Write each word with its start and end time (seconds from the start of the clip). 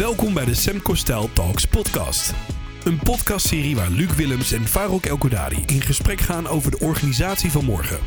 Welkom 0.00 0.34
bij 0.34 0.44
de 0.44 0.54
Semco 0.54 0.94
Style 0.94 1.32
Talks 1.32 1.64
podcast. 1.64 2.34
Een 2.84 2.98
podcastserie 2.98 3.76
waar 3.76 3.90
Luc 3.90 4.14
Willems 4.14 4.52
en 4.52 4.66
Farok 4.66 5.04
Elkodari 5.04 5.62
in 5.66 5.80
gesprek 5.80 6.20
gaan 6.20 6.46
over 6.46 6.70
de 6.70 6.78
organisatie 6.78 7.50
van 7.50 7.64
morgen. 7.64 7.98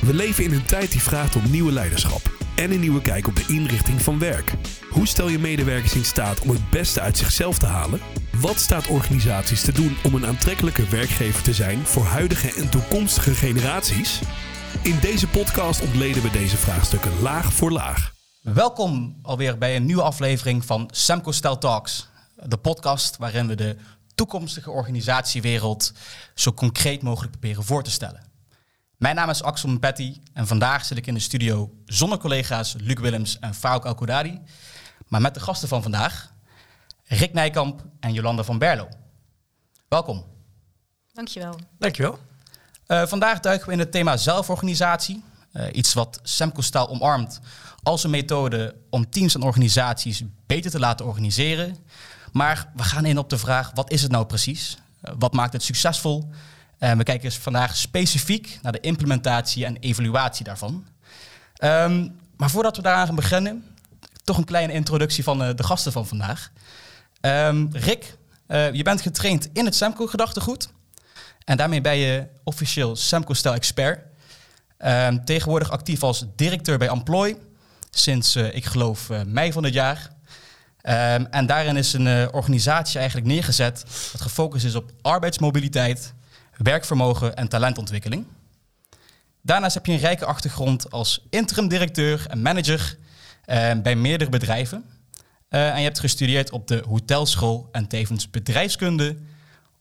We 0.00 0.14
leven 0.14 0.44
in 0.44 0.52
een 0.52 0.64
tijd 0.64 0.92
die 0.92 1.02
vraagt 1.02 1.36
om 1.36 1.50
nieuwe 1.50 1.72
leiderschap 1.72 2.20
en 2.56 2.70
een 2.70 2.80
nieuwe 2.80 3.00
kijk 3.00 3.26
op 3.26 3.36
de 3.36 3.44
inrichting 3.46 4.02
van 4.02 4.18
werk. 4.18 4.52
Hoe 4.90 5.06
stel 5.06 5.28
je 5.28 5.38
medewerkers 5.38 5.94
in 5.94 6.04
staat 6.04 6.40
om 6.40 6.48
het 6.48 6.70
beste 6.70 7.00
uit 7.00 7.18
zichzelf 7.18 7.58
te 7.58 7.66
halen? 7.66 8.00
Wat 8.40 8.58
staat 8.58 8.86
organisaties 8.86 9.62
te 9.62 9.72
doen 9.72 9.96
om 10.02 10.14
een 10.14 10.26
aantrekkelijke 10.26 10.84
werkgever 10.84 11.42
te 11.42 11.54
zijn 11.54 11.86
voor 11.86 12.04
huidige 12.04 12.52
en 12.52 12.70
toekomstige 12.70 13.34
generaties? 13.34 14.20
In 14.82 14.98
deze 15.00 15.28
podcast 15.28 15.80
ontleden 15.80 16.22
we 16.22 16.30
deze 16.30 16.56
vraagstukken 16.56 17.12
laag 17.20 17.52
voor 17.52 17.70
laag. 17.70 18.19
Welkom 18.40 19.18
alweer 19.22 19.58
bij 19.58 19.76
een 19.76 19.84
nieuwe 19.84 20.02
aflevering 20.02 20.64
van 20.64 20.88
Semco 20.92 21.30
Style 21.30 21.58
Talks. 21.58 22.08
De 22.34 22.56
podcast 22.56 23.16
waarin 23.16 23.46
we 23.46 23.54
de 23.54 23.76
toekomstige 24.14 24.70
organisatiewereld 24.70 25.92
zo 26.34 26.52
concreet 26.52 27.02
mogelijk 27.02 27.30
proberen 27.30 27.64
voor 27.64 27.82
te 27.82 27.90
stellen. 27.90 28.22
Mijn 28.96 29.14
naam 29.14 29.30
is 29.30 29.42
Axel 29.42 29.78
Petty 29.78 30.20
en 30.32 30.46
vandaag 30.46 30.84
zit 30.84 30.98
ik 30.98 31.06
in 31.06 31.14
de 31.14 31.20
studio 31.20 31.70
zonder 31.84 32.18
collega's 32.18 32.74
Luc 32.78 32.98
Willems 32.98 33.38
en 33.38 33.54
Fauk 33.54 33.84
Alkoudari. 33.84 34.40
Maar 35.08 35.20
met 35.20 35.34
de 35.34 35.40
gasten 35.40 35.68
van 35.68 35.82
vandaag, 35.82 36.32
Rick 37.04 37.32
Nijkamp 37.32 37.84
en 38.00 38.12
Jolanda 38.12 38.42
van 38.42 38.58
Berlo. 38.58 38.88
Welkom. 39.88 40.24
Dankjewel. 41.12 41.58
Dankjewel. 41.78 42.18
Uh, 42.86 43.06
vandaag 43.06 43.40
duiken 43.40 43.66
we 43.66 43.72
in 43.72 43.78
het 43.78 43.92
thema 43.92 44.16
zelforganisatie. 44.16 45.22
Uh, 45.52 45.66
iets 45.72 45.94
wat 45.94 46.20
Semco 46.22 46.60
Style 46.60 46.88
omarmt 46.88 47.40
als 47.82 48.04
een 48.04 48.10
methode 48.10 48.74
om 48.90 49.10
teams 49.10 49.34
en 49.34 49.42
organisaties 49.42 50.22
beter 50.46 50.70
te 50.70 50.78
laten 50.78 51.06
organiseren. 51.06 51.76
Maar 52.32 52.70
we 52.76 52.82
gaan 52.82 53.04
in 53.04 53.18
op 53.18 53.30
de 53.30 53.38
vraag, 53.38 53.70
wat 53.74 53.90
is 53.90 54.02
het 54.02 54.10
nou 54.10 54.26
precies? 54.26 54.76
Uh, 55.04 55.14
wat 55.18 55.32
maakt 55.32 55.52
het 55.52 55.62
succesvol? 55.62 56.30
We 56.78 57.02
kijken 57.02 57.32
vandaag 57.32 57.76
specifiek 57.76 58.58
naar 58.62 58.72
de 58.72 58.80
implementatie 58.80 59.64
en 59.64 59.76
evaluatie 59.76 60.44
daarvan. 60.44 60.86
Um, 61.64 62.16
maar 62.36 62.50
voordat 62.50 62.76
we 62.76 62.82
daaraan 62.82 63.06
gaan 63.06 63.14
beginnen, 63.14 63.64
toch 64.24 64.36
een 64.36 64.44
kleine 64.44 64.72
introductie 64.72 65.24
van 65.24 65.42
uh, 65.42 65.48
de 65.54 65.62
gasten 65.62 65.92
van 65.92 66.06
vandaag. 66.06 66.50
Um, 67.20 67.68
Rick, 67.72 68.16
je 68.48 68.82
bent 68.82 69.00
getraind 69.00 69.48
in 69.52 69.64
het 69.64 69.74
Semco-gedachtegoed. 69.74 70.68
En 71.44 71.56
daarmee 71.56 71.80
ben 71.80 71.96
je 71.96 72.26
officieel 72.44 72.96
Semco-stijl-expert. 72.96 74.08
Um, 74.86 75.24
tegenwoordig 75.24 75.70
actief 75.70 76.02
als 76.02 76.24
directeur 76.36 76.78
bij 76.78 76.88
Employ. 76.88 77.36
Sinds, 77.90 78.36
uh, 78.36 78.54
ik 78.54 78.64
geloof, 78.64 79.08
mei 79.26 79.52
van 79.52 79.62
dit 79.62 79.72
jaar. 79.72 80.10
Um, 80.82 81.26
en 81.26 81.46
daarin 81.46 81.76
is 81.76 81.92
een 81.92 82.32
organisatie 82.32 82.98
eigenlijk 82.98 83.28
neergezet 83.28 83.84
dat 84.12 84.20
gefocust 84.20 84.64
is 84.64 84.74
op 84.74 84.92
arbeidsmobiliteit, 85.02 86.14
werkvermogen 86.56 87.36
en 87.36 87.48
talentontwikkeling. 87.48 88.26
Daarnaast 89.42 89.74
heb 89.74 89.86
je 89.86 89.92
een 89.92 89.98
rijke 89.98 90.24
achtergrond 90.24 90.90
als 90.90 91.26
interim 91.30 91.68
directeur 91.68 92.26
en 92.28 92.42
manager 92.42 92.96
uh, 93.46 93.70
bij 93.82 93.96
meerdere 93.96 94.30
bedrijven. 94.30 94.84
En 95.48 95.76
je 95.76 95.84
hebt 95.84 96.00
gestudeerd 96.00 96.50
op 96.50 96.68
de 96.68 96.84
hotelschool 96.88 97.68
en 97.72 97.86
tevens 97.86 98.30
bedrijfskunde 98.30 99.16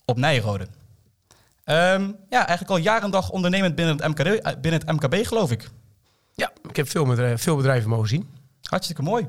op 0.06 0.18
Nijrode. 0.18 0.68
Um, 1.72 2.16
ja, 2.30 2.38
eigenlijk 2.48 2.70
al 2.70 2.78
jaren 2.78 3.04
en 3.04 3.12
dag 3.12 3.30
ondernemend 3.30 3.76
binnen 3.76 3.98
het, 3.98 4.08
MKB, 4.08 4.62
binnen 4.62 4.82
het 4.82 4.92
MKB, 4.92 5.26
geloof 5.26 5.52
ik. 5.52 5.70
Ja, 6.36 6.52
ik 6.70 6.76
heb 6.76 6.90
veel 6.90 7.06
bedrijven, 7.06 7.40
veel 7.40 7.56
bedrijven 7.56 7.90
mogen 7.90 8.08
zien. 8.08 8.30
Hartstikke 8.62 9.02
mooi. 9.02 9.28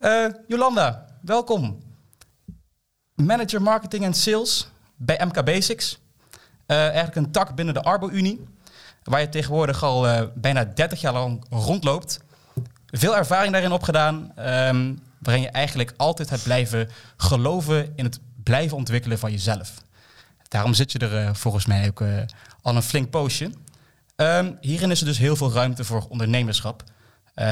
Uh, 0.00 0.26
Jolanda, 0.46 1.06
welkom. 1.22 1.78
Manager 3.14 3.62
Marketing 3.62 4.04
en 4.04 4.14
Sales 4.14 4.68
bij 4.96 5.20
MK 5.24 5.44
Basics. 5.44 5.98
Uh, 6.66 6.76
eigenlijk 6.76 7.16
een 7.16 7.30
tak 7.30 7.54
binnen 7.54 7.74
de 7.74 7.82
Arbo-Unie, 7.82 8.44
waar 9.02 9.20
je 9.20 9.28
tegenwoordig 9.28 9.82
al 9.82 10.08
uh, 10.08 10.22
bijna 10.34 10.64
30 10.64 11.00
jaar 11.00 11.12
lang 11.12 11.44
rondloopt. 11.50 12.20
Veel 12.86 13.16
ervaring 13.16 13.52
daarin 13.52 13.72
opgedaan, 13.72 14.32
um, 14.38 15.02
waarin 15.18 15.42
je 15.42 15.50
eigenlijk 15.50 15.94
altijd 15.96 16.30
hebt 16.30 16.42
blijven 16.42 16.90
geloven 17.16 17.92
in 17.94 18.04
het 18.04 18.20
blijven 18.42 18.76
ontwikkelen 18.76 19.18
van 19.18 19.30
jezelf. 19.30 19.84
Daarom 20.56 20.74
zit 20.74 20.92
je 20.92 20.98
er 20.98 21.22
uh, 21.22 21.34
volgens 21.34 21.66
mij 21.66 21.86
ook 21.86 22.02
al 22.62 22.76
een 22.76 22.82
flink 22.82 23.10
poosje. 23.10 23.50
Um, 24.16 24.56
hierin 24.60 24.90
is 24.90 25.00
er 25.00 25.06
dus 25.06 25.18
heel 25.18 25.36
veel 25.36 25.52
ruimte 25.52 25.84
voor 25.84 26.06
ondernemerschap, 26.08 26.82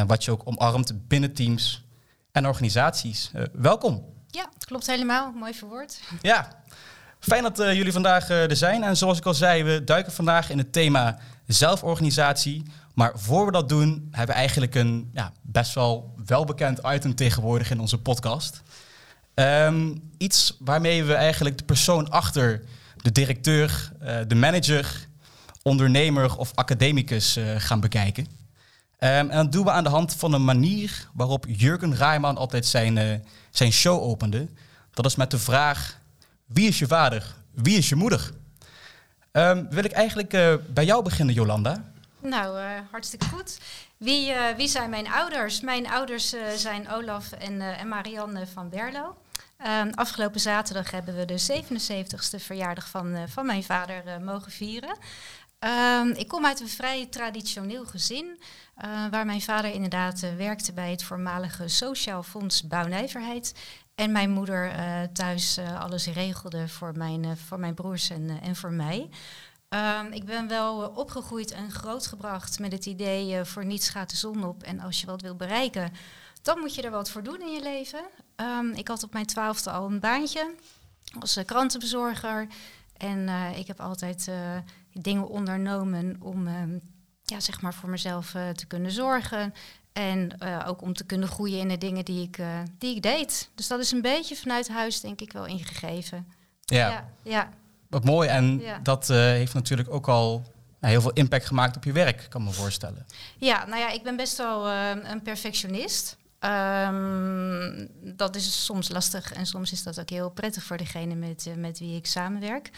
wat 0.07 0.25
je 0.25 0.31
ook 0.31 0.43
omarmt 0.45 1.09
binnen 1.09 1.35
teams 1.35 1.85
en 2.33 2.47
organisaties. 2.47 3.31
welkom. 3.53 4.05
Ja, 4.27 4.49
klopt 4.59 4.87
helemaal. 4.87 5.33
Mooi 5.33 5.55
verwoord. 5.55 6.01
Ja, 6.23 6.49
Fijn 7.19 7.43
dat 7.43 7.57
jullie 7.57 7.93
vandaag 7.93 8.29
er 8.29 8.57
zijn. 8.57 8.83
En 8.83 8.97
zoals 8.97 9.19
ik 9.19 9.27
al 9.27 9.35
zei, 9.35 9.63
we 9.63 9.85
duiken 9.85 10.13
vandaag 10.13 10.51
in 10.51 10.59
het 10.59 10.73
thema 10.73 11.19
zelforganisatie. 11.47 12.63
Maar 12.95 13.13
voor 13.15 13.47
we 13.47 13.53
dat 13.53 13.69
doen, 13.69 14.09
hebben 14.11 14.35
we 14.35 14.41
eigenlijk 14.41 14.75
een 14.75 15.11
ja, 15.13 15.33
best 15.43 15.75
wel 15.75 16.15
welbekend 16.27 16.81
item 16.87 17.15
tegenwoordig 17.15 17.71
in 17.71 17.81
onze 17.81 17.99
podcast. 17.99 18.63
Um, 19.35 20.11
iets 20.19 20.57
waarmee 20.59 21.05
we 21.05 21.15
eigenlijk 21.15 21.59
de 21.59 21.65
persoon 21.65 22.11
achter 22.11 22.65
de 23.05 23.13
directeur, 23.13 23.93
uh, 24.03 24.17
de 24.27 24.35
manager, 24.35 25.07
ondernemer 25.63 26.37
of 26.39 26.51
academicus 26.55 27.39
gaan 27.57 27.81
bekijken. 27.81 28.25
Um, 28.25 28.31
en 28.99 29.29
dat 29.29 29.53
doen 29.53 29.65
we 29.65 29.71
aan 29.71 29.85
de 29.85 29.91
hand 29.91 30.15
van 30.15 30.33
een 30.33 30.45
manier 30.45 31.09
waarop 31.13 31.45
Jurgen 31.49 31.95
Rijman 31.95 32.37
altijd 32.37 32.67
zijn, 32.67 33.25
zijn 33.51 33.73
show 33.73 34.03
opende. 34.03 34.49
Dat 34.91 35.07
is 35.07 35.17
met 35.17 35.31
de 35.31 35.39
vraag 35.39 35.99
wie 36.47 36.69
is 36.69 36.79
je 36.79 36.87
vader? 36.87 37.35
Wie 37.51 37.77
is 37.77 37.89
je 37.89 37.95
moeder? 37.95 38.31
Um, 39.33 39.67
wil 39.71 39.85
ik 39.85 39.93
eigenlijk 39.93 40.31
bij 40.69 40.85
jou 40.85 41.03
beginnen, 41.03 41.35
Jolanda? 41.35 41.85
Nou, 42.21 42.59
hartstikke 42.91 43.27
goed. 43.27 43.59
Wie, 43.97 44.33
wie 44.57 44.69
zijn 44.69 44.91
mijn 44.91 45.09
ouders? 45.09 45.61
Mijn 45.61 45.89
ouders 45.89 46.35
zijn 46.57 46.91
Olaf 46.91 47.33
en, 47.33 47.61
en 47.61 47.89
Marianne 47.89 48.47
van 48.47 48.69
Berlo. 48.69 49.17
Um, 49.67 49.91
afgelopen 49.95 50.41
zaterdag 50.41 50.91
hebben 50.91 51.17
we 51.17 51.25
de 51.25 51.63
77ste 51.63 52.43
verjaardag 52.43 52.89
van, 52.89 53.29
van 53.29 53.47
mijn 53.47 53.63
vader 53.63 54.21
mogen 54.21 54.53
vieren. 54.53 54.97
Um, 56.01 56.11
ik 56.11 56.29
kom 56.29 56.47
uit 56.47 56.61
een 56.61 56.69
vrij 56.69 57.07
traditioneel 57.07 57.85
gezin, 57.85 58.41
waar 59.11 59.27
mijn 59.27 59.43
vader 59.43 59.73
inderdaad 59.73 60.21
werkte 60.37 60.73
bij 60.73 60.91
het 60.91 61.03
voormalige 61.03 61.69
Sociaal 61.69 62.23
Fonds 62.23 62.67
Bouwnijverheid. 62.67 63.55
En 63.95 64.13
mijn 64.13 64.31
moeder 64.31 64.73
thuis 65.13 65.59
alles 65.79 66.07
regelde 66.07 66.69
voor 66.69 66.93
mijn, 66.97 67.37
voor 67.37 67.59
mijn 67.59 67.75
broers 67.75 68.11
en, 68.11 68.41
en 68.43 68.57
voor 68.57 68.73
mij. 68.73 69.09
Um, 69.69 70.13
ik 70.13 70.25
ben 70.25 70.49
wel 70.49 70.89
opgegroeid 70.89 71.51
en 71.51 71.71
grootgebracht 71.71 72.59
met 72.59 72.73
het 72.73 72.87
idee 72.87 73.45
voor 73.45 73.65
niets 73.65 73.89
gaat 73.89 74.11
de 74.11 74.17
zon 74.17 74.45
op. 74.45 74.63
En 74.63 74.81
als 74.81 75.01
je 75.01 75.07
wat 75.07 75.23
wil 75.23 75.37
bereiken, 75.37 75.93
dan 76.45 76.59
moet 76.59 76.75
je 76.75 76.83
er 76.83 76.91
wat 76.91 77.11
voor 77.11 77.23
doen 77.23 77.41
in 77.41 77.53
je 77.53 77.63
leven. 77.63 78.01
Um, 78.37 78.73
ik 78.73 78.89
had 78.89 79.03
op 79.03 79.13
mijn 79.13 79.27
twaalfde 79.27 79.71
al 79.71 79.87
een 79.87 80.01
baantje 80.01 80.55
als 81.21 81.39
krantenbezorger. 81.47 82.47
En 82.97 83.29
ik 83.57 83.67
heb 83.67 83.81
altijd 83.81 84.31
dingen 84.93 85.29
ondernomen 85.29 86.17
om 86.21 86.49
ja, 87.23 87.41
zeg 87.41 87.61
maar 87.61 87.75
voor 87.75 87.89
mezelf 87.89 88.31
te 88.31 88.67
kunnen 88.67 88.91
zorgen. 88.91 89.55
En 89.93 90.43
ook 90.67 90.83
om 90.83 90.95
te 90.95 91.05
kunnen 91.05 91.29
groeien 91.29 91.59
in 91.59 91.69
de 91.69 91.79
dingen 91.79 92.05
die 92.05 92.23
ik, 92.23 92.39
die 92.79 92.97
ik 92.97 93.03
deed. 93.03 93.51
Dus 93.55 93.69
dat 93.69 93.81
is 93.81 93.91
een 93.91 94.03
beetje 94.03 94.37
vanuit 94.37 94.69
huis, 94.69 95.01
denk 95.01 95.21
ik, 95.21 95.33
wel 95.33 95.47
ingegeven. 95.47 96.27
Ja, 96.61 96.89
ja, 96.89 97.09
ja. 97.23 97.49
wat 97.89 98.05
mooi. 98.05 98.29
En 98.29 98.61
ja. 98.61 98.79
dat 98.83 99.09
heeft 99.09 99.55
natuurlijk 99.55 99.91
ook 99.91 100.09
al 100.09 100.43
heel 100.81 101.01
veel 101.01 101.13
impact 101.13 101.47
gemaakt 101.47 101.77
op 101.77 101.85
je 101.85 101.93
werk, 101.93 102.27
kan 102.29 102.45
me 102.45 102.51
voorstellen. 102.51 103.07
Ja, 103.39 103.67
nou 103.67 103.81
ja, 103.81 103.91
ik 103.91 104.03
ben 104.03 104.17
best 104.17 104.37
wel 104.37 104.69
een 104.71 105.23
perfectionist. 105.23 106.17
Um, 106.45 107.89
dat 108.01 108.37
is 108.37 108.65
soms 108.65 108.89
lastig 108.89 109.33
en 109.33 109.47
soms 109.47 109.73
is 109.73 109.83
dat 109.83 110.01
ook 110.01 110.11
heel 110.11 110.31
prettig 110.31 110.63
voor 110.63 110.77
degene 110.77 111.15
met, 111.15 111.55
met 111.57 111.79
wie 111.79 111.97
ik 111.97 112.07
samenwerk. 112.07 112.71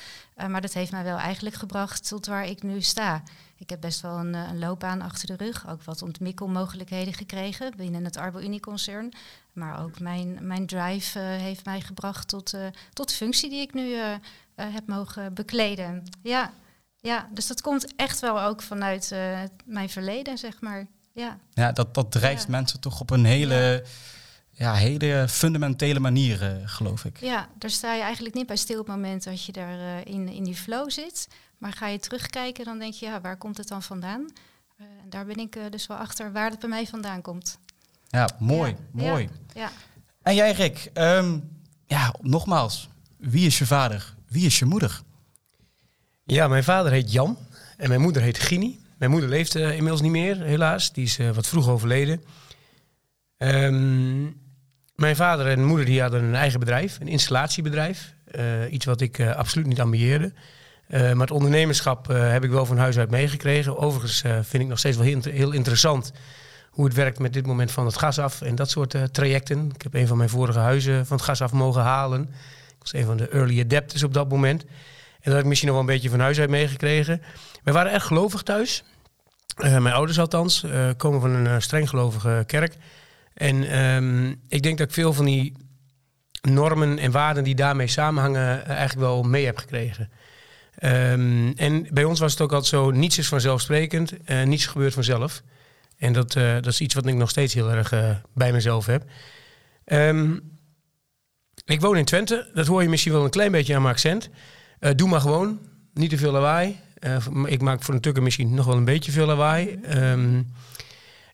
maar 0.49 0.61
dat 0.61 0.73
heeft 0.73 0.91
mij 0.91 1.05
wel 1.05 1.17
eigenlijk 1.17 1.57
gebracht 1.57 2.09
tot 2.09 2.27
waar 2.27 2.47
ik 2.47 2.63
nu 2.63 2.81
sta. 2.83 3.23
Ik 3.57 3.71
heb 3.71 3.81
best 3.81 4.01
wel 4.01 4.19
een, 4.19 4.35
een, 4.35 4.59
loopbaan 4.59 5.03
achter 5.03 5.27
de 5.27 5.45
rug. 5.45 5.69
Ook 5.69 5.83
wat 5.83 6.03
ontwikkelmogelijkheden 6.03 7.15
gekregen 7.15 7.77
binnen 7.77 8.05
het 8.05 8.17
Arbo-Unie-concern. 8.17 9.13
Maar 9.53 9.83
ook 9.83 10.01
mijn, 10.01 10.39
mijn 10.47 10.67
drive 10.67 11.19
heeft 11.19 11.65
mij 11.65 11.81
gebracht 11.81 12.29
tot, 12.29 12.55
tot 12.93 13.13
functie 13.13 13.51
die 13.51 13.61
ik 13.61 13.75
nu 13.75 13.97
heb 14.55 14.87
mogen 14.87 15.35
bekleden. 15.35 16.03
Ja, 16.23 16.53
ja, 16.97 17.29
dus 17.33 17.47
dat 17.47 17.61
komt 17.61 17.95
echt 17.97 18.21
wel 18.21 18.43
ook 18.43 18.63
vanuit 18.63 19.15
mijn 19.65 19.89
verleden, 19.89 20.39
zeg 20.39 20.61
maar. 20.61 20.87
Ja, 21.17 21.39
ja 21.53 21.73
dat, 21.73 21.95
dat 21.95 22.13
drijft 22.13 22.43
ja. 22.43 22.51
mensen 22.51 22.81
toch 22.81 23.01
op 23.01 23.11
een 23.11 23.25
hele... 23.25 23.55
Ja 23.55 23.91
ja, 24.59 24.75
hele 24.75 25.27
fundamentele 25.29 26.01
manier, 26.01 26.43
uh, 26.43 26.51
geloof 26.65 27.05
ik. 27.05 27.21
Ja, 27.21 27.49
daar 27.59 27.71
sta 27.71 27.95
je 27.95 28.03
eigenlijk 28.03 28.35
niet 28.35 28.47
bij 28.47 28.57
stil 28.57 28.81
op 28.81 28.87
het 28.87 28.95
moment 28.95 29.25
dat 29.25 29.45
je 29.45 29.53
daar 29.53 29.79
uh, 29.79 30.05
in, 30.05 30.29
in 30.29 30.45
die 30.45 30.55
flow 30.55 30.91
zit. 30.91 31.29
Maar 31.59 31.73
ga 31.73 31.87
je 31.87 31.99
terugkijken, 31.99 32.65
dan 32.65 32.79
denk 32.79 32.95
je, 32.95 33.07
ja, 33.07 33.21
waar 33.21 33.37
komt 33.37 33.57
het 33.57 33.69
dan 33.69 33.83
vandaan? 33.83 34.21
Uh, 34.81 34.87
daar 35.09 35.27
ben 35.27 35.37
ik 35.37 35.59
dus 35.71 35.87
wel 35.87 35.97
achter 35.97 36.33
waar 36.33 36.51
het 36.51 36.59
bij 36.59 36.69
mij 36.69 36.87
vandaan 36.87 37.23
komt. 37.23 37.59
Ja, 38.09 38.29
mooi, 38.39 38.77
ja, 38.95 39.09
mooi. 39.11 39.29
Ja, 39.55 39.71
En 40.23 40.35
jij, 40.35 40.53
Rick, 40.53 40.91
ehm, 40.93 41.39
ja, 41.87 42.15
nogmaals, 42.21 42.89
wie 43.17 43.47
is 43.47 43.59
je 43.59 43.67
vader? 43.67 44.15
Wie 44.29 44.47
is 44.47 44.59
je 44.59 44.65
moeder? 44.65 45.03
Ja, 46.25 46.49
mijn 46.49 46.65
vader 46.65 46.93
heet 46.93 47.13
Jan 47.13 47.39
en 47.77 47.89
mijn 47.89 48.01
moeder 48.01 48.23
heet 48.23 48.39
Gini. 48.39 48.81
Mijn 48.97 49.11
moeder 49.11 49.29
leeft 49.29 49.55
eh, 49.55 49.71
inmiddels 49.71 50.01
niet 50.01 50.11
meer, 50.11 50.43
helaas. 50.43 50.93
Die 50.93 51.05
is 51.05 51.19
eh, 51.19 51.31
wat 51.31 51.47
vroeg 51.47 51.69
overleden. 51.69 52.23
Ehm, 53.37 54.23
mijn 54.95 55.17
vader 55.17 55.47
en 55.47 55.65
moeder 55.65 55.87
die 55.87 56.01
hadden 56.01 56.25
een 56.25 56.35
eigen 56.35 56.61
bedrijf, 56.61 57.01
een 57.01 57.09
installatiebedrijf. 57.09 58.15
Eh, 58.25 58.73
iets 58.73 58.85
wat 58.85 59.01
ik 59.01 59.21
absoluut 59.21 59.67
niet 59.67 59.81
ambieerde. 59.81 60.33
maar 60.89 61.17
het 61.17 61.31
ondernemerschap 61.31 62.07
heb 62.07 62.45
ik 62.45 62.51
wel 62.51 62.67
van 62.67 62.79
huis 62.79 62.99
uit 62.99 63.11
meegekregen. 63.11 63.79
Overigens 63.79 64.21
vind 64.21 64.63
ik 64.63 64.69
nog 64.69 64.79
steeds 64.79 64.97
wel 64.97 65.07
heel, 65.07 65.21
heel, 65.23 65.53
interessant 65.53 66.13
hoe 66.71 66.85
het 66.85 66.95
werkt 66.95 67.19
met 67.19 67.33
dit 67.33 67.47
moment 67.47 67.71
van 67.71 67.87
het 67.87 67.97
gas 67.97 68.19
af 68.19 68.43
en 68.43 68.55
dat 68.55 68.71
soort 68.71 69.15
trajecten. 69.15 69.71
Ik 69.75 69.83
heb 69.83 69.95
een 69.95 70.07
van 70.07 70.17
mijn 70.17 70.29
vorige 70.29 70.59
huizen 70.59 71.07
van 71.07 71.17
het 71.17 71.27
gas 71.27 71.43
af 71.43 71.53
mogen 71.53 71.83
halen. 71.83 72.23
Ik 72.69 72.77
was 72.79 72.93
een 72.93 73.05
van 73.05 73.17
de 73.17 73.29
early 73.29 73.61
adapters 73.61 74.03
op 74.03 74.15
dat 74.15 74.29
moment. 74.29 74.65
Dat 75.27 75.35
heb 75.35 75.43
ik 75.43 75.49
misschien 75.49 75.69
nog 75.69 75.79
wel 75.79 75.89
een 75.89 75.95
beetje 75.95 76.11
van 76.11 76.21
huis 76.21 76.39
uit 76.39 76.51
meegekregen. 76.51 77.23
We 77.63 77.73
waren 77.73 77.93
echt 77.93 78.07
gelovig 78.07 78.43
thuis. 78.43 78.85
Uh, 79.65 79.79
mijn 79.79 79.95
ouders 79.95 80.19
althans, 80.19 80.65
uh, 80.65 80.91
komen 80.97 81.21
van 81.21 81.31
een 81.31 81.45
uh, 81.45 81.55
streng 81.59 81.89
gelovige 81.89 82.45
kerk. 82.47 82.75
En 83.35 83.79
um, 83.79 84.41
ik 84.49 84.63
denk 84.63 84.79
dat 84.79 84.89
ik 84.89 84.95
veel 84.95 85.13
van 85.13 85.25
die 85.25 85.53
normen 86.41 86.99
en 86.99 87.11
waarden 87.11 87.45
die 87.45 87.55
daarmee 87.55 87.87
samenhangen 87.87 88.67
eigenlijk 88.67 88.99
wel 89.09 89.23
mee 89.23 89.45
heb 89.45 89.59
gekregen. 89.59 90.11
Um, 90.83 91.53
en 91.57 91.87
bij 91.91 92.05
ons 92.05 92.21
was 92.21 92.33
het 92.33 92.41
ook 92.41 92.53
altijd 92.53 92.71
zo, 92.71 92.91
niets 92.91 93.19
is 93.19 93.29
vanzelfsprekend, 93.29 94.13
niets 94.45 94.67
gebeurt 94.67 94.95
vanzelf. 94.95 95.43
En 95.99 96.13
dat, 96.13 96.33
dat 96.33 96.67
is 96.67 96.81
iets 96.81 96.95
wat 96.95 97.07
ik 97.07 97.15
nog 97.15 97.31
steeds 97.31 97.55
heel 97.55 97.71
erg 97.71 97.93
bij 98.35 98.53
mezelf 98.53 98.87
heb. 98.87 99.05
Um, 99.85 100.59
ik 101.65 101.81
woon 101.81 101.97
in 101.97 102.05
Twente, 102.05 102.51
dat 102.55 102.67
hoor 102.67 102.83
je 102.83 102.89
misschien 102.89 103.13
wel 103.13 103.25
een 103.25 103.31
klein 103.31 103.53
beetje 103.53 103.75
aan 103.75 103.83
mijn 103.83 103.95
accent. 103.95 104.31
Doe 104.79 105.09
maar 105.09 105.21
gewoon, 105.21 105.59
niet 105.93 106.11
te 106.11 106.17
veel 106.17 106.33
lawaai. 106.33 106.85
Uh, 107.01 107.27
ik 107.45 107.61
maak 107.61 107.83
voor 107.83 107.95
een 107.95 108.01
tukker 108.01 108.23
misschien 108.23 108.55
nog 108.55 108.67
wel 108.67 108.77
een 108.77 108.85
beetje 108.85 109.13
veel 109.13 109.27
lawaai. 109.27 109.81
Um, 109.95 110.53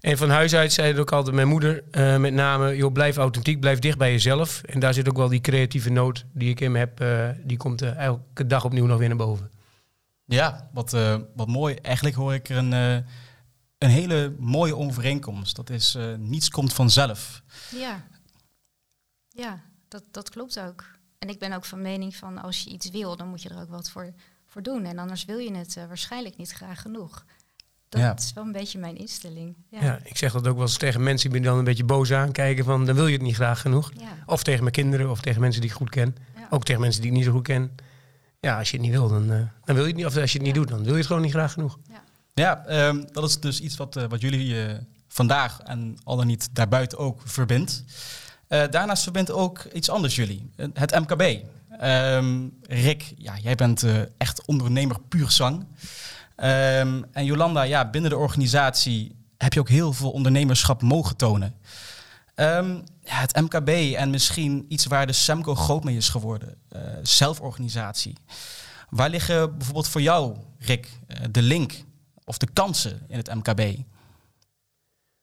en 0.01 0.19
van 0.19 0.31
huis 0.31 0.55
uit 0.55 0.73
zei 0.73 0.89
het 0.89 0.99
ook 0.99 1.13
altijd 1.13 1.35
mijn 1.35 1.49
moeder 1.49 1.85
uh, 1.93 2.17
met 2.17 2.33
name... 2.33 2.77
joh, 2.77 2.93
blijf 2.93 3.17
authentiek, 3.17 3.61
blijf 3.61 3.79
dicht 3.79 3.99
bij 3.99 4.11
jezelf. 4.11 4.63
En 4.63 4.81
daar 4.81 4.95
zit 4.95 5.09
ook 5.09 5.17
wel 5.17 5.29
die 5.29 5.41
creatieve 5.41 5.91
noot 5.91 6.25
die 6.33 6.51
ik 6.51 6.61
in 6.61 6.73
me 6.73 6.79
heb... 6.79 7.01
Uh, 7.01 7.29
die 7.45 7.57
komt 7.57 7.83
elke 7.83 8.47
dag 8.47 8.65
opnieuw 8.65 8.87
nog 8.87 8.99
weer 8.99 9.09
naar 9.09 9.17
boven. 9.17 9.51
Ja, 10.25 10.69
wat, 10.73 10.97
wat 11.35 11.49
mooi. 11.49 11.75
Eigenlijk 11.75 12.17
hoor 12.17 12.35
ik 12.35 12.49
er 12.49 12.57
een, 12.57 12.73
een 13.79 13.91
hele 13.91 14.35
mooie 14.39 14.77
overeenkomst. 14.77 15.57
Dat 15.57 15.71
is 15.71 15.99
niets 16.19 16.49
komt 16.49 16.73
vanzelf. 16.73 17.43
Ja, 17.77 18.05
ja 19.29 19.63
dat, 19.89 20.03
dat 20.11 20.31
klopt 20.31 20.61
ook. 20.61 20.85
En 21.23 21.29
ik 21.29 21.39
ben 21.39 21.53
ook 21.53 21.65
van 21.65 21.83
mening 21.83 22.17
van 22.17 22.39
als 22.39 22.65
je 22.65 22.71
iets 22.71 22.91
wil... 22.91 23.17
dan 23.17 23.29
moet 23.29 23.43
je 23.43 23.49
er 23.49 23.61
ook 23.61 23.71
wat 23.71 23.91
voor 23.91 24.13
voor 24.47 24.63
doen. 24.63 24.85
En 24.85 24.99
anders 24.99 25.25
wil 25.25 25.39
je 25.39 25.57
het 25.57 25.77
uh, 25.79 25.87
waarschijnlijk 25.87 26.37
niet 26.37 26.53
graag 26.53 26.81
genoeg. 26.81 27.25
Dat 27.89 28.01
ja. 28.01 28.17
is 28.17 28.33
wel 28.33 28.45
een 28.45 28.53
beetje 28.53 28.79
mijn 28.79 28.97
instelling. 28.97 29.57
Ja. 29.69 29.83
ja. 29.83 29.99
ik 30.05 30.17
zeg 30.17 30.33
dat 30.33 30.47
ook 30.47 30.55
wel 30.55 30.63
eens 30.63 30.77
tegen 30.77 31.03
mensen 31.03 31.31
die 31.31 31.41
me 31.41 31.47
dan 31.47 31.59
een 31.59 31.65
beetje 31.65 31.85
boos 31.85 32.13
aankijken 32.13 32.65
van 32.65 32.87
dan 32.87 32.95
wil 32.95 33.07
je 33.07 33.13
het 33.13 33.23
niet 33.23 33.35
graag 33.35 33.61
genoeg. 33.61 33.93
Ja. 33.99 34.07
Of 34.27 34.43
tegen 34.43 34.61
mijn 34.61 34.73
kinderen 34.73 35.11
of 35.11 35.21
tegen 35.21 35.41
mensen 35.41 35.61
die 35.61 35.71
ik 35.71 35.77
goed 35.77 35.91
ken. 35.91 36.17
Ook 36.51 36.65
tegen 36.65 36.81
mensen 36.81 37.03
die 37.03 37.11
ik 37.11 37.17
niet 37.17 37.27
zo 37.27 37.33
goed 37.33 37.43
ken. 37.43 37.75
Ja, 38.41 38.59
als 38.59 38.71
je 38.71 38.77
het 38.77 38.87
niet 38.87 38.95
wil, 38.95 39.09
dan, 39.09 39.33
uh, 39.33 39.41
dan 39.65 39.75
wil 39.75 39.85
je 39.85 39.89
het 39.89 39.97
niet. 39.97 40.07
Of 40.07 40.17
als 40.17 40.33
je 40.33 40.39
het 40.39 40.47
niet 40.47 40.57
doet, 40.57 40.69
dan 40.69 40.83
wil 40.83 40.93
je 40.93 40.99
het 40.99 41.07
gewoon 41.07 41.23
niet 41.23 41.31
graag 41.33 41.53
genoeg. 41.53 41.79
Ja, 42.35 42.87
um, 42.89 43.07
dat 43.13 43.25
is 43.25 43.41
dus 43.41 43.61
iets 43.61 43.77
wat, 43.77 43.97
uh, 43.97 44.05
wat 44.09 44.21
jullie 44.21 44.79
vandaag 45.09 45.61
en 45.61 45.99
al 46.05 46.17
dan 46.17 46.27
niet 46.27 46.49
daarbuiten 46.55 46.99
ook 46.99 47.21
verbindt. 47.25 47.85
Daarnaast 48.71 49.03
verbindt 49.03 49.31
ook 49.31 49.65
iets 49.73 49.91
anders 49.91 50.17
jullie, 50.17 50.51
het 50.75 51.01
MKB. 51.01 51.45
Um, 51.83 52.59
Rick, 52.63 53.15
ja, 53.17 53.35
jij 53.43 53.55
bent 53.55 53.83
uh, 53.83 54.01
echt 54.19 54.47
ondernemer 54.47 55.01
puur 55.09 55.31
zang. 55.31 55.67
Um, 56.37 57.05
en 57.13 57.25
Jolanda, 57.25 57.63
ja, 57.63 57.91
binnen 57.91 58.11
de 58.11 58.17
organisatie 58.17 59.17
heb 59.37 59.53
je 59.53 59.61
ook 59.61 59.69
heel 59.69 59.93
veel 59.93 60.11
ondernemerschap 60.11 60.83
mogen 60.83 61.17
tonen. 61.17 61.55
Um, 62.35 62.83
ja, 63.01 63.21
het 63.21 63.41
MKB 63.41 63.69
en 63.95 64.11
misschien 64.11 64.65
iets 64.69 64.87
waar 64.87 65.07
de 65.07 65.13
Semco 65.13 65.55
groot 65.55 65.85
mee 65.85 65.97
is 65.97 66.09
geworden, 66.09 66.55
zelforganisatie. 67.03 68.17
Waar 68.89 69.11
liggen 69.11 69.57
bijvoorbeeld 69.57 69.89
voor 69.89 70.03
jou, 70.03 70.37
Rick, 70.59 70.89
de 71.31 71.43
link 71.43 71.73
of 72.25 72.39
de 72.39 72.49
kansen 72.53 73.01
in 73.09 73.17
het 73.17 73.35
MKB? 73.35 73.79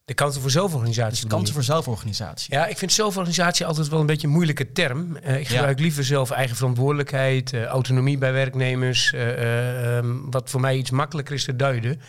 De 0.10 0.16
kansen 0.16 0.42
voor 0.42 0.52
zelforganisatie. 0.52 1.22
De 1.24 1.28
kansen 1.28 1.54
voor 1.54 1.64
zelforganisatie. 1.64 2.54
Ja, 2.54 2.68
ik 2.68 2.78
vind 2.78 2.92
zelforganisatie 2.92 3.66
altijd 3.66 3.88
wel 3.88 4.00
een 4.00 4.06
beetje 4.06 4.28
een 4.28 4.34
moeilijke 4.34 4.72
term. 4.72 5.18
Uh, 5.26 5.40
ik 5.40 5.48
gebruik 5.48 5.80
liever 5.80 6.04
zelf 6.04 6.32
eigen 6.32 6.56
verantwoordelijkheid, 6.56 7.54
uh, 7.54 7.64
autonomie 7.64 8.18
bij 8.18 8.34
werknemers. 8.34 9.14
Uh, 9.14 9.98
um, 9.98 10.32
wat 10.32 10.50
voor 10.50 10.60
mij 10.60 10.78
iets 10.78 10.90
makkelijker 10.90 11.36
is 11.36 11.44
te 11.44 11.56
duiden. 11.56 12.02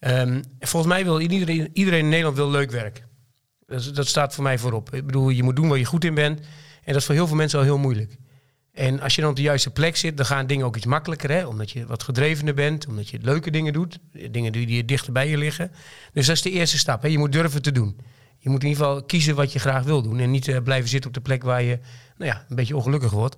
Um, 0.00 0.42
volgens 0.60 0.92
mij 0.92 1.04
wil 1.04 1.20
iedereen, 1.20 1.70
iedereen 1.72 2.00
in 2.00 2.08
Nederland 2.08 2.36
wil 2.36 2.50
leuk 2.50 2.70
werk. 2.70 3.04
Dat, 3.66 3.90
dat 3.94 4.06
staat 4.06 4.34
voor 4.34 4.42
mij 4.42 4.58
voorop. 4.58 4.94
Ik 4.94 5.06
bedoel, 5.06 5.28
je 5.28 5.42
moet 5.42 5.56
doen 5.56 5.68
waar 5.68 5.78
je 5.78 5.84
goed 5.84 6.04
in 6.04 6.14
bent. 6.14 6.38
En 6.84 6.92
dat 6.92 6.96
is 6.96 7.04
voor 7.04 7.14
heel 7.14 7.26
veel 7.26 7.36
mensen 7.36 7.58
al 7.58 7.64
heel 7.64 7.78
moeilijk. 7.78 8.16
En 8.72 9.00
als 9.00 9.14
je 9.14 9.20
dan 9.20 9.30
op 9.30 9.36
de 9.36 9.42
juiste 9.42 9.70
plek 9.70 9.96
zit, 9.96 10.16
dan 10.16 10.26
gaan 10.26 10.46
dingen 10.46 10.66
ook 10.66 10.76
iets 10.76 10.86
makkelijker. 10.86 11.30
Hè? 11.30 11.46
Omdat 11.46 11.70
je 11.70 11.86
wat 11.86 12.02
gedrevener 12.02 12.54
bent, 12.54 12.86
omdat 12.86 13.08
je 13.08 13.18
leuke 13.20 13.50
dingen 13.50 13.72
doet. 13.72 13.98
Dingen 14.30 14.52
die, 14.52 14.66
die 14.66 14.84
dichter 14.84 15.12
bij 15.12 15.28
je 15.28 15.38
liggen. 15.38 15.70
Dus 16.12 16.26
dat 16.26 16.36
is 16.36 16.42
de 16.42 16.50
eerste 16.50 16.78
stap. 16.78 17.02
Hè? 17.02 17.08
Je 17.08 17.18
moet 17.18 17.32
durven 17.32 17.62
te 17.62 17.72
doen. 17.72 18.00
Je 18.38 18.50
moet 18.50 18.62
in 18.62 18.68
ieder 18.68 18.84
geval 18.84 19.04
kiezen 19.04 19.34
wat 19.34 19.52
je 19.52 19.58
graag 19.58 19.84
wil 19.84 20.02
doen. 20.02 20.18
En 20.18 20.30
niet 20.30 20.46
uh, 20.46 20.58
blijven 20.58 20.88
zitten 20.88 21.08
op 21.08 21.14
de 21.14 21.22
plek 21.22 21.42
waar 21.42 21.62
je 21.62 21.78
nou 22.16 22.30
ja, 22.30 22.44
een 22.48 22.56
beetje 22.56 22.76
ongelukkig 22.76 23.10
wordt. 23.10 23.36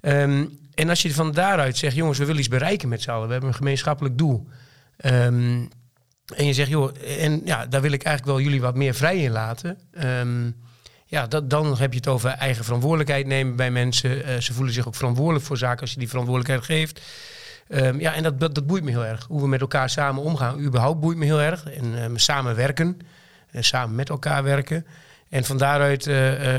Um, 0.00 0.58
en 0.74 0.88
als 0.88 1.02
je 1.02 1.14
van 1.14 1.32
daaruit 1.32 1.76
zegt, 1.76 1.96
jongens, 1.96 2.18
we 2.18 2.24
willen 2.24 2.40
iets 2.40 2.48
bereiken 2.48 2.88
met 2.88 3.02
z'n 3.02 3.10
allen. 3.10 3.26
We 3.26 3.32
hebben 3.32 3.50
een 3.50 3.56
gemeenschappelijk 3.56 4.18
doel. 4.18 4.48
Um, 5.04 5.68
en 6.36 6.46
je 6.46 6.52
zegt, 6.52 6.70
joh, 6.70 6.90
en 7.18 7.40
ja, 7.44 7.66
daar 7.66 7.80
wil 7.80 7.92
ik 7.92 8.02
eigenlijk 8.02 8.36
wel 8.36 8.46
jullie 8.46 8.60
wat 8.60 8.74
meer 8.74 8.94
vrij 8.94 9.18
in 9.18 9.30
laten. 9.30 9.78
Um, 10.04 10.56
ja, 11.14 11.26
dat, 11.26 11.50
dan 11.50 11.76
heb 11.78 11.92
je 11.92 11.98
het 11.98 12.08
over 12.08 12.30
eigen 12.30 12.64
verantwoordelijkheid 12.64 13.26
nemen 13.26 13.56
bij 13.56 13.70
mensen. 13.70 14.18
Uh, 14.18 14.36
ze 14.40 14.52
voelen 14.52 14.74
zich 14.74 14.86
ook 14.86 14.94
verantwoordelijk 14.94 15.44
voor 15.44 15.56
zaken 15.56 15.80
als 15.80 15.92
je 15.92 15.98
die 15.98 16.08
verantwoordelijkheid 16.08 16.64
geeft. 16.78 17.00
Um, 17.68 18.00
ja, 18.00 18.14
en 18.14 18.22
dat, 18.22 18.40
dat, 18.40 18.66
boeit 18.66 18.84
me 18.84 18.90
heel 18.90 19.04
erg. 19.04 19.24
Hoe 19.28 19.40
we 19.40 19.48
met 19.48 19.60
elkaar 19.60 19.90
samen 19.90 20.22
omgaan, 20.22 20.60
überhaupt 20.60 21.00
boeit 21.00 21.16
me 21.16 21.24
heel 21.24 21.40
erg. 21.40 21.64
En 21.70 22.02
um, 22.02 22.18
samenwerken, 22.18 22.98
uh, 23.52 23.62
samen 23.62 23.94
met 23.94 24.08
elkaar 24.08 24.42
werken. 24.42 24.86
En 25.28 25.44
van 25.44 25.58
daaruit 25.58 26.04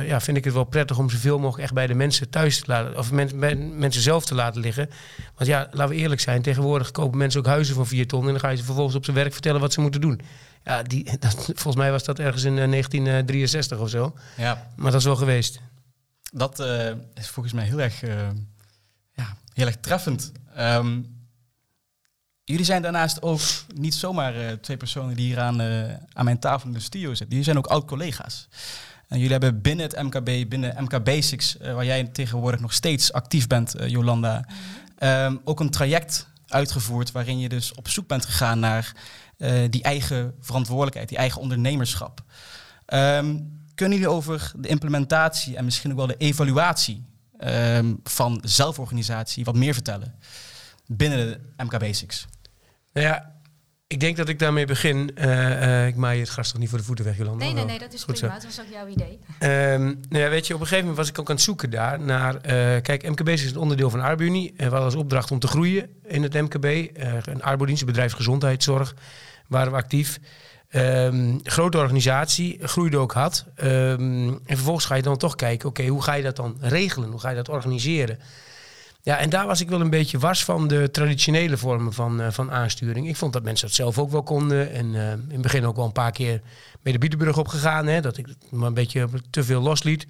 ja, 0.06 0.22
vind 0.22 0.38
ik 0.38 0.44
het 0.44 0.54
wel 0.54 0.64
prettig 0.64 0.97
om 0.97 1.09
zoveel 1.09 1.40
mogelijk 1.40 1.64
echt 1.64 1.74
bij 1.74 1.88
de 1.88 1.94
mensen 1.94 2.30
thuis 2.30 2.59
te 2.59 2.66
laten, 2.68 2.97
of 2.97 3.12
mensen 3.12 4.02
zelf 4.02 4.26
te 4.26 4.35
laten 4.35 4.62
liggen. 4.62 4.90
Want 5.35 5.50
ja, 5.50 5.68
laten 5.71 5.95
we 5.95 6.02
eerlijk 6.02 6.21
zijn, 6.21 6.42
tegenwoordig 6.42 6.92
kopen 6.92 7.18
mensen 7.18 7.40
ook 7.40 7.45
huizen 7.45 7.76
van 7.76 7.88
4 7.88 8.07
ton 8.07 8.26
en 8.26 8.31
dan 8.31 8.40
ga 8.40 8.50
je 8.50 8.57
ze 8.57 8.64
vervolgens 8.64 8.95
op 8.95 9.06
zijn 9.06 9.18
werk 9.18 9.33
vertellen 9.33 9.62
wat 9.62 9.74
ze 9.74 9.81
moeten 9.81 10.02
doen. 10.02 10.21
Ja, 10.66 10.84
die, 10.84 11.04
dat, 11.19 11.36
volgens 11.36 11.76
mij 11.76 11.92
was 11.92 12.04
dat 12.04 12.19
ergens 12.19 12.44
in 12.44 12.56
1963 12.56 13.78
eh, 13.78 13.84
of 13.84 13.90
zo. 13.90 14.16
Ja. 14.38 14.68
Maar 14.76 14.92
dat 14.92 15.00
is 15.00 15.06
wel 15.06 15.16
geweest. 15.16 15.60
Dat 16.31 16.60
uh, 16.60 16.90
is 17.14 17.28
volgens 17.28 17.54
mij 17.54 17.66
heel 17.66 17.81
erg, 17.81 18.04
uh, 18.04 18.30
ja, 19.14 19.38
heel 19.54 19.66
erg 19.66 19.78
treffend. 19.80 20.31
Um, 20.60 21.14
jullie 22.44 22.66
zijn 22.66 22.81
daarnaast 22.81 23.22
ook 23.22 23.40
niet 23.76 23.94
zomaar 23.94 24.36
uh, 24.36 24.52
twee 24.52 24.78
personen 24.78 25.16
die 25.16 25.26
hier 25.26 25.40
aan, 25.40 25.62
aan 26.14 26.26
mijn 26.26 26.40
tafel 26.40 26.68
in 26.68 26.74
de 26.74 26.80
studio 26.80 27.07
zitten. 27.07 27.30
Jullie 27.30 27.44
zijn 27.44 27.57
ook 27.57 27.68
oud-collega's. 27.68 28.48
En 29.07 29.18
jullie 29.18 29.31
hebben 29.31 29.62
binnen 29.62 29.86
het 29.86 30.04
MKB, 30.04 30.50
binnen 30.50 30.84
MK 30.84 31.04
Basics, 31.04 31.57
waar 31.60 31.86
jij 31.86 32.04
tegenwoordig 32.04 32.60
nog 32.60 32.74
steeds 32.74 33.14
actief 33.14 33.48
bent, 33.48 33.76
Jolanda, 33.86 34.45
um, 35.00 35.42
ook 35.44 35.60
een 35.60 35.69
traject 35.69 36.28
uitgevoerd 36.48 37.12
waarin 37.12 37.40
je 37.40 37.50
dus 37.50 37.74
op 37.74 37.90
zoek 37.90 38.07
bent 38.07 38.26
gegaan 38.26 38.60
naar 38.60 38.94
die 39.69 39.83
eigen 39.83 40.33
verantwoordelijkheid, 40.39 41.09
die 41.09 41.18
eigen 41.18 41.42
ondernemerschap. 41.42 42.23
Um, 42.94 43.63
kunnen 43.75 43.97
jullie 43.97 44.13
over 44.13 44.51
de 44.56 44.68
implementatie 44.68 45.56
en 45.56 45.65
misschien 45.65 45.92
ook 45.92 45.97
wel 45.97 46.07
de 46.07 46.18
evaluatie 46.18 47.06
um, 47.39 47.99
van 48.04 48.42
zelforganisatie 48.44 49.44
wat 49.44 49.56
meer 49.56 49.73
vertellen 49.73 50.15
binnen 50.85 51.27
de 51.27 51.63
MK 51.63 51.80
Basics? 51.80 52.27
Nou 52.94 53.07
ja, 53.07 53.34
ik 53.87 53.99
denk 53.99 54.18
dat 54.18 54.30
ik 54.30 54.39
daarmee 54.39 54.65
begin. 54.65 55.11
Uh, 55.15 55.49
uh, 55.49 55.87
ik 55.87 55.95
maai 55.95 56.19
het 56.19 56.30
gras 56.30 56.51
toch 56.51 56.59
niet 56.59 56.69
voor 56.69 56.77
de 56.77 56.83
voeten 56.83 57.06
weg, 57.06 57.18
Jolanda? 57.18 57.45
Nee, 57.45 57.54
nee, 57.54 57.65
nee, 57.65 57.80
dat 57.80 57.94
is 57.94 58.04
Goed 58.04 58.19
prima. 58.19 58.33
Zo. 58.33 58.39
Dat 58.39 58.56
was 58.56 58.65
ook 58.65 58.71
jouw 58.71 58.87
idee. 58.87 59.19
Um, 59.73 59.99
nou 60.09 60.23
ja, 60.23 60.30
weet 60.30 60.47
je, 60.47 60.54
op 60.54 60.59
een 60.59 60.68
gegeven 60.68 60.87
moment 60.89 60.97
was 60.97 61.09
ik 61.09 61.19
ook 61.19 61.30
aan 61.30 61.35
het 61.35 61.44
zoeken 61.44 61.69
daar 61.69 61.99
naar... 61.99 62.33
Uh, 62.33 62.42
kijk, 62.81 63.09
MKB 63.09 63.30
is 63.30 63.51
een 63.51 63.57
onderdeel 63.57 63.89
van 63.89 64.01
Arbunie. 64.01 64.49
En 64.49 64.56
we 64.56 64.63
hadden 64.63 64.83
als 64.83 64.95
opdracht 64.95 65.31
om 65.31 65.39
te 65.39 65.47
groeien 65.47 65.89
in 66.04 66.23
het 66.23 66.33
MKB. 66.33 66.65
een 67.25 67.44
Arbo-dienst, 67.44 67.85
bedrijf 67.85 68.13
gezondheidszorg, 68.13 68.95
waren 69.47 69.71
we 69.71 69.77
actief. 69.77 70.19
Um, 70.71 71.39
grote 71.44 71.77
organisatie, 71.77 72.57
groeide 72.61 72.97
ook 72.97 73.13
hard. 73.13 73.45
Um, 73.63 74.30
en 74.30 74.56
vervolgens 74.56 74.85
ga 74.85 74.95
je 74.95 75.01
dan 75.01 75.18
toch 75.18 75.35
kijken, 75.35 75.69
oké, 75.69 75.80
okay, 75.80 75.92
hoe 75.92 76.04
ga 76.04 76.13
je 76.13 76.23
dat 76.23 76.35
dan 76.35 76.57
regelen? 76.59 77.09
Hoe 77.09 77.19
ga 77.19 77.30
je 77.30 77.35
dat 77.35 77.49
organiseren? 77.49 78.19
Ja, 79.06 79.18
en 79.18 79.30
daar 79.30 79.47
was 79.47 79.62
ik 79.62 79.69
wel 79.69 79.81
een 79.81 79.90
beetje 79.90 80.19
was 80.19 80.44
van 80.44 80.68
de 80.68 80.92
traditionele 80.92 81.57
vormen 81.57 81.94
van, 81.94 82.21
uh, 82.21 82.28
van 82.31 82.52
aansturing. 82.52 83.07
Ik 83.07 83.16
vond 83.16 83.33
dat 83.33 83.44
mensen 83.44 83.68
dat 83.68 83.76
zelf 83.76 84.00
ook 84.00 84.12
wel 84.12 84.24
konden. 84.24 84.71
En 84.71 84.94
uh, 84.94 85.12
in 85.12 85.26
het 85.31 85.42
begin 85.42 85.66
ook 85.66 85.76
wel 85.76 85.85
een 85.85 85.92
paar 85.92 86.12
keer 86.12 86.42
mee 86.81 86.94
de 86.94 87.00
Biedenburg 87.00 87.38
opgegaan. 87.38 87.88
Hè, 87.88 88.02
dat 88.02 88.18
ik 88.18 88.28
maar 88.50 88.68
een 88.68 88.74
beetje 88.74 89.07
te 89.30 89.44
veel 89.44 89.62
losliet. 89.62 90.07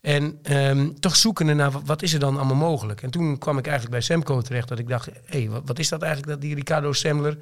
En 0.00 0.38
um, 0.52 1.00
toch 1.00 1.16
zoekende 1.16 1.54
naar 1.54 1.70
wat 1.84 2.02
is 2.02 2.12
er 2.12 2.18
dan 2.18 2.36
allemaal 2.36 2.56
mogelijk. 2.56 3.02
En 3.02 3.10
toen 3.10 3.38
kwam 3.38 3.58
ik 3.58 3.66
eigenlijk 3.66 3.96
bij 3.96 4.04
Semco 4.04 4.40
terecht. 4.40 4.68
Dat 4.68 4.78
ik 4.78 4.88
dacht, 4.88 5.06
hé, 5.06 5.12
hey, 5.24 5.48
wat, 5.64 5.78
is 5.78 5.88
dat 5.88 6.02
eigenlijk, 6.02 6.32
dat 6.32 6.40
die 6.40 6.54
Ricardo 6.54 6.92
Semler? 6.92 7.38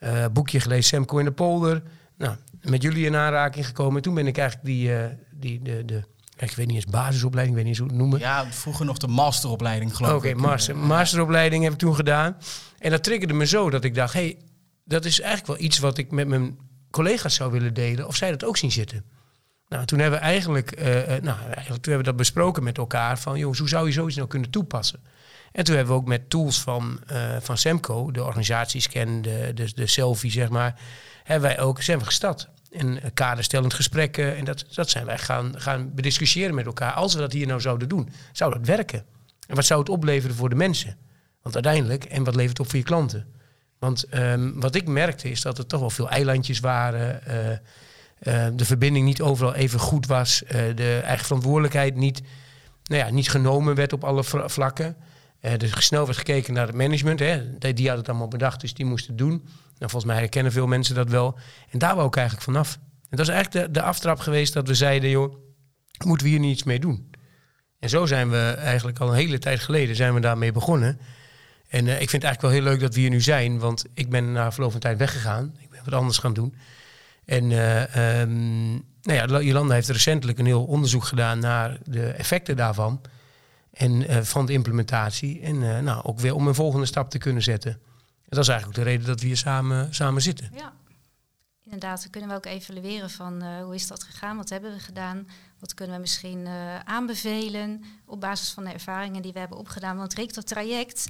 Uh, 0.00 0.24
boekje 0.32 0.60
gelezen, 0.60 0.84
Semco 0.84 1.18
in 1.18 1.24
de 1.24 1.32
polder. 1.32 1.82
Nou, 2.16 2.36
met 2.62 2.82
jullie 2.82 3.06
in 3.06 3.16
aanraking 3.16 3.66
gekomen. 3.66 3.96
En 3.96 4.02
toen 4.02 4.14
ben 4.14 4.26
ik 4.26 4.38
eigenlijk 4.38 4.66
die, 4.66 4.90
die, 5.30 5.62
de, 5.62 5.84
de 5.84 6.02
ik 6.36 6.52
weet 6.52 6.66
niet 6.66 6.76
eens 6.76 6.84
basisopleiding, 6.84 7.58
ik 7.58 7.64
weet 7.64 7.72
niet 7.72 7.80
eens 7.80 7.88
hoe 7.88 7.88
het 7.88 7.96
noemen. 7.96 8.18
Ja, 8.18 8.52
vroeger 8.52 8.84
nog 8.84 8.98
de 8.98 9.08
masteropleiding, 9.08 9.96
geloof 9.96 10.24
ik. 10.24 10.30
Oké, 10.30 10.40
master, 10.40 10.76
masteropleiding 10.76 11.64
heb 11.64 11.72
ik 11.72 11.78
toen 11.78 11.94
gedaan. 11.94 12.36
En 12.78 12.90
dat 12.90 13.04
triggerde 13.04 13.34
me 13.34 13.46
zo 13.46 13.70
dat 13.70 13.84
ik 13.84 13.94
dacht, 13.94 14.12
hé, 14.12 14.20
hey, 14.20 14.38
dat 14.84 15.04
is 15.04 15.20
eigenlijk 15.20 15.58
wel 15.58 15.66
iets 15.66 15.78
wat 15.78 15.98
ik 15.98 16.10
met 16.10 16.28
mijn 16.28 16.58
collega's 16.90 17.34
zou 17.34 17.50
willen 17.50 17.74
delen. 17.74 18.06
Of 18.06 18.16
zij 18.16 18.30
dat 18.30 18.44
ook 18.44 18.56
zien 18.56 18.72
zitten. 18.72 19.04
Nou, 19.68 19.84
toen 19.84 19.98
hebben 19.98 20.18
we 20.18 20.24
eigenlijk, 20.24 20.78
uh, 20.78 20.84
nou, 20.86 21.38
eigenlijk 21.38 21.66
toen 21.66 21.92
hebben 21.92 21.96
we 21.96 22.02
dat 22.02 22.16
besproken 22.16 22.62
met 22.62 22.78
elkaar. 22.78 23.18
Van, 23.18 23.38
jongens, 23.38 23.58
hoe 23.58 23.68
zou 23.68 23.86
je 23.86 23.92
zoiets 23.92 24.16
nou 24.16 24.28
kunnen 24.28 24.50
toepassen? 24.50 25.00
En 25.52 25.64
toen 25.64 25.76
hebben 25.76 25.94
we 25.94 26.00
ook 26.00 26.08
met 26.08 26.30
tools 26.30 26.60
van, 26.60 27.00
uh, 27.12 27.36
van 27.40 27.58
Semco, 27.58 28.10
de 28.10 28.24
organisatiescan, 28.24 29.22
de, 29.22 29.50
de, 29.54 29.72
de 29.74 29.86
selfie, 29.86 30.30
zeg 30.30 30.48
maar, 30.48 30.80
hebben 31.22 31.48
wij 31.48 31.60
ook, 31.60 31.84
we 31.84 32.04
gestart 32.04 32.48
en 32.72 33.00
kaderstellend 33.14 33.74
gesprekken. 33.74 34.36
En 34.36 34.44
dat, 34.44 34.64
dat 34.74 34.90
zijn 34.90 35.06
wij 35.06 35.18
gaan, 35.18 35.60
gaan 35.60 35.94
bediscussiëren 35.94 36.54
met 36.54 36.66
elkaar. 36.66 36.92
Als 36.92 37.14
we 37.14 37.20
dat 37.20 37.32
hier 37.32 37.46
nou 37.46 37.60
zouden 37.60 37.88
doen, 37.88 38.08
zou 38.32 38.52
dat 38.52 38.66
werken? 38.66 39.04
En 39.46 39.54
wat 39.54 39.64
zou 39.64 39.80
het 39.80 39.88
opleveren 39.88 40.36
voor 40.36 40.48
de 40.48 40.54
mensen? 40.54 40.96
Want 41.42 41.54
uiteindelijk, 41.54 42.04
en 42.04 42.24
wat 42.24 42.34
levert 42.34 42.58
het 42.58 42.66
op 42.66 42.70
voor 42.70 42.78
je 42.78 42.84
klanten? 42.84 43.26
Want 43.78 44.04
um, 44.14 44.60
wat 44.60 44.74
ik 44.74 44.86
merkte 44.88 45.30
is 45.30 45.40
dat 45.40 45.58
er 45.58 45.66
toch 45.66 45.80
wel 45.80 45.90
veel 45.90 46.10
eilandjes 46.10 46.60
waren. 46.60 47.20
Uh, 47.28 47.50
uh, 47.50 48.46
de 48.56 48.64
verbinding 48.64 49.04
niet 49.04 49.20
overal 49.20 49.54
even 49.54 49.78
goed 49.78 50.06
was. 50.06 50.42
Uh, 50.42 50.50
de 50.50 51.00
eigen 51.04 51.24
verantwoordelijkheid 51.24 51.96
niet, 51.96 52.22
nou 52.84 53.04
ja, 53.04 53.10
niet 53.10 53.28
genomen 53.28 53.74
werd 53.74 53.92
op 53.92 54.04
alle 54.04 54.24
vlakken. 54.24 54.96
dus 55.56 55.86
snel 55.86 56.04
werd 56.04 56.18
gekeken 56.18 56.54
naar 56.54 56.66
het 56.66 56.76
management. 56.76 57.18
Hè. 57.18 57.58
Die 57.58 57.88
had 57.88 57.98
het 57.98 58.08
allemaal 58.08 58.28
bedacht, 58.28 58.60
dus 58.60 58.74
die 58.74 58.86
moest 58.86 59.06
het 59.06 59.18
doen. 59.18 59.48
Nou, 59.82 59.94
volgens 59.94 60.12
mij 60.12 60.22
herkennen 60.22 60.52
veel 60.52 60.66
mensen 60.66 60.94
dat 60.94 61.08
wel. 61.08 61.38
En 61.70 61.78
daar 61.78 61.94
wou 61.94 62.06
ik 62.06 62.16
eigenlijk 62.16 62.46
vanaf. 62.46 62.78
En 63.08 63.16
dat 63.16 63.20
is 63.20 63.28
eigenlijk 63.28 63.66
de, 63.66 63.72
de 63.72 63.82
aftrap 63.82 64.18
geweest 64.18 64.52
dat 64.52 64.68
we 64.68 64.74
zeiden, 64.74 65.10
joh, 65.10 65.34
moeten 66.04 66.26
we 66.26 66.32
hier 66.32 66.40
niet 66.40 66.52
iets 66.52 66.62
mee 66.62 66.78
doen? 66.78 67.10
En 67.78 67.88
zo 67.88 68.06
zijn 68.06 68.30
we 68.30 68.54
eigenlijk 68.58 68.98
al 68.98 69.08
een 69.08 69.14
hele 69.14 69.38
tijd 69.38 69.60
geleden 69.60 69.96
zijn 69.96 70.14
we 70.14 70.20
daarmee 70.20 70.52
begonnen. 70.52 70.98
En 71.68 71.86
uh, 71.86 71.92
ik 71.92 72.10
vind 72.10 72.22
het 72.22 72.24
eigenlijk 72.24 72.40
wel 72.40 72.50
heel 72.50 72.62
leuk 72.62 72.80
dat 72.80 72.94
we 72.94 73.00
hier 73.00 73.10
nu 73.10 73.20
zijn, 73.20 73.58
want 73.58 73.84
ik 73.94 74.10
ben 74.10 74.32
na 74.32 74.52
verloop 74.52 74.70
van 74.70 74.80
tijd 74.80 74.98
weggegaan. 74.98 75.54
Ik 75.58 75.70
ben 75.70 75.80
wat 75.84 75.94
anders 75.94 76.18
gaan 76.18 76.34
doen. 76.34 76.54
En 77.24 77.50
uh, 77.50 78.20
um, 78.20 78.70
nou 79.02 79.32
ja, 79.32 79.40
Jolanda 79.40 79.74
heeft 79.74 79.88
recentelijk 79.88 80.38
een 80.38 80.46
heel 80.46 80.64
onderzoek 80.64 81.04
gedaan 81.04 81.38
naar 81.38 81.78
de 81.84 82.06
effecten 82.06 82.56
daarvan. 82.56 83.00
En 83.72 84.10
uh, 84.10 84.16
van 84.20 84.46
de 84.46 84.52
implementatie. 84.52 85.40
En 85.40 85.84
nou, 85.84 86.04
ook 86.04 86.20
weer 86.20 86.34
om 86.34 86.46
een 86.46 86.54
volgende 86.54 86.86
stap 86.86 87.10
te 87.10 87.18
kunnen 87.18 87.42
zetten 87.42 87.80
dat 88.36 88.42
is 88.42 88.48
eigenlijk 88.48 88.78
ook 88.78 88.84
de 88.84 88.90
reden 88.90 89.06
dat 89.06 89.20
we 89.20 89.26
hier 89.26 89.36
samen, 89.36 89.94
samen 89.94 90.22
zitten. 90.22 90.50
Ja, 90.54 90.72
inderdaad. 91.64 92.00
Dan 92.00 92.10
kunnen 92.10 92.30
we 92.30 92.36
ook 92.36 92.46
evalueren 92.46 93.10
van 93.10 93.44
uh, 93.44 93.62
hoe 93.62 93.74
is 93.74 93.86
dat 93.86 94.02
gegaan, 94.02 94.36
wat 94.36 94.48
hebben 94.48 94.72
we 94.72 94.78
gedaan, 94.78 95.28
wat 95.58 95.74
kunnen 95.74 95.94
we 95.94 96.00
misschien 96.00 96.38
uh, 96.38 96.78
aanbevelen 96.78 97.84
op 98.04 98.20
basis 98.20 98.50
van 98.50 98.64
de 98.64 98.72
ervaringen 98.72 99.22
die 99.22 99.32
we 99.32 99.38
hebben 99.38 99.58
opgedaan. 99.58 99.96
Want 99.96 100.14
Rick, 100.14 100.34
dat 100.34 100.46
traject, 100.46 101.08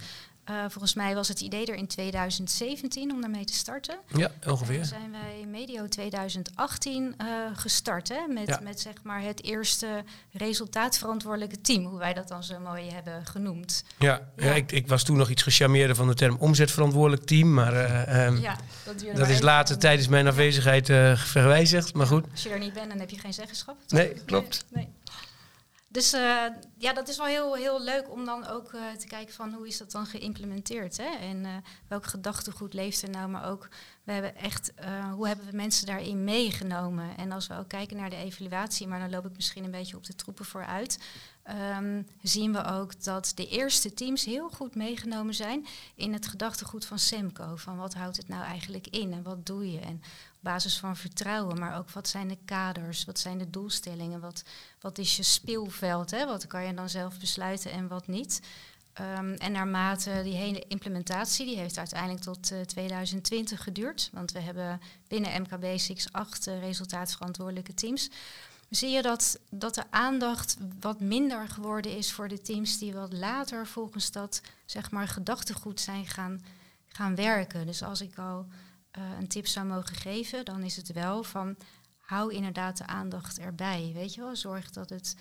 uh, 0.50 0.56
volgens 0.68 0.94
mij 0.94 1.14
was 1.14 1.28
het 1.28 1.40
idee 1.40 1.66
er 1.66 1.74
in 1.74 1.86
2017 1.86 3.12
om 3.12 3.20
daarmee 3.20 3.44
te 3.44 3.52
starten. 3.52 3.96
Ja, 4.06 4.30
ongeveer. 4.46 4.78
En 4.78 4.86
zijn 4.86 5.10
wij 5.10 5.46
medio 5.46 5.88
2018 5.88 7.02
uh, 7.04 7.26
gestart 7.54 8.08
hè, 8.08 8.26
met, 8.28 8.48
ja. 8.48 8.60
met 8.62 8.80
zeg 8.80 8.94
maar 9.02 9.22
het 9.22 9.44
eerste 9.44 10.04
resultaatverantwoordelijke 10.32 11.60
team, 11.60 11.84
hoe 11.84 11.98
wij 11.98 12.14
dat 12.14 12.28
dan 12.28 12.44
zo 12.44 12.58
mooi 12.58 12.90
hebben 12.90 13.26
genoemd. 13.26 13.84
Ja, 13.98 14.20
ja. 14.36 14.44
ja 14.44 14.54
ik, 14.54 14.72
ik, 14.72 14.88
was 14.88 15.02
toen 15.02 15.16
nog 15.16 15.30
iets 15.30 15.42
gecharmeerder 15.42 15.96
van 15.96 16.08
de 16.08 16.14
term 16.14 16.36
omzetverantwoordelijk 16.38 17.24
team, 17.24 17.54
maar 17.54 17.72
uh, 17.72 18.26
um, 18.26 18.36
ja, 18.36 18.56
dat, 18.84 19.16
dat 19.16 19.28
is 19.28 19.40
later 19.40 19.78
tijdens 19.78 20.08
mijn 20.08 20.26
afwezigheid 20.26 20.86
verwijzigd. 21.16 21.94
Maar 21.94 22.06
goed. 22.06 22.24
Als 22.30 22.42
je 22.42 22.48
er 22.48 22.58
niet 22.58 22.72
bent, 22.72 22.88
dan 22.88 22.98
heb 22.98 23.10
je 23.10 23.18
geen 23.18 23.34
zeggenschap. 23.34 23.76
Nee, 23.88 24.14
klopt. 24.24 24.64
Nee, 24.70 24.84
nee. 24.84 25.01
Dus 25.92 26.14
uh, 26.14 26.44
ja, 26.78 26.92
dat 26.92 27.08
is 27.08 27.16
wel 27.16 27.26
heel, 27.26 27.54
heel 27.54 27.82
leuk 27.82 28.10
om 28.10 28.24
dan 28.24 28.46
ook 28.46 28.72
uh, 28.72 28.90
te 28.98 29.06
kijken 29.06 29.34
van 29.34 29.52
hoe 29.52 29.66
is 29.66 29.78
dat 29.78 29.90
dan 29.90 30.06
geïmplementeerd. 30.06 30.96
Hè? 30.96 31.08
En 31.20 31.44
uh, 31.44 31.50
welk 31.88 32.06
gedachtegoed 32.06 32.74
leeft 32.74 33.02
er 33.02 33.10
nou, 33.10 33.28
maar 33.28 33.50
ook 33.50 33.68
we 34.04 34.12
hebben 34.12 34.36
echt, 34.36 34.72
hoe 35.14 35.26
hebben 35.26 35.46
we 35.46 35.56
mensen 35.56 35.86
daarin 35.86 36.24
meegenomen. 36.24 37.16
En 37.16 37.32
als 37.32 37.46
we 37.46 37.58
ook 37.58 37.68
kijken 37.68 37.96
naar 37.96 38.10
de 38.10 38.16
evaluatie, 38.16 38.86
maar 38.86 38.98
dan 38.98 39.10
loop 39.10 39.26
ik 39.26 39.36
misschien 39.36 39.64
een 39.64 39.70
beetje 39.70 39.96
op 39.96 40.06
de 40.06 40.14
troepen 40.14 40.44
vooruit. 40.44 40.98
Um, 41.78 42.06
zien 42.22 42.52
we 42.52 42.64
ook 42.64 43.04
dat 43.04 43.32
de 43.34 43.48
eerste 43.48 43.94
teams 43.94 44.24
heel 44.24 44.50
goed 44.50 44.74
meegenomen 44.74 45.34
zijn 45.34 45.66
in 45.94 46.12
het 46.12 46.26
gedachtegoed 46.26 46.84
van 46.84 46.98
Semco. 46.98 47.56
Van 47.56 47.76
wat 47.76 47.94
houdt 47.94 48.16
het 48.16 48.28
nou 48.28 48.44
eigenlijk 48.44 48.86
in 48.86 49.12
en 49.12 49.22
wat 49.22 49.46
doe 49.46 49.72
je? 49.72 49.80
En 49.80 50.02
basis 50.42 50.78
van 50.78 50.96
vertrouwen, 50.96 51.58
maar 51.58 51.78
ook 51.78 51.90
wat 51.90 52.08
zijn 52.08 52.28
de 52.28 52.38
kaders, 52.44 53.04
wat 53.04 53.18
zijn 53.18 53.38
de 53.38 53.50
doelstellingen, 53.50 54.20
wat, 54.20 54.42
wat 54.80 54.98
is 54.98 55.16
je 55.16 55.22
speelveld, 55.22 56.10
hè? 56.10 56.26
wat 56.26 56.46
kan 56.46 56.64
je 56.64 56.74
dan 56.74 56.88
zelf 56.88 57.18
besluiten 57.18 57.70
en 57.70 57.88
wat 57.88 58.06
niet. 58.06 58.40
Um, 59.00 59.34
en 59.34 59.52
naarmate 59.52 60.20
die 60.22 60.34
hele 60.34 60.64
implementatie, 60.68 61.46
die 61.46 61.56
heeft 61.56 61.78
uiteindelijk 61.78 62.22
tot 62.22 62.52
uh, 62.52 62.60
2020 62.60 63.62
geduurd. 63.62 64.10
Want 64.12 64.32
we 64.32 64.40
hebben 64.40 64.80
binnen 65.08 65.42
MKB 65.42 65.78
6 65.78 66.12
acht 66.12 66.46
uh, 66.46 66.60
resultaatverantwoordelijke 66.60 67.74
teams 67.74 68.10
zie 68.74 68.90
je 68.90 69.02
dat, 69.02 69.38
dat 69.50 69.74
de 69.74 69.84
aandacht 69.90 70.56
wat 70.80 71.00
minder 71.00 71.48
geworden 71.48 71.96
is 71.96 72.12
voor 72.12 72.28
de 72.28 72.40
teams 72.40 72.78
die 72.78 72.92
wat 72.92 73.12
later 73.12 73.66
volgens 73.66 74.10
dat 74.12 74.40
zeg 74.64 74.90
maar, 74.90 75.08
gedachtegoed 75.08 75.80
zijn 75.80 76.06
gaan, 76.06 76.44
gaan 76.88 77.14
werken. 77.14 77.66
Dus 77.66 77.82
als 77.82 78.00
ik 78.00 78.18
al 78.18 78.46
uh, 78.98 79.04
een 79.20 79.28
tip 79.28 79.46
zou 79.46 79.66
mogen 79.66 79.96
geven, 79.96 80.44
dan 80.44 80.62
is 80.62 80.76
het 80.76 80.92
wel 80.92 81.22
van 81.22 81.56
hou 81.98 82.34
inderdaad 82.34 82.76
de 82.76 82.86
aandacht 82.86 83.38
erbij. 83.38 83.90
Weet 83.94 84.14
je 84.14 84.20
wel, 84.20 84.36
zorg 84.36 84.70
dat 84.70 84.90
het 84.90 85.16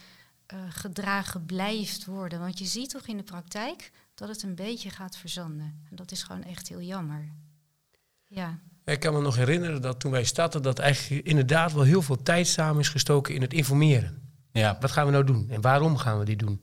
uh, 0.54 0.60
gedragen 0.70 1.46
blijft 1.46 2.06
worden. 2.06 2.40
Want 2.40 2.60
je 2.60 2.66
ziet 2.66 2.90
toch 2.90 3.08
in 3.08 3.18
de 3.18 3.24
praktijk 3.24 3.92
dat 4.16 4.30
het 4.30 4.44
een 4.44 4.56
beetje 4.56 4.90
gaat 4.90 5.18
verzanden. 5.18 5.86
En 5.90 5.96
dat 5.96 6.12
is 6.12 6.24
gewoon 6.24 6.44
echt 6.44 6.68
heel 6.68 6.82
jammer. 6.82 7.32
Ja. 8.28 8.60
Ik 8.86 9.00
kan 9.00 9.14
me 9.14 9.22
nog 9.22 9.36
herinneren 9.36 9.82
dat 9.82 10.00
toen 10.00 10.12
wij 10.12 10.24
startten, 10.24 10.62
dat 10.62 10.80
eigenlijk 10.80 11.26
inderdaad 11.26 11.74
wel 11.74 11.84
heel 11.84 12.02
veel 12.02 12.24
tijd 12.24 12.48
samen 12.48 12.80
is 12.80 12.90
gestoken 12.90 13.36
in 13.36 13.42
het 13.42 13.54
informeren. 13.54 14.22
Ja. 14.52 14.78
Wat 14.80 14.92
gaan 14.92 15.06
we 15.06 15.12
nou 15.12 15.24
doen 15.24 15.50
en 15.50 15.62
waarom 15.62 15.98
gaan 15.98 16.20
we 16.20 16.26
dit 16.26 16.40
doen? 16.40 16.62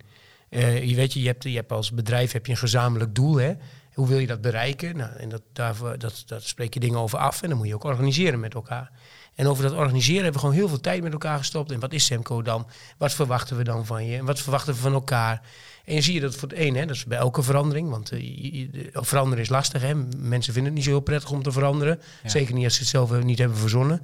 Uh, 0.51 0.85
je 0.85 0.95
weet 0.95 1.13
je, 1.13 1.21
je 1.21 1.27
hebt, 1.27 1.43
je 1.43 1.57
hebt 1.57 1.73
als 1.73 1.93
bedrijf 1.93 2.33
heb 2.33 2.47
je 2.47 2.53
een 2.53 2.59
gezamenlijk 2.59 3.15
doel. 3.15 3.37
Hè? 3.37 3.55
Hoe 3.99 4.09
wil 4.09 4.19
je 4.19 4.27
dat 4.27 4.41
bereiken? 4.41 4.97
Nou, 4.97 5.11
en 5.17 5.29
dat, 5.29 5.43
daarvoor, 5.53 5.99
dat, 5.99 6.23
dat 6.27 6.43
spreek 6.43 6.75
je 6.75 6.81
dingen 6.81 6.99
over 6.99 7.19
af 7.19 7.43
en 7.43 7.49
dan 7.49 7.59
moet 7.59 7.67
je 7.67 7.75
ook 7.75 7.85
organiseren 7.85 8.41
met 8.41 8.55
elkaar. 8.55 8.91
En 9.35 9.47
over 9.47 9.63
dat 9.63 9.73
organiseren 9.73 10.23
hebben 10.23 10.33
we 10.33 10.39
gewoon 10.39 10.55
heel 10.55 10.69
veel 10.69 10.81
tijd 10.81 11.03
met 11.03 11.13
elkaar 11.13 11.39
gestopt. 11.39 11.71
En 11.73 11.81
wat 11.81 11.93
is 11.93 12.05
Semco 12.05 12.43
dan? 12.43 12.67
Wat 12.99 13.13
verwachten 13.13 13.57
we 13.57 13.65
dan 13.65 13.87
van 13.87 14.07
je? 14.07 14.17
En 14.17 14.25
wat 14.25 14.41
verwachten 14.41 14.75
we 14.75 14.81
van 14.81 14.93
elkaar? 14.93 15.43
En 15.85 15.95
je 15.95 16.01
zie 16.01 16.15
je 16.15 16.21
dat 16.21 16.35
voor 16.35 16.49
het 16.49 16.59
een, 16.59 16.77
hè, 16.77 16.87
dat 16.87 16.97
is 16.97 17.05
bij 17.05 17.19
elke 17.19 17.43
verandering. 17.43 17.91
Want 17.91 18.13
uh, 18.13 18.73
veranderen 18.93 19.45
is 19.45 19.49
lastig. 19.49 19.83
Hè. 19.83 19.95
Mensen 20.17 20.53
vinden 20.53 20.65
het 20.65 20.75
niet 20.75 20.85
zo 20.85 20.91
heel 20.91 21.01
prettig 21.01 21.31
om 21.31 21.43
te 21.43 21.53
veranderen. 21.53 22.01
Ja. 22.23 22.29
Zeker 22.29 22.55
niet 22.55 22.65
als 22.65 22.75
ze 22.75 22.81
het 22.81 22.89
zelf 22.89 23.23
niet 23.23 23.39
hebben 23.39 23.59
verzonnen. 23.59 24.03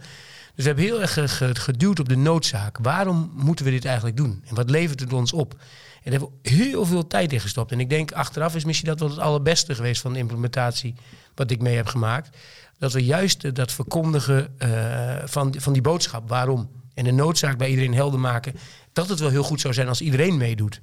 Dus 0.55 0.65
we 0.65 0.71
hebben 0.71 0.85
heel 0.85 1.01
erg 1.01 1.19
geduwd 1.53 2.01
op 2.01 2.09
de 2.09 2.17
noodzaak. 2.17 2.79
Waarom 2.83 3.31
moeten 3.35 3.65
we 3.65 3.71
dit 3.71 3.85
eigenlijk 3.85 4.17
doen? 4.17 4.43
En 4.47 4.55
wat 4.55 4.71
levert 4.71 5.01
het 5.01 5.13
ons 5.13 5.33
op? 5.33 5.53
En 5.53 6.11
daar 6.11 6.21
hebben 6.21 6.39
we 6.43 6.51
heel 6.51 6.87
veel 6.87 7.07
tijd 7.07 7.33
in 7.33 7.41
gestopt. 7.41 7.73
En 7.73 7.81
ik 7.81 7.89
denk 7.89 8.13
achteraf 8.13 8.55
is 8.55 8.65
misschien 8.65 8.89
dat 8.89 9.01
wel 9.01 9.09
het 9.09 9.19
allerbeste 9.19 9.75
geweest 9.75 10.01
van 10.01 10.13
de 10.13 10.19
implementatie 10.19 10.95
wat 11.35 11.51
ik 11.51 11.61
mee 11.61 11.77
heb 11.77 11.87
gemaakt. 11.87 12.37
Dat 12.79 12.93
we 12.93 13.05
juist 13.05 13.55
dat 13.55 13.73
verkondigen 13.73 14.55
uh, 14.59 15.17
van, 15.25 15.55
van 15.59 15.73
die 15.73 15.83
boodschap. 15.83 16.29
Waarom? 16.29 16.71
En 16.95 17.05
de 17.05 17.13
noodzaak 17.13 17.59
bij 17.59 17.69
iedereen 17.69 17.95
helder 17.95 18.21
maken. 18.21 18.55
Dat 18.93 19.09
het 19.09 19.19
wel 19.19 19.31
heel 19.31 19.43
goed 19.43 19.61
zou 19.61 19.75
zijn 19.75 19.89
als 19.89 20.01
iedereen 20.01 20.37
meedoet. 20.37 20.81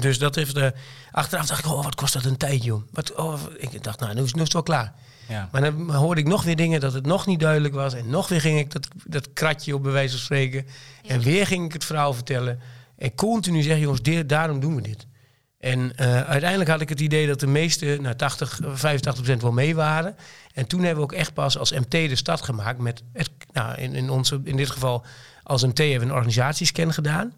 Dus 0.00 0.18
dat 0.18 0.34
heeft 0.34 0.54
de. 0.54 0.72
Achteraf 1.10 1.46
dacht 1.46 1.64
ik, 1.64 1.72
oh, 1.72 1.84
wat 1.84 1.94
kost 1.94 2.12
dat 2.12 2.24
een 2.24 2.36
tijd, 2.36 2.64
joh. 2.64 2.82
Wat, 2.90 3.14
oh, 3.14 3.40
ik 3.56 3.84
dacht, 3.84 4.00
nou, 4.00 4.14
nu 4.14 4.22
is, 4.22 4.32
nu 4.32 4.38
is 4.38 4.44
het 4.44 4.52
wel 4.52 4.62
klaar. 4.62 4.94
Ja. 5.28 5.48
Maar 5.52 5.60
dan 5.60 5.94
hoorde 5.94 6.20
ik 6.20 6.26
nog 6.26 6.42
weer 6.42 6.56
dingen 6.56 6.80
dat 6.80 6.92
het 6.92 7.06
nog 7.06 7.26
niet 7.26 7.40
duidelijk 7.40 7.74
was. 7.74 7.94
En 7.94 8.10
nog 8.10 8.28
weer 8.28 8.40
ging 8.40 8.58
ik 8.58 8.72
dat, 8.72 8.88
dat 9.06 9.32
kratje 9.32 9.74
op 9.74 9.82
bij 9.82 9.92
wijze 9.92 10.10
van 10.10 10.24
spreken. 10.24 10.66
Ja. 11.02 11.10
En 11.10 11.20
weer 11.20 11.46
ging 11.46 11.64
ik 11.64 11.72
het 11.72 11.84
verhaal 11.84 12.14
vertellen. 12.14 12.60
En 12.98 13.14
continu 13.14 13.62
zeggen, 13.62 13.82
jongens, 13.82 14.02
dit, 14.02 14.28
daarom 14.28 14.60
doen 14.60 14.74
we 14.74 14.82
dit. 14.82 15.06
En 15.58 15.78
uh, 15.78 16.20
uiteindelijk 16.20 16.70
had 16.70 16.80
ik 16.80 16.88
het 16.88 17.00
idee 17.00 17.26
dat 17.26 17.40
de 17.40 17.46
meeste, 17.46 17.98
nou 18.00 18.16
80, 18.16 18.60
85 18.62 19.14
procent 19.14 19.42
wel 19.42 19.52
mee 19.52 19.74
waren. 19.74 20.16
En 20.52 20.66
toen 20.66 20.80
hebben 20.80 20.96
we 20.96 21.12
ook 21.12 21.18
echt 21.18 21.34
pas 21.34 21.58
als 21.58 21.72
MT 21.72 21.90
de 21.90 22.16
stad 22.16 22.42
gemaakt 22.42 22.78
met, 22.78 23.02
het, 23.12 23.30
nou 23.52 23.78
in, 23.78 23.94
in, 23.94 24.10
onze, 24.10 24.40
in 24.44 24.56
dit 24.56 24.70
geval 24.70 25.04
als 25.42 25.64
MT 25.64 25.78
hebben 25.78 25.98
we 25.98 26.04
een 26.04 26.12
organisatiescan 26.12 26.92
gedaan 26.92 27.32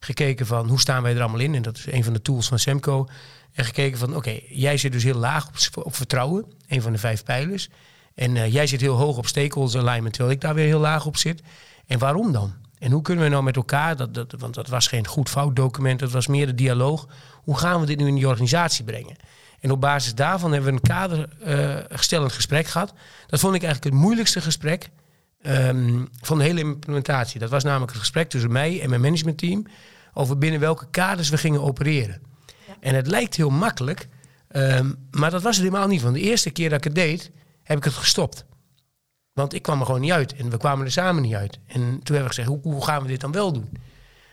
gekeken 0.00 0.46
van 0.46 0.68
hoe 0.68 0.80
staan 0.80 1.02
wij 1.02 1.14
er 1.14 1.20
allemaal 1.20 1.40
in. 1.40 1.54
En 1.54 1.62
dat 1.62 1.76
is 1.76 1.86
een 1.86 2.04
van 2.04 2.12
de 2.12 2.22
tools 2.22 2.48
van 2.48 2.58
Semco. 2.58 3.08
En 3.56 3.64
gekeken 3.64 3.98
van 3.98 4.16
oké, 4.16 4.40
jij 4.48 4.76
zit 4.76 4.92
dus 4.92 5.02
heel 5.02 5.18
laag 5.18 5.48
op, 5.48 5.86
op, 5.86 5.94
vertrouwen, 5.94 6.44
een 6.68 6.82
van 6.82 6.92
de 6.92 6.98
vijf 6.98 7.24
pijlers. 7.24 7.68
En 8.14 8.36
eh, 8.36 8.52
jij 8.52 8.66
zit 8.66 8.80
heel 8.80 8.96
hoog 8.96 9.16
op 9.16 9.26
stakeholders 9.26 9.76
alignment, 9.76 10.14
terwijl 10.14 10.34
ik 10.34 10.40
daar 10.40 10.54
weer 10.54 10.66
heel 10.66 10.78
laag 10.78 11.06
op 11.06 11.16
zit. 11.16 11.42
En 11.86 11.98
waarom 11.98 12.32
dan? 12.32 12.54
En 12.78 12.92
hoe 12.92 13.02
kunnen 13.02 13.24
we 13.24 13.30
nou 13.30 13.42
met 13.42 13.56
elkaar, 13.56 13.96
dat, 13.96 14.14
dat, 14.14 14.34
want 14.38 14.54
dat 14.54 14.68
was 14.68 14.86
geen 14.86 15.06
goed 15.06 15.28
fout 15.28 15.56
document, 15.56 15.98
dat 15.98 16.10
was 16.10 16.26
meer 16.26 16.46
de 16.46 16.54
dialoog. 16.54 17.08
Hoe 17.42 17.58
gaan 17.58 17.80
we 17.80 17.86
dit 17.86 17.98
nu 17.98 18.06
in 18.06 18.14
die 18.14 18.28
organisatie 18.28 18.84
brengen? 18.84 19.16
En 19.60 19.70
op 19.70 19.80
basis 19.80 20.14
daarvan 20.14 20.52
hebben 20.52 20.70
we 20.70 20.76
een 20.76 20.88
kadergestellend 20.88 22.30
uh, 22.30 22.36
gesprek 22.36 22.66
gehad. 22.66 22.92
Dat 23.26 23.40
vond 23.40 23.54
ik 23.54 23.62
eigenlijk 23.62 23.94
het 23.94 24.02
moeilijkste 24.02 24.40
gesprek 24.40 24.90
um, 25.42 26.08
van 26.20 26.38
de 26.38 26.44
hele 26.44 26.60
implementatie. 26.60 27.40
Dat 27.40 27.50
was 27.50 27.64
namelijk 27.64 27.90
het 27.90 28.00
gesprek 28.00 28.28
tussen 28.28 28.52
mij 28.52 28.80
en 28.80 28.88
mijn 28.88 29.00
managementteam 29.00 29.66
over 30.12 30.38
binnen 30.38 30.60
welke 30.60 30.86
kaders 30.90 31.28
we 31.28 31.38
gingen 31.38 31.62
opereren. 31.62 32.20
En 32.80 32.94
het 32.94 33.06
lijkt 33.06 33.36
heel 33.36 33.50
makkelijk, 33.50 34.08
um, 34.50 35.08
maar 35.10 35.30
dat 35.30 35.42
was 35.42 35.56
het 35.56 35.64
helemaal 35.64 35.88
niet. 35.88 36.02
Want 36.02 36.14
de 36.14 36.20
eerste 36.20 36.50
keer 36.50 36.68
dat 36.68 36.78
ik 36.78 36.84
het 36.84 36.94
deed, 36.94 37.30
heb 37.62 37.76
ik 37.76 37.84
het 37.84 37.94
gestopt. 37.94 38.44
Want 39.32 39.54
ik 39.54 39.62
kwam 39.62 39.80
er 39.80 39.86
gewoon 39.86 40.00
niet 40.00 40.12
uit 40.12 40.34
en 40.34 40.50
we 40.50 40.56
kwamen 40.56 40.84
er 40.84 40.92
samen 40.92 41.22
niet 41.22 41.34
uit. 41.34 41.58
En 41.66 41.80
toen 41.80 42.14
hebben 42.16 42.22
we 42.22 42.28
gezegd, 42.28 42.48
hoe, 42.48 42.60
hoe 42.62 42.84
gaan 42.84 43.02
we 43.02 43.08
dit 43.08 43.20
dan 43.20 43.32
wel 43.32 43.52
doen? 43.52 43.68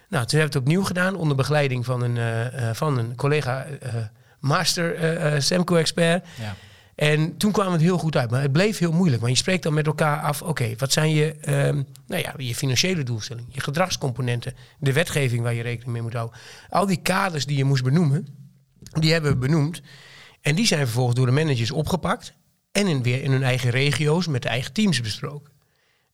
Nou, 0.09 0.25
toen 0.25 0.39
hebben 0.39 0.39
we 0.39 0.43
het 0.43 0.55
opnieuw 0.55 0.83
gedaan 0.83 1.15
onder 1.15 1.37
begeleiding 1.37 1.85
van 1.85 2.01
een, 2.01 2.15
uh, 2.15 2.53
uh, 2.53 2.73
van 2.73 2.97
een 2.97 3.15
collega, 3.15 3.65
uh, 3.67 3.95
master 4.39 5.41
Semco-expert. 5.41 6.25
Ja. 6.39 6.55
En 6.95 7.37
toen 7.37 7.51
kwam 7.51 7.71
het 7.71 7.81
heel 7.81 7.97
goed 7.97 8.17
uit. 8.17 8.31
Maar 8.31 8.41
het 8.41 8.51
bleef 8.51 8.77
heel 8.77 8.91
moeilijk. 8.91 9.21
Want 9.21 9.33
je 9.33 9.37
spreekt 9.37 9.63
dan 9.63 9.73
met 9.73 9.85
elkaar 9.85 10.19
af: 10.19 10.41
oké, 10.41 10.73
wat 10.77 10.91
zijn 10.91 11.09
je, 11.09 11.35
um, 11.67 11.87
nou 12.07 12.21
ja, 12.21 12.33
je 12.37 12.55
financiële 12.55 13.03
doelstellingen, 13.03 13.49
je 13.53 13.61
gedragscomponenten, 13.61 14.53
de 14.79 14.93
wetgeving 14.93 15.41
waar 15.41 15.53
je 15.53 15.61
rekening 15.61 15.91
mee 15.91 16.01
moet 16.01 16.13
houden. 16.13 16.39
Al 16.69 16.85
die 16.85 17.01
kaders 17.01 17.45
die 17.45 17.57
je 17.57 17.63
moest 17.63 17.83
benoemen, 17.83 18.27
die 18.99 19.11
hebben 19.11 19.31
we 19.31 19.37
benoemd. 19.37 19.81
En 20.41 20.55
die 20.55 20.65
zijn 20.65 20.85
vervolgens 20.85 21.15
door 21.15 21.25
de 21.25 21.31
managers 21.31 21.71
opgepakt. 21.71 22.33
En 22.71 22.87
in, 22.87 23.03
weer 23.03 23.23
in 23.23 23.31
hun 23.31 23.43
eigen 23.43 23.69
regio's 23.69 24.27
met 24.27 24.41
de 24.41 24.49
eigen 24.49 24.73
teams 24.73 25.01
besproken. 25.01 25.51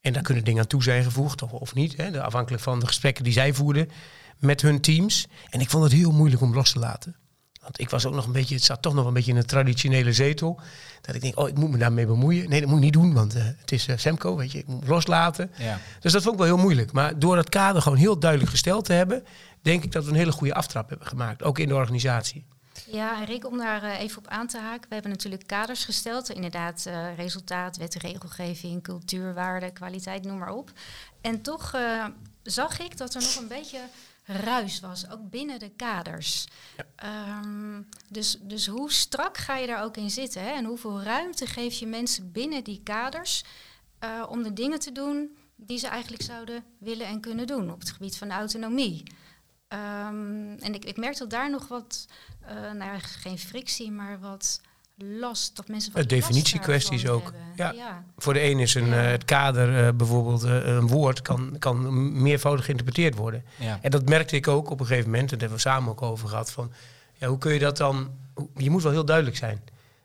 En 0.02 0.14
daar 0.14 0.24
kunnen 0.24 0.44
dingen 0.44 0.62
aan 0.62 0.68
toe 0.68 0.84
zijn 0.84 1.04
gevoegd 1.04 1.42
of, 1.42 1.52
of 1.52 1.74
niet. 1.74 1.98
Hè, 1.98 2.22
afhankelijk 2.22 2.64
van 2.64 2.80
de 2.80 2.88
gesprekken 2.88 3.24
die 3.24 3.34
zij 3.34 3.54
voerden 3.54 3.90
met 4.38 4.62
hun 4.62 4.82
teams. 4.82 5.28
En 5.50 5.60
ik 5.60 5.70
vond 5.70 5.84
het 5.84 5.94
heel 5.94 6.12
moeilijk 6.12 6.42
om 6.42 6.54
los 6.54 6.72
te 6.72 6.80
laten. 6.80 7.16
Want 7.70 7.82
ik 7.82 7.90
was 7.90 8.06
ook 8.06 8.14
nog 8.14 8.26
een 8.26 8.32
beetje, 8.32 8.56
het 8.56 8.64
zat 8.64 8.82
toch 8.82 8.94
nog 8.94 9.06
een 9.06 9.14
beetje 9.14 9.32
in 9.32 9.38
een 9.38 9.46
traditionele 9.46 10.14
zetel. 10.14 10.60
Dat 11.02 11.16
ik 11.16 11.22
denk, 11.22 11.40
oh, 11.40 11.48
ik 11.48 11.58
moet 11.58 11.70
me 11.70 11.78
daarmee 11.78 12.06
bemoeien. 12.06 12.50
Nee, 12.50 12.60
dat 12.60 12.70
moet 12.70 12.78
ik 12.78 12.84
niet 12.84 12.94
doen, 12.94 13.14
want 13.14 13.36
uh, 13.36 13.44
het 13.44 13.72
is 13.72 13.88
uh, 13.88 13.98
Semco, 13.98 14.36
weet 14.36 14.52
je, 14.52 14.58
ik 14.58 14.68
moet 14.68 14.88
loslaten. 14.88 15.52
Ja. 15.58 15.80
Dus 16.00 16.12
dat 16.12 16.22
vond 16.22 16.34
ik 16.34 16.40
wel 16.40 16.56
heel 16.56 16.64
moeilijk. 16.64 16.92
Maar 16.92 17.20
door 17.20 17.36
dat 17.36 17.50
kader 17.50 17.82
gewoon 17.82 17.98
heel 17.98 18.20
duidelijk 18.20 18.52
gesteld 18.52 18.86
te 18.86 18.94
hebben, 18.94 19.24
denk 19.62 19.84
ik 19.84 19.92
dat 19.92 20.04
we 20.04 20.10
een 20.10 20.16
hele 20.16 20.32
goede 20.32 20.54
aftrap 20.54 20.90
hebben 20.90 21.08
gemaakt, 21.08 21.44
ook 21.44 21.60
in 21.60 21.68
de 21.68 21.76
organisatie. 21.76 22.46
Ja, 22.92 23.20
en 23.20 23.26
Rick, 23.26 23.46
om 23.46 23.58
daar 23.58 23.84
uh, 23.84 24.00
even 24.00 24.18
op 24.18 24.28
aan 24.28 24.48
te 24.48 24.60
haken. 24.60 24.86
We 24.88 24.94
hebben 24.94 25.12
natuurlijk 25.12 25.48
kaders 25.48 25.86
gesteld. 25.86 26.30
Inderdaad, 26.30 26.86
uh, 26.88 27.18
resultaat, 27.18 27.78
wet 27.78 27.96
en 27.96 28.12
regelgeving, 28.12 28.84
cultuurwaarde, 28.84 29.72
kwaliteit, 29.72 30.24
noem 30.24 30.38
maar 30.38 30.54
op. 30.54 30.72
En 31.22 31.42
toch 31.42 31.76
uh, 31.76 32.06
zag 32.44 32.80
ik 32.80 32.98
dat 32.98 33.16
er 33.16 33.22
nog 33.22 33.36
een 33.36 33.48
beetje 33.48 33.80
ruis 34.30 34.80
was, 34.80 35.10
ook 35.10 35.30
binnen 35.30 35.60
de 35.60 35.70
kaders. 35.70 36.48
Ja. 36.78 37.40
Um, 37.40 37.90
dus, 38.10 38.38
dus 38.42 38.68
hoe 38.68 38.92
strak 38.92 39.38
ga 39.38 39.56
je 39.56 39.68
daar 39.68 39.84
ook 39.84 39.98
in 39.98 40.10
zitten? 40.10 40.42
Hè? 40.42 40.50
En 40.50 40.66
hoeveel 40.66 41.02
ruimte 41.02 41.46
geef 41.46 41.74
je 41.74 41.88
mensen 41.88 42.32
binnen 42.32 42.64
die 42.64 42.82
kaders 42.84 43.44
om 44.28 44.44
de 44.44 44.54
dingen 44.54 44.80
te 44.80 44.92
doen 44.92 45.38
die 45.56 45.78
ze 45.78 45.88
eigenlijk 45.88 46.24
zouden 46.24 46.64
willen 46.78 47.08
en 47.08 47.20
kunnen 47.20 47.48
doen 47.48 47.72
op 47.72 47.80
het 47.80 47.92
gebied 47.92 48.18
van 48.18 48.32
autonomie? 48.32 49.04
Um, 49.74 50.56
en 50.56 50.74
ik, 50.74 50.86
ik 50.86 50.98
merk 50.98 51.18
dat 51.18 51.30
daar 51.30 51.50
nog 51.50 51.68
wat, 51.68 52.08
uh, 52.44 52.72
nou 52.72 53.00
geen 53.00 53.40
frictie, 53.40 53.92
maar 53.92 54.20
wat 54.20 54.62
last, 55.20 55.56
dat 55.56 55.68
mensen 55.68 56.08
Definitiekwesties 56.08 57.08
ook. 57.08 57.34
Ja. 57.56 57.72
ja. 57.72 58.04
Voor 58.18 58.34
de 58.34 58.44
een 58.44 58.60
is 58.60 58.76
een, 58.76 58.86
ja. 58.86 59.04
uh, 59.04 59.12
het 59.12 59.26
kader 59.26 59.86
uh, 59.86 59.94
bijvoorbeeld 59.96 60.44
een 60.44 60.88
woord 60.88 61.22
kan, 61.22 61.56
kan 61.60 62.22
meervoudig 62.22 62.66
geïnterpreteerd 62.66 63.16
worden. 63.16 63.44
Ja. 63.60 63.80
En 63.82 63.92
dat 63.92 64.10
merkte 64.10 64.36
ik 64.36 64.48
ook 64.48 64.70
op 64.70 64.80
een 64.80 64.86
gegeven 64.86 65.10
moment, 65.10 65.32
en 65.32 65.38
daar 65.38 65.50
hebben 65.50 65.58
we 65.64 65.70
samen 65.70 65.92
ook 65.92 66.02
over 66.02 66.28
gehad, 66.28 66.52
van 66.52 66.72
ja, 67.14 67.28
hoe 67.28 67.38
kun 67.38 67.54
je 67.54 67.60
dat 67.60 67.78
dan, 67.78 68.12
je 68.56 68.70
moet 68.70 68.84
wel 68.84 68.92
heel 68.92 69.06
duidelijk 69.06 69.38
zijn. 69.38 69.62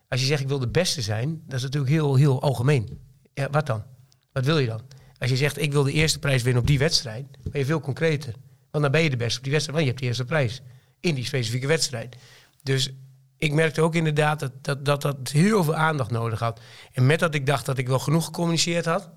Als 0.09 0.19
je 0.19 0.25
zegt 0.25 0.41
ik 0.41 0.47
wil 0.47 0.59
de 0.59 0.67
beste 0.67 1.01
zijn, 1.01 1.41
dat 1.45 1.57
is 1.57 1.63
natuurlijk 1.63 1.91
heel, 1.91 2.15
heel 2.15 2.41
algemeen. 2.41 2.99
Ja, 3.33 3.49
wat 3.49 3.65
dan? 3.65 3.83
Wat 4.31 4.45
wil 4.45 4.57
je 4.57 4.67
dan? 4.67 4.81
Als 5.19 5.29
je 5.29 5.35
zegt 5.35 5.61
ik 5.61 5.71
wil 5.71 5.83
de 5.83 5.91
eerste 5.91 6.19
prijs 6.19 6.43
winnen 6.43 6.61
op 6.61 6.67
die 6.67 6.79
wedstrijd, 6.79 7.25
ben 7.43 7.59
je 7.59 7.65
veel 7.65 7.79
concreter. 7.79 8.33
Want 8.71 8.83
dan 8.83 8.91
ben 8.91 9.03
je 9.03 9.09
de 9.09 9.17
beste 9.17 9.37
op 9.37 9.43
die 9.43 9.53
wedstrijd, 9.53 9.77
want 9.77 9.89
je 9.89 9.93
hebt 9.93 9.99
de 9.99 10.05
eerste 10.05 10.25
prijs 10.25 10.61
in 10.99 11.15
die 11.15 11.25
specifieke 11.25 11.67
wedstrijd. 11.67 12.15
Dus 12.63 12.91
ik 13.37 13.53
merkte 13.53 13.81
ook 13.81 13.95
inderdaad 13.95 14.39
dat 14.39 14.51
dat, 14.61 14.85
dat 14.85 15.01
dat 15.01 15.29
heel 15.29 15.63
veel 15.63 15.75
aandacht 15.75 16.11
nodig 16.11 16.39
had. 16.39 16.59
En 16.93 17.05
met 17.05 17.19
dat 17.19 17.35
ik 17.35 17.45
dacht 17.45 17.65
dat 17.65 17.77
ik 17.77 17.87
wel 17.87 17.99
genoeg 17.99 18.25
gecommuniceerd 18.25 18.85
had, 18.85 19.09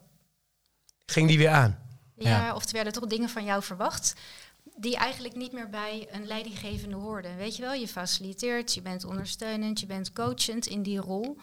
ging 1.07 1.29
die 1.29 1.39
weer 1.39 1.51
aan. 1.51 1.79
Ja, 2.15 2.31
ja. 2.31 2.55
of 2.55 2.65
er 2.65 2.73
werden 2.73 2.93
toch 2.93 3.07
dingen 3.07 3.29
van 3.29 3.45
jou 3.45 3.63
verwacht 3.63 4.15
die 4.81 4.97
eigenlijk 4.97 5.35
niet 5.35 5.53
meer 5.53 5.69
bij 5.69 6.09
een 6.11 6.27
leidinggevende 6.27 6.97
hoorden. 6.97 7.37
Weet 7.37 7.57
je 7.57 7.63
wel, 7.63 7.73
je 7.73 7.89
faciliteert, 7.89 8.75
je 8.75 8.83
bent 8.83 9.05
ondersteunend, 9.05 9.81
je 9.81 9.87
bent 9.87 10.13
coachend 10.13 10.67
in 10.67 10.83
die 10.83 11.01
rol. 11.01 11.37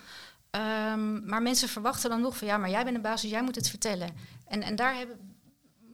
Um, 0.92 1.26
maar 1.26 1.42
mensen 1.42 1.70
verwachten 1.70 2.10
dan 2.10 2.22
nog 2.22 2.38
van 2.38 2.48
ja, 2.48 2.58
maar 2.58 2.70
jij 2.70 2.84
bent 2.84 2.96
de 2.96 3.02
baas, 3.02 3.22
dus 3.22 3.32
jij 3.32 3.44
moet 3.44 3.56
het 3.56 3.70
vertellen. 3.70 4.10
En, 4.48 4.62
en 4.62 4.76
daar 4.76 4.96
hebben 4.96 5.35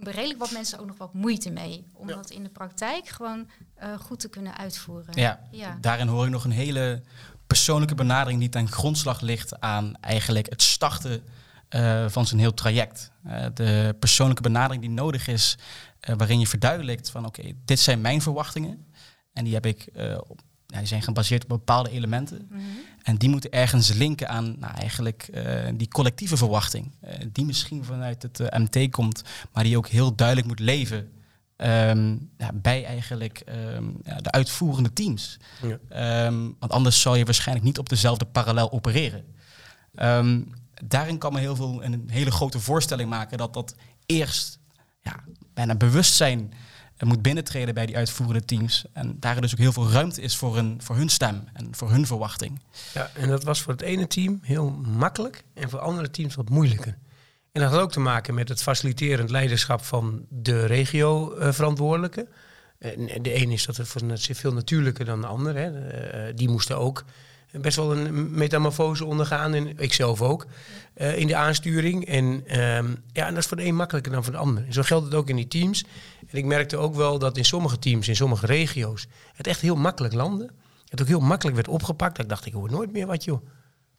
redelijk 0.09 0.39
wat 0.39 0.51
mensen 0.51 0.79
ook 0.79 0.85
nog 0.85 0.97
wat 0.97 1.13
moeite 1.13 1.49
mee. 1.49 1.85
Om 1.93 2.07
dat 2.07 2.29
in 2.29 2.43
de 2.43 2.49
praktijk 2.49 3.07
gewoon 3.07 3.49
uh, 3.83 3.99
goed 3.99 4.19
te 4.19 4.29
kunnen 4.29 4.57
uitvoeren. 4.57 5.19
Ja, 5.19 5.39
ja, 5.51 5.77
daarin 5.81 6.07
hoor 6.07 6.25
ik 6.25 6.31
nog 6.31 6.43
een 6.43 6.51
hele 6.51 7.01
persoonlijke 7.47 7.95
benadering 7.95 8.39
die 8.39 8.49
ten 8.49 8.67
grondslag 8.67 9.21
ligt 9.21 9.59
aan 9.59 9.95
eigenlijk 9.99 10.49
het 10.49 10.61
starten 10.61 11.23
uh, 11.69 12.09
van 12.09 12.25
zijn 12.25 12.39
heel 12.39 12.53
traject. 12.53 13.11
Uh, 13.27 13.45
de 13.53 13.95
persoonlijke 13.99 14.41
benadering 14.41 14.81
die 14.81 14.91
nodig 14.91 15.27
is, 15.27 15.57
waarin 16.17 16.39
je 16.39 16.47
verduidelijkt 16.47 17.09
van 17.09 17.25
oké, 17.25 17.51
dit 17.65 17.79
zijn 17.79 18.01
mijn 18.01 18.21
verwachtingen. 18.21 18.85
En 19.33 19.43
die 19.43 19.53
heb 19.53 19.65
ik 19.65 19.87
op 20.27 20.39
die 20.79 20.87
zijn 20.87 21.01
gebaseerd 21.01 21.43
op 21.43 21.49
bepaalde 21.49 21.89
elementen. 21.89 22.47
Mm 22.49 22.57
-hmm. 22.57 22.79
En 23.03 23.15
die 23.15 23.29
moeten 23.29 23.51
ergens 23.51 23.93
linken 23.93 24.29
aan 24.29 24.55
nou, 24.59 24.73
eigenlijk 24.73 25.29
uh, 25.33 25.43
die 25.73 25.87
collectieve 25.87 26.37
verwachting. 26.37 26.91
Uh, 27.03 27.11
die 27.31 27.45
misschien 27.45 27.83
vanuit 27.83 28.21
het 28.21 28.39
uh, 28.39 28.47
eh, 28.49 28.59
MT 28.59 28.89
komt, 28.91 29.23
maar 29.53 29.63
die 29.63 29.77
ook 29.77 29.87
heel 29.87 30.15
duidelijk 30.15 30.47
moet 30.47 30.59
leven 30.59 31.11
um, 31.57 32.29
ja, 32.37 32.51
bij 32.53 32.85
eigenlijk 32.85 33.43
um, 33.75 33.99
ja, 34.03 34.15
de 34.15 34.31
uitvoerende 34.31 34.93
teams. 34.93 35.37
Ja. 35.61 36.25
Um, 36.25 36.55
want 36.59 36.71
anders 36.71 37.01
zal 37.01 37.15
je 37.15 37.25
waarschijnlijk 37.25 37.65
niet 37.65 37.77
op 37.77 37.89
dezelfde 37.89 38.25
parallel 38.25 38.71
opereren. 38.71 39.25
daarin 40.85 41.17
kan 41.17 41.33
men 41.33 41.41
heel 41.41 41.55
veel 41.55 41.83
een 41.83 42.09
hele 42.11 42.31
grote 42.31 42.59
voorstelling 42.59 43.09
maken 43.09 43.37
dat 43.37 43.53
dat 43.53 43.75
eerst 44.05 44.59
ja, 45.01 45.23
bijna 45.53 45.75
bewustzijn 45.75 46.53
moet 47.07 47.21
binnentreden 47.21 47.73
bij 47.73 47.85
die 47.85 47.97
uitvoerende 47.97 48.45
teams. 48.45 48.85
En 48.93 49.15
daar 49.19 49.41
dus 49.41 49.51
ook 49.51 49.59
heel 49.59 49.71
veel 49.71 49.91
ruimte 49.91 50.21
is 50.21 50.37
voor, 50.37 50.57
een, 50.57 50.79
voor 50.83 50.95
hun 50.95 51.09
stem 51.09 51.43
en 51.53 51.67
voor 51.71 51.89
hun 51.89 52.05
verwachting. 52.05 52.61
Ja, 52.93 53.11
en 53.13 53.29
dat 53.29 53.43
was 53.43 53.61
voor 53.61 53.73
het 53.73 53.81
ene 53.81 54.07
team 54.07 54.39
heel 54.41 54.69
makkelijk 54.69 55.43
en 55.53 55.69
voor 55.69 55.79
andere 55.79 56.11
teams 56.11 56.35
wat 56.35 56.49
moeilijker. 56.49 56.97
En 57.51 57.61
dat 57.61 57.71
had 57.71 57.79
ook 57.79 57.91
te 57.91 57.99
maken 57.99 58.33
met 58.33 58.49
het 58.49 58.61
faciliterend 58.61 59.29
leiderschap 59.29 59.83
van 59.83 60.25
de 60.29 60.65
regio-verantwoordelijke. 60.65 62.27
de 63.21 63.35
een 63.35 63.51
is 63.51 63.65
dat 63.65 63.79
veel 64.35 64.53
natuurlijker 64.53 65.05
dan 65.05 65.21
de 65.21 65.27
ander. 65.27 65.55
Hè. 65.55 65.89
Eh, 65.89 66.35
die 66.35 66.49
moesten 66.49 66.77
ook 66.77 67.03
best 67.51 67.75
wel 67.75 67.97
een 67.97 68.31
metamorfose 68.31 69.05
ondergaan. 69.05 69.53
En 69.53 69.77
ik 69.77 69.93
zelf 69.93 70.21
ook. 70.21 70.45
Uh, 70.97 71.17
in 71.17 71.27
de 71.27 71.35
aansturing. 71.35 72.05
En, 72.05 72.25
um, 72.25 72.97
ja, 73.13 73.25
en 73.25 73.33
dat 73.33 73.43
is 73.43 73.45
voor 73.45 73.57
de 73.57 73.65
een 73.65 73.75
makkelijker 73.75 74.11
dan 74.11 74.23
voor 74.23 74.33
de 74.33 74.39
ander. 74.39 74.65
En 74.65 74.73
zo 74.73 74.81
geldt 74.81 75.05
het 75.05 75.13
ook 75.13 75.29
in 75.29 75.35
die 75.35 75.47
teams. 75.47 75.85
En 76.27 76.37
ik 76.37 76.45
merkte 76.45 76.77
ook 76.77 76.95
wel 76.95 77.19
dat 77.19 77.37
in 77.37 77.45
sommige 77.45 77.79
teams, 77.79 78.07
in 78.07 78.15
sommige 78.15 78.45
regio's, 78.45 79.07
het 79.33 79.47
echt 79.47 79.61
heel 79.61 79.75
makkelijk 79.75 80.13
landde. 80.13 80.49
Het 80.89 81.01
ook 81.01 81.07
heel 81.07 81.19
makkelijk 81.19 81.55
werd 81.55 81.67
opgepakt. 81.67 82.15
Dat 82.15 82.23
ik 82.23 82.29
dacht, 82.29 82.45
ik 82.45 82.53
hoor 82.53 82.71
nooit 82.71 82.91
meer 82.91 83.07
wat 83.07 83.23
joh. 83.23 83.45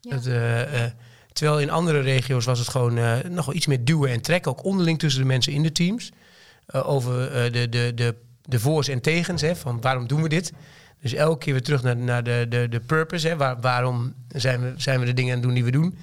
Ja. 0.01 0.11
Dat, 0.11 0.27
uh, 0.27 0.61
uh, 0.61 0.91
terwijl 1.33 1.61
in 1.61 1.71
andere 1.71 2.01
regio's 2.01 2.45
was 2.45 2.59
het 2.59 2.69
gewoon 2.69 2.95
nog 3.29 3.47
wel 3.47 3.55
iets 3.55 3.67
meer 3.67 3.85
duwen 3.85 4.11
en 4.11 4.21
trekken. 4.21 4.51
Ook 4.51 4.65
onderling 4.65 4.99
tussen 4.99 5.21
de 5.21 5.27
mensen 5.27 5.53
in 5.53 5.63
de 5.63 5.73
teams. 5.73 6.13
over 6.73 7.31
de, 7.53 7.69
de, 7.69 7.93
de, 7.95 8.15
de 8.43 8.61
voor's 8.61 8.89
en 8.89 9.01
tegens. 9.01 9.43
Hè, 9.43 9.57
van 9.57 9.81
waarom 9.81 10.07
doen 10.07 10.23
we 10.23 10.29
dit? 10.29 10.53
Dus 11.03 11.13
elke 11.13 11.39
keer 11.39 11.53
weer 11.53 11.63
terug 11.63 11.83
naar, 11.83 11.97
naar 11.97 12.25
de, 12.25 12.47
de, 12.49 12.69
de 12.69 12.81
purpose. 12.81 13.29
Hè, 13.29 13.37
waar, 13.37 13.61
waarom 13.61 14.15
zijn 14.29 14.61
we, 14.61 14.73
zijn 14.77 15.01
we 15.01 15.07
de 15.07 15.13
dingen 15.13 15.31
aan 15.31 15.39
het 15.39 15.47
doen 15.47 15.55
die 15.55 15.65
we 15.65 15.71
doen? 15.71 15.99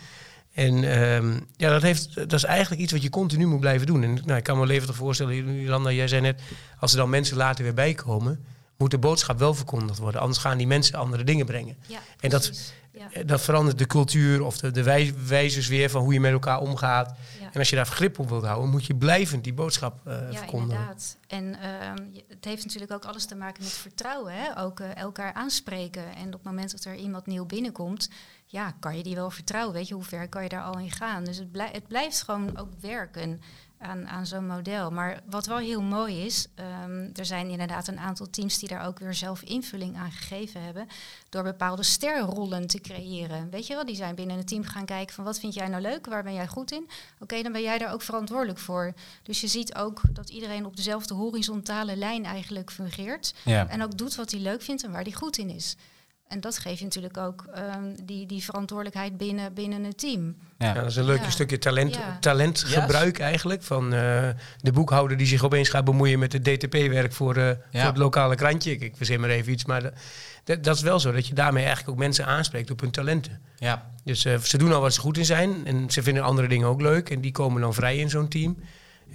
En 0.53 1.01
um, 1.01 1.45
ja, 1.55 1.69
dat, 1.69 1.81
heeft, 1.81 2.15
dat 2.15 2.33
is 2.33 2.43
eigenlijk 2.43 2.81
iets 2.81 2.91
wat 2.91 3.01
je 3.01 3.09
continu 3.09 3.45
moet 3.45 3.59
blijven 3.59 3.87
doen. 3.87 4.03
En 4.03 4.13
nou, 4.25 4.37
ik 4.37 4.43
kan 4.43 4.59
me 4.59 4.65
levendig 4.65 4.95
voorstellen, 4.95 5.61
Jolanda, 5.61 5.91
jij 5.91 6.07
zei 6.07 6.21
net, 6.21 6.41
als 6.79 6.91
er 6.91 6.97
dan 6.97 7.09
mensen 7.09 7.37
later 7.37 7.63
weer 7.63 7.73
bijkomen, 7.73 8.43
moet 8.77 8.91
de 8.91 8.97
boodschap 8.97 9.39
wel 9.39 9.53
verkondigd 9.53 9.99
worden. 9.99 10.21
Anders 10.21 10.39
gaan 10.39 10.57
die 10.57 10.67
mensen 10.67 10.99
andere 10.99 11.23
dingen 11.23 11.45
brengen. 11.45 11.77
Ja, 11.87 11.99
En 12.19 12.29
dat-. 12.29 12.73
Ja, 12.91 13.11
Eh, 13.11 13.27
Dat 13.27 13.41
verandert 13.41 13.77
de 13.77 13.85
cultuur 13.87 14.43
of 14.43 14.57
de, 14.57 14.71
de 14.71 14.83
wij- 14.83 15.13
wijzes 15.27 15.67
weer 15.67 15.89
van 15.89 16.01
hoe 16.01 16.13
je 16.13 16.19
met 16.19 16.31
elkaar 16.31 16.59
omgaat. 16.59 17.15
ja. 17.39 17.49
En 17.53 17.59
als 17.59 17.69
je 17.69 17.75
daar 17.75 17.85
grip 17.85 18.19
op 18.19 18.29
wilt 18.29 18.43
houden, 18.45 18.69
moet 18.69 18.85
je 18.85 18.95
blijvend 18.95 19.43
die 19.43 19.53
boodschap 19.53 20.07
eh 20.07 20.13
Ja, 20.31 20.37
verkondigen. 20.37 20.79
inderdaad. 20.79 21.17
En 21.27 21.59
ehm, 21.61 21.97
het 22.27 22.45
heeft 22.45 22.63
natuurlijk 22.65 22.91
ook 22.91 23.05
alles 23.05 23.25
te 23.25 23.35
maken 23.35 23.63
met 23.63 23.71
vertrouwen. 23.71 24.33
Hè? 24.33 24.59
Ook 24.61 24.79
eh, 24.79 24.95
elkaar 24.95 25.33
aanspreken. 25.33 26.15
En 26.15 26.25
op 26.27 26.33
het 26.33 26.43
moment 26.43 26.71
dat 26.71 26.83
er 26.85 26.95
iemand 26.95 27.25
nieuw 27.25 27.45
binnenkomt, 27.45 28.09
ja, 28.45 28.73
kan 28.79 28.97
je 28.97 29.03
die 29.03 29.15
wel 29.15 29.31
vertrouwen. 29.31 29.73
Weet 29.73 29.87
je, 29.87 29.93
hoe 29.93 30.03
ver 30.03 30.29
kan 30.29 30.43
je 30.43 30.49
daar 30.49 30.63
al 30.63 30.79
in 30.79 30.91
gaan? 30.91 31.23
Dus 31.23 31.37
het, 31.37 31.51
blij- 31.51 31.69
het 31.71 31.87
blijft 31.87 32.21
gewoon 32.23 32.57
ook 32.57 32.69
werken 32.81 33.41
aan, 33.79 34.07
aan 34.07 34.25
zo'n 34.25 34.47
model. 34.47 34.91
Maar 34.91 35.21
wat 35.29 35.45
wel 35.45 35.57
heel 35.57 35.81
mooi 35.81 36.25
is, 36.25 36.47
ehm, 36.55 37.09
er 37.15 37.25
zijn 37.25 37.49
inderdaad 37.49 37.87
een 37.87 37.99
aantal 37.99 38.29
teams 38.29 38.59
die 38.59 38.69
daar 38.69 38.85
ook 38.85 38.99
weer 38.99 39.13
zelf 39.13 39.41
invulling 39.41 39.97
aan 39.97 40.11
gegeven 40.11 40.63
hebben. 40.63 40.87
Door 41.29 41.43
bepaalde 41.43 41.83
sterrollen 41.83 42.67
te 42.67 42.81
creëren. 42.81 43.49
Weet 43.49 43.67
je 43.67 43.73
wel, 43.73 43.85
die 43.85 43.95
zijn 43.95 44.15
binnen 44.15 44.37
een 44.37 44.45
team 44.45 44.63
gaan 44.63 44.85
kijken 44.85 45.15
van 45.15 45.23
wat 45.23 45.39
vind 45.39 45.53
jij 45.53 45.67
nou 45.67 45.81
leuk, 45.81 46.05
waar 46.05 46.23
ben 46.23 46.33
jij 46.33 46.47
goed 46.47 46.71
in? 46.71 46.89
Oké, 47.19 47.41
dan 47.41 47.51
ben 47.51 47.61
jij 47.61 47.77
daar 47.77 47.93
ook 47.93 48.01
verantwoordelijk 48.01 48.59
voor. 48.59 48.93
Dus 49.23 49.41
je 49.41 49.47
ziet 49.47 49.75
ook 49.75 50.01
dat 50.09 50.29
iedereen 50.29 50.65
op 50.65 50.75
dezelfde 50.75 51.13
horizontale 51.13 51.95
lijn 51.95 52.25
eigenlijk 52.25 52.71
fungeert. 52.71 53.33
Ja. 53.45 53.67
En 53.67 53.83
ook 53.83 53.97
doet 53.97 54.15
wat 54.15 54.31
hij 54.31 54.39
leuk 54.39 54.61
vindt 54.61 54.83
en 54.83 54.91
waar 54.91 55.03
hij 55.03 55.11
goed 55.11 55.37
in 55.37 55.49
is. 55.49 55.75
En 56.29 56.39
dat 56.39 56.57
geeft 56.57 56.77
je 56.79 56.83
natuurlijk 56.83 57.17
ook 57.17 57.45
ehm, 57.53 57.83
die, 58.03 58.25
die 58.25 58.43
verantwoordelijkheid 58.43 59.17
binnen, 59.17 59.53
binnen 59.53 59.83
het 59.83 59.97
team. 59.97 60.35
Ja. 60.57 60.67
Ja, 60.67 60.73
dat 60.73 60.85
is 60.85 60.95
een 60.95 61.05
leuk 61.05 61.21
Ja. 61.23 61.29
stukje 61.29 61.57
talent, 61.57 61.95
Ja. 61.95 62.17
talentgebruik 62.19 63.19
eigenlijk. 63.19 63.63
Van 63.63 63.93
eh, 63.93 64.29
de 64.61 64.71
boekhouder 64.71 65.17
die 65.17 65.27
zich 65.27 65.43
opeens 65.43 65.69
gaat 65.69 65.83
bemoeien 65.85 66.19
met 66.19 66.33
het 66.33 66.43
DTP-werk 66.43 67.13
voor, 67.13 67.35
eh, 67.35 67.49
voor 67.71 67.81
het 67.81 67.97
lokale 67.97 68.35
krantje. 68.35 68.71
Ik, 68.71 68.81
ik 68.81 68.93
verzin 68.95 69.19
maar 69.19 69.29
even 69.29 69.51
iets. 69.51 69.65
Maar 69.65 69.81
dat, 69.81 69.93
dat, 70.43 70.63
dat 70.63 70.75
is 70.75 70.81
wel 70.81 70.99
zo, 70.99 71.11
dat 71.11 71.27
je 71.27 71.33
daarmee 71.33 71.63
eigenlijk 71.63 71.91
ook 71.93 71.99
mensen 72.03 72.25
aanspreekt 72.25 72.71
op 72.71 72.79
hun 72.79 72.91
talenten. 72.91 73.39
ja. 73.57 73.91
Dus 74.03 74.25
eh, 74.25 74.37
ze 74.37 74.57
doen 74.57 74.73
al 74.73 74.81
wat 74.81 74.93
ze 74.93 74.99
goed 74.99 75.17
in 75.17 75.25
zijn. 75.25 75.65
En 75.65 75.89
ze 75.91 76.03
vinden 76.03 76.23
andere 76.23 76.47
dingen 76.47 76.67
ook 76.67 76.81
leuk. 76.81 77.09
En 77.09 77.21
die 77.21 77.31
komen 77.31 77.61
dan 77.61 77.73
vrij 77.73 77.97
in 77.97 78.09
zo'n 78.09 78.27
team. 78.27 78.57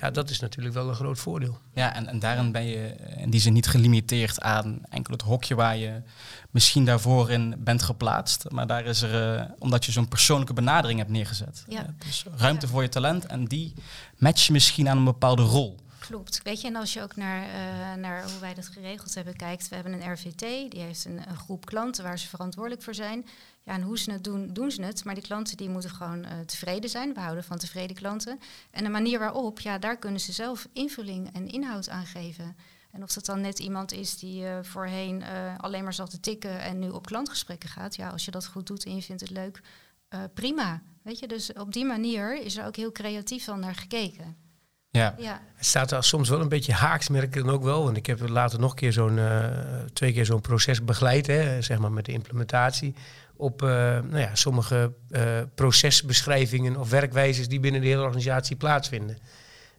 Ja, 0.01 0.11
dat 0.11 0.31
is 0.31 0.41
natuurlijk 0.41 0.75
wel 0.75 0.89
een 0.89 0.95
groot 0.95 1.19
voordeel. 1.19 1.59
Ja, 1.75 1.95
en, 1.95 2.07
en 2.07 2.19
daarin 2.19 2.53
ben 2.53 2.65
je 2.67 2.97
in 3.17 3.31
die 3.31 3.41
zin 3.41 3.53
niet 3.53 3.67
gelimiteerd 3.67 4.41
aan 4.41 4.79
enkel 4.89 5.13
het 5.13 5.23
hokje 5.23 5.55
waar 5.55 5.77
je 5.77 6.03
misschien 6.51 6.85
daarvoor 6.85 7.31
in 7.31 7.55
bent 7.59 7.83
geplaatst. 7.83 8.51
Maar 8.51 8.67
daar 8.67 8.85
is 8.85 9.03
er, 9.03 9.39
eh, 9.39 9.51
omdat 9.59 9.85
je 9.85 9.93
zo'n 9.93 10.09
persoonlijke 10.09 10.53
benadering 10.53 10.99
hebt 10.99 11.11
neergezet. 11.11 11.65
Ja. 11.69 11.95
Dus 12.07 12.25
ruimte 12.37 12.67
Ja. 12.67 12.73
voor 12.73 12.83
je 12.83 12.89
talent 12.89 13.27
en 13.27 13.45
die 13.45 13.75
match 14.17 14.47
je 14.47 14.53
misschien 14.53 14.89
aan 14.89 14.97
een 14.97 15.05
bepaalde 15.05 15.43
rol. 15.43 15.77
Klopt. 15.99 16.41
Weet 16.43 16.61
je, 16.61 16.67
en 16.67 16.77
als 16.77 16.93
je 16.93 17.03
ook 17.03 17.17
naar, 17.17 17.43
eh, 17.43 17.95
naar 18.01 18.23
hoe 18.23 18.41
wij 18.41 18.55
dat 18.55 18.67
geregeld 18.69 19.15
hebben 19.15 19.37
kijkt, 19.37 19.69
we 19.69 19.75
hebben 19.75 19.93
een 19.93 20.13
RVT, 20.13 20.39
die 20.71 20.81
heeft 20.81 21.05
een, 21.05 21.21
een 21.29 21.37
groep 21.37 21.67
klanten 21.67 22.05
waar 22.05 22.19
ze 22.19 22.29
verantwoordelijk 22.29 22.83
voor 22.83 22.95
zijn. 22.95 23.27
Ja, 23.65 23.73
en 23.73 23.83
hoe 23.83 23.99
ze 23.99 24.11
het 24.11 24.25
doen, 24.25 24.53
doen 24.53 24.71
ze 24.71 24.83
het. 24.83 25.05
Maar 25.05 25.15
die 25.15 25.23
klanten 25.23 25.57
die 25.57 25.69
moeten 25.69 25.91
gewoon 25.91 26.25
eh, 26.25 26.39
tevreden 26.39 26.91
zijn. 26.91 27.15
We 27.15 27.21
houden 27.21 27.45
van 27.45 27.59
tevreden 27.59 27.97
klanten. 27.97 28.41
En 28.71 28.85
de 28.85 28.91
manier 28.91 29.19
waarop, 29.19 29.61
ja, 29.61 29.79
daar 29.79 29.97
kunnen 29.97 30.21
ze 30.21 30.33
zelf 30.33 30.69
invulling 30.73 31.33
en 31.33 31.49
inhoud 31.49 31.89
aan 31.89 32.07
geven. 32.07 32.57
En 32.91 33.03
of 33.03 33.13
dat 33.13 33.25
dan 33.25 33.41
net 33.41 33.59
iemand 33.59 33.93
is 33.93 34.19
die 34.19 34.47
eh, 34.47 34.59
voorheen 34.63 35.23
eh, 35.23 35.55
alleen 35.57 35.83
maar 35.83 35.95
zat 35.95 36.11
te 36.11 36.21
tikken 36.21 36.61
en 36.61 36.79
nu 36.79 36.89
op 36.89 37.07
klantgesprekken 37.07 37.69
gaat. 37.69 37.97
Ja, 37.97 38.09
als 38.09 38.25
je 38.25 38.31
dat 38.31 38.47
goed 38.47 38.67
doet 38.67 38.85
en 38.85 38.95
je 38.95 39.03
vindt 39.03 39.21
het 39.21 39.31
leuk, 39.31 39.61
prima. 40.35 40.83
Weet 41.03 41.19
je, 41.19 41.29
dus 41.29 41.53
op 41.53 41.73
die 41.73 41.85
manier 41.85 42.43
is 42.43 42.57
er 42.57 42.67
ook 42.67 42.77
heel 42.77 42.93
creatief 42.93 43.45
dan 43.45 43.61
naar 43.61 43.75
gekeken. 43.75 44.37
Ja, 44.91 45.15
Ja, 45.19 45.41
Het 45.55 45.67
staat 45.67 45.91
er 45.91 46.05
soms 46.05 46.29
wel 46.29 46.41
een 46.41 46.49
beetje 46.49 46.73
haaks, 46.73 47.09
merk 47.09 47.37
ik 47.37 47.45
dan 47.45 47.55
ook 47.55 47.63
wel. 47.63 47.85
Want 47.85 47.97
ik 47.97 48.07
heb 48.07 48.29
later 48.29 48.61
nog 48.61 48.71
een 48.71 48.77
keer 48.77 48.93
zo'n, 48.93 49.19
twee 49.93 50.13
keer 50.13 50.25
zo'n 50.25 50.41
proces 50.41 50.85
begeleid, 50.85 51.27
hè, 51.27 51.63
zeg 51.63 51.79
maar 51.79 51.93
met 51.93 52.05
de 52.05 52.13
implementatie. 52.13 52.95
Op 53.45 53.63
eh, 53.63 53.69
nou 53.69 54.19
ja, 54.19 54.31
sommige 54.35 54.93
eh, 55.11 55.23
procesbeschrijvingen 55.55 56.77
of 56.77 56.91
werkwijzes 56.91 57.49
die 57.49 57.61
binnen 57.61 57.81
de 57.81 57.87
hele 57.87 58.03
organisatie 58.03 58.57
plaatsvinden. 58.57 59.19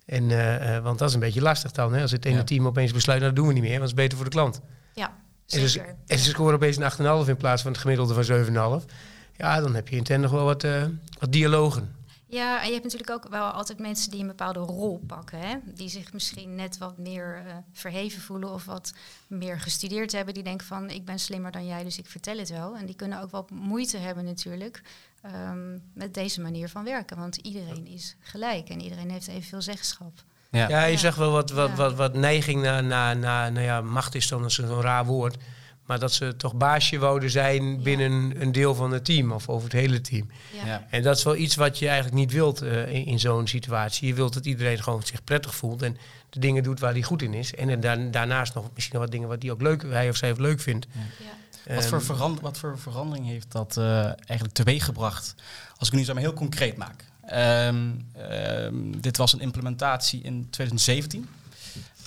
En, 0.05 0.31
eh, 0.31 0.75
eh, 0.75 0.83
want 0.83 0.99
dat 0.99 1.07
is 1.07 1.13
een 1.13 1.19
beetje 1.19 1.41
lastig 1.41 1.71
dan. 1.71 1.93
Hè, 1.93 2.01
als 2.01 2.11
het 2.11 2.25
ene 2.25 2.35
Ja. 2.35 2.43
team 2.43 2.67
opeens 2.67 2.91
besluit, 2.93 3.19
nou 3.19 3.31
dat 3.33 3.39
doen 3.39 3.47
we 3.47 3.53
niet 3.59 3.63
meer, 3.69 3.79
want 3.79 3.89
het 3.89 3.99
is 3.99 4.03
beter 4.03 4.17
voor 4.17 4.25
de 4.25 4.31
klant. 4.31 4.61
ja 4.93 5.07
En 5.49 5.59
ze, 5.59 5.67
zeker. 5.69 5.95
en 6.07 6.17
ze 6.17 6.29
scoren 6.29 6.55
opeens 6.55 6.77
een 6.77 6.83
8,5 7.23 7.27
in 7.29 7.37
plaats 7.37 7.61
van 7.61 7.71
het 7.71 7.81
gemiddelde 7.81 8.13
van 8.13 8.23
7,5. 8.23 8.85
Ja, 9.37 9.61
dan 9.61 9.75
heb 9.75 9.87
je 9.87 9.95
intern 9.95 10.21
nog 10.21 10.31
wel 10.31 10.45
wat, 10.45 10.63
eh, 10.63 10.83
wat 11.19 11.31
dialogen. 11.31 11.95
Ja, 12.27 12.59
en 12.61 12.65
je 12.67 12.71
hebt 12.71 12.83
natuurlijk 12.83 13.11
ook 13.11 13.27
wel 13.31 13.45
altijd 13.49 13.79
mensen 13.79 14.11
die 14.11 14.21
een 14.21 14.27
bepaalde 14.27 14.59
rol 14.59 15.03
pakken. 15.07 15.39
Hè? 15.39 15.55
Die 15.65 15.89
zich 15.89 16.13
misschien 16.13 16.55
net 16.55 16.77
wat 16.77 16.97
meer 16.97 17.43
eh, 17.47 17.53
verheven 17.73 18.21
voelen 18.21 18.53
of 18.53 18.65
wat 18.65 18.93
meer 19.27 19.59
gestudeerd 19.59 20.11
hebben. 20.11 20.33
Die 20.33 20.43
denken 20.43 20.67
van 20.67 20.89
ik 20.89 21.05
ben 21.05 21.19
slimmer 21.19 21.51
dan 21.51 21.65
jij, 21.65 21.83
dus 21.83 21.97
ik 21.97 22.05
vertel 22.07 22.37
het 22.37 22.49
wel. 22.49 22.75
En 22.77 22.85
die 22.85 22.95
kunnen 22.95 23.21
ook 23.21 23.31
wat 23.31 23.49
moeite 23.49 23.97
hebben 23.97 24.25
natuurlijk 24.25 24.81
ehm, 25.21 25.77
met 25.93 26.13
deze 26.13 26.41
manier 26.41 26.69
van 26.69 26.83
werken. 26.83 27.17
Want 27.17 27.35
iedereen 27.35 27.87
is 27.87 28.15
gelijk 28.19 28.69
en 28.69 28.81
iedereen 28.81 29.09
heeft 29.11 29.27
evenveel 29.27 29.61
zeggenschap. 29.61 30.23
ja. 30.49 30.67
Ja, 30.69 30.83
je 30.83 30.91
Ja. 30.91 30.97
zegt 30.97 31.17
wel 31.17 31.31
wat, 31.31 31.49
wat, 31.49 31.69
Ja. 31.69 31.75
wat, 31.75 31.93
wat 31.95 32.13
neiging 32.13 32.61
naar, 32.61 32.83
naar, 32.83 33.17
naar 33.17 33.51
nou 33.51 33.65
ja, 33.65 33.81
macht 33.81 34.15
is 34.15 34.27
dan 34.27 34.51
zo'n 34.51 34.81
raar 34.81 35.05
woord. 35.05 35.37
Maar 35.85 35.99
dat 35.99 36.13
ze 36.13 36.35
toch 36.37 36.55
baasje 36.55 36.97
wouden 36.99 37.29
zijn 37.29 37.63
Ja. 37.71 37.77
binnen 37.77 38.41
een 38.41 38.51
deel 38.51 38.75
van 38.75 38.91
het 38.91 39.05
team 39.05 39.31
of 39.31 39.49
over 39.49 39.63
het 39.63 39.79
hele 39.79 40.01
team. 40.01 40.29
Ja. 40.53 40.65
Ja. 40.65 40.85
En 40.89 41.03
dat 41.03 41.17
is 41.17 41.23
wel 41.23 41.35
iets 41.35 41.55
wat 41.55 41.79
je 41.79 41.85
eigenlijk 41.87 42.15
niet 42.17 42.31
wilt 42.31 42.61
eh, 42.61 42.93
in, 42.93 43.05
in 43.05 43.19
zo'n 43.19 43.47
situatie. 43.47 44.07
Je 44.07 44.13
wilt 44.13 44.33
dat 44.33 44.45
iedereen 44.45 44.83
gewoon 44.83 45.01
zich 45.03 45.23
prettig 45.23 45.55
voelt 45.55 45.81
en 45.81 45.97
de 46.29 46.39
dingen 46.39 46.63
doet 46.63 46.79
waar 46.79 46.91
hij 46.91 47.01
goed 47.03 47.21
in 47.21 47.33
is. 47.33 47.55
En, 47.55 47.79
dan 47.79 48.11
daarnaast 48.11 48.53
nog 48.53 48.69
misschien 48.73 48.95
nog 48.95 49.03
wat 49.03 49.11
dingen 49.13 49.27
wat 49.27 49.41
hij 49.41 49.51
ook 49.51 49.61
leuk, 49.61 49.81
hij 49.83 50.09
of 50.09 50.15
zij 50.15 50.31
ook 50.31 50.39
leuk 50.39 50.59
vindt. 50.59 50.87
Ja. 50.91 50.99
Wat, 51.75 51.83
Ehm, 51.83 51.89
voor 51.89 52.01
veran- 52.03 52.39
wat 52.41 52.57
voor 52.57 52.79
verandering 52.79 53.25
heeft 53.27 53.51
dat 53.51 53.77
eh, 53.77 54.03
eigenlijk 54.05 54.53
teweeggebracht? 54.53 55.35
Als 55.77 55.87
ik 55.87 55.93
het 55.93 55.93
nu 55.93 56.03
zo 56.03 56.13
maar 56.13 56.21
heel 56.21 56.33
concreet 56.33 56.77
maak. 56.77 57.05
Ehm, 57.25 57.75
ehm, 58.13 58.75
dit 58.99 59.17
was 59.17 59.33
een 59.33 59.39
implementatie 59.39 60.21
in 60.21 60.47
2017, 60.49 61.27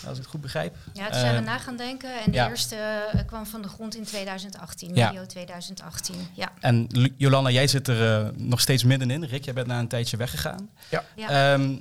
als 0.06 0.16
ik 0.16 0.22
het 0.22 0.26
goed 0.26 0.40
begrijp. 0.40 0.76
Ja, 0.92 1.04
toen 1.10 1.20
zijn 1.20 1.32
we 1.32 1.38
Eh, 1.40 1.44
na 1.46 1.58
gaan 1.58 1.76
denken. 1.76 2.20
En 2.20 2.30
de 2.30 2.36
ja. 2.36 2.48
eerste 2.48 2.76
eh, 2.76 3.26
kwam 3.26 3.46
van 3.46 3.62
de 3.62 3.68
grond 3.68 3.96
in 3.96 4.04
2018, 4.04 4.94
Ja. 4.94 5.08
medio 5.08 5.26
2018. 5.26 6.14
Ja. 6.32 6.52
En 6.60 6.86
Jolanda, 7.16 7.50
jij 7.50 7.66
zit 7.66 7.88
er 7.88 8.24
eh, 8.26 8.28
nog 8.36 8.60
steeds 8.60 8.84
middenin. 8.84 9.24
Rick, 9.24 9.44
jij 9.44 9.54
bent 9.54 9.66
na 9.66 9.78
een 9.78 9.88
tijdje 9.88 10.16
weggegaan. 10.16 10.70
Ja. 10.88 11.04
Ehm, 11.52 11.76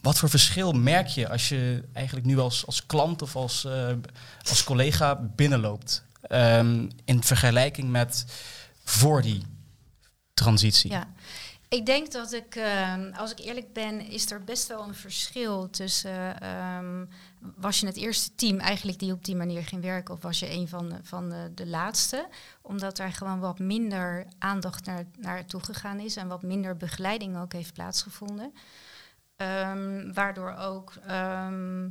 wat 0.00 0.18
voor 0.18 0.28
verschil 0.30 0.72
merk 0.72 1.06
je 1.06 1.28
als 1.28 1.48
je 1.48 1.84
eigenlijk 1.92 2.26
nu 2.26 2.38
als, 2.38 2.66
als 2.66 2.86
klant 2.86 3.22
of 3.22 3.36
als, 3.36 3.64
eh, 3.64 3.88
als 4.48 4.64
collega 4.64 5.14
binnenloopt? 5.36 6.04
Ehm, 6.22 6.88
in 7.04 7.22
vergelijking 7.22 7.90
met 7.90 8.24
voor 8.84 9.22
die 9.22 9.42
transitie. 10.34 10.90
Ja, 10.90 11.06
ik 11.68 11.86
denk 11.86 12.12
dat 12.12 12.32
ik, 12.32 12.56
ehm, 12.56 13.12
als 13.12 13.30
ik 13.30 13.38
eerlijk 13.38 13.72
ben, 13.72 14.00
is 14.00 14.30
er 14.30 14.44
best 14.44 14.66
wel 14.66 14.82
een 14.82 14.94
verschil 14.94 15.70
tussen. 15.70 16.40
ehm, 16.40 17.04
was 17.38 17.80
je 17.80 17.86
het 17.86 17.96
eerste 17.96 18.34
team 18.34 18.58
eigenlijk 18.58 18.98
die 18.98 19.12
op 19.12 19.24
die 19.24 19.36
manier 19.36 19.64
ging 19.64 19.82
werken, 19.82 20.14
of 20.14 20.22
was 20.22 20.38
je 20.38 20.50
een 20.50 20.68
van 20.68 20.88
de, 20.88 20.96
van 21.02 21.34
de, 21.54 21.66
laatste? 21.66 22.28
Omdat 22.62 22.98
er 22.98 23.12
gewoon 23.12 23.40
wat 23.40 23.58
minder 23.58 24.26
aandacht 24.38 24.86
naar, 24.86 25.04
naartoe 25.16 25.60
gegaan 25.60 26.00
is 26.00 26.16
en 26.16 26.28
wat 26.28 26.42
minder 26.42 26.76
begeleiding 26.76 27.38
ook 27.38 27.52
heeft 27.52 27.72
plaatsgevonden. 27.72 28.54
Ehm, 29.36 30.12
waardoor 30.12 30.54
ook 30.54 30.92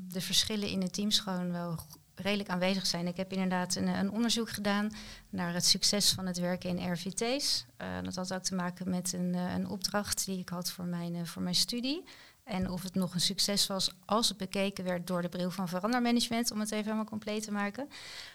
de 0.08 0.22
verschillen 0.22 0.70
in 0.70 0.80
de 0.80 0.90
teams 0.90 1.20
gewoon 1.20 1.52
wel 1.52 1.80
redelijk 2.20 2.50
aanwezig 2.50 2.86
zijn. 2.86 3.08
Ik 3.08 3.18
heb 3.18 3.32
inderdaad 3.32 3.76
een, 3.76 3.88
een 3.88 4.12
onderzoek 4.12 4.50
gedaan 4.50 4.92
naar 5.30 5.54
het 5.54 5.66
succes 5.66 6.12
van 6.12 6.26
het 6.26 6.38
werken 6.40 6.78
in 6.78 6.92
RVT's. 6.92 7.66
Eh, 7.78 7.88
dat 8.04 8.16
had 8.16 8.34
ook 8.34 8.44
te 8.44 8.56
maken 8.56 8.90
met 8.90 9.14
een, 9.14 9.36
eh, 9.36 9.54
een 9.54 9.68
opdracht 9.68 10.26
die 10.26 10.40
ik 10.40 10.50
had 10.50 10.72
voor 10.72 10.86
mijn, 10.86 11.16
eh, 11.16 11.24
voor 11.24 11.42
mijn 11.42 11.56
studie. 11.56 12.04
En 12.48 12.70
of 12.70 12.84
het 12.84 12.96
nog 12.96 13.14
een 13.14 13.20
succes 13.20 13.68
was 13.68 13.92
als 14.06 14.30
het 14.30 14.38
bekeken 14.38 14.84
werd 14.84 15.08
door 15.08 15.22
de 15.22 15.30
bril 15.30 15.52
van 15.52 15.68
verandermanagement, 15.68 16.52
om 16.52 16.60
het 16.60 16.72
even 16.72 16.84
helemaal 16.84 17.06
compleet 17.06 17.44
te 17.44 17.52
maken. 17.52 17.90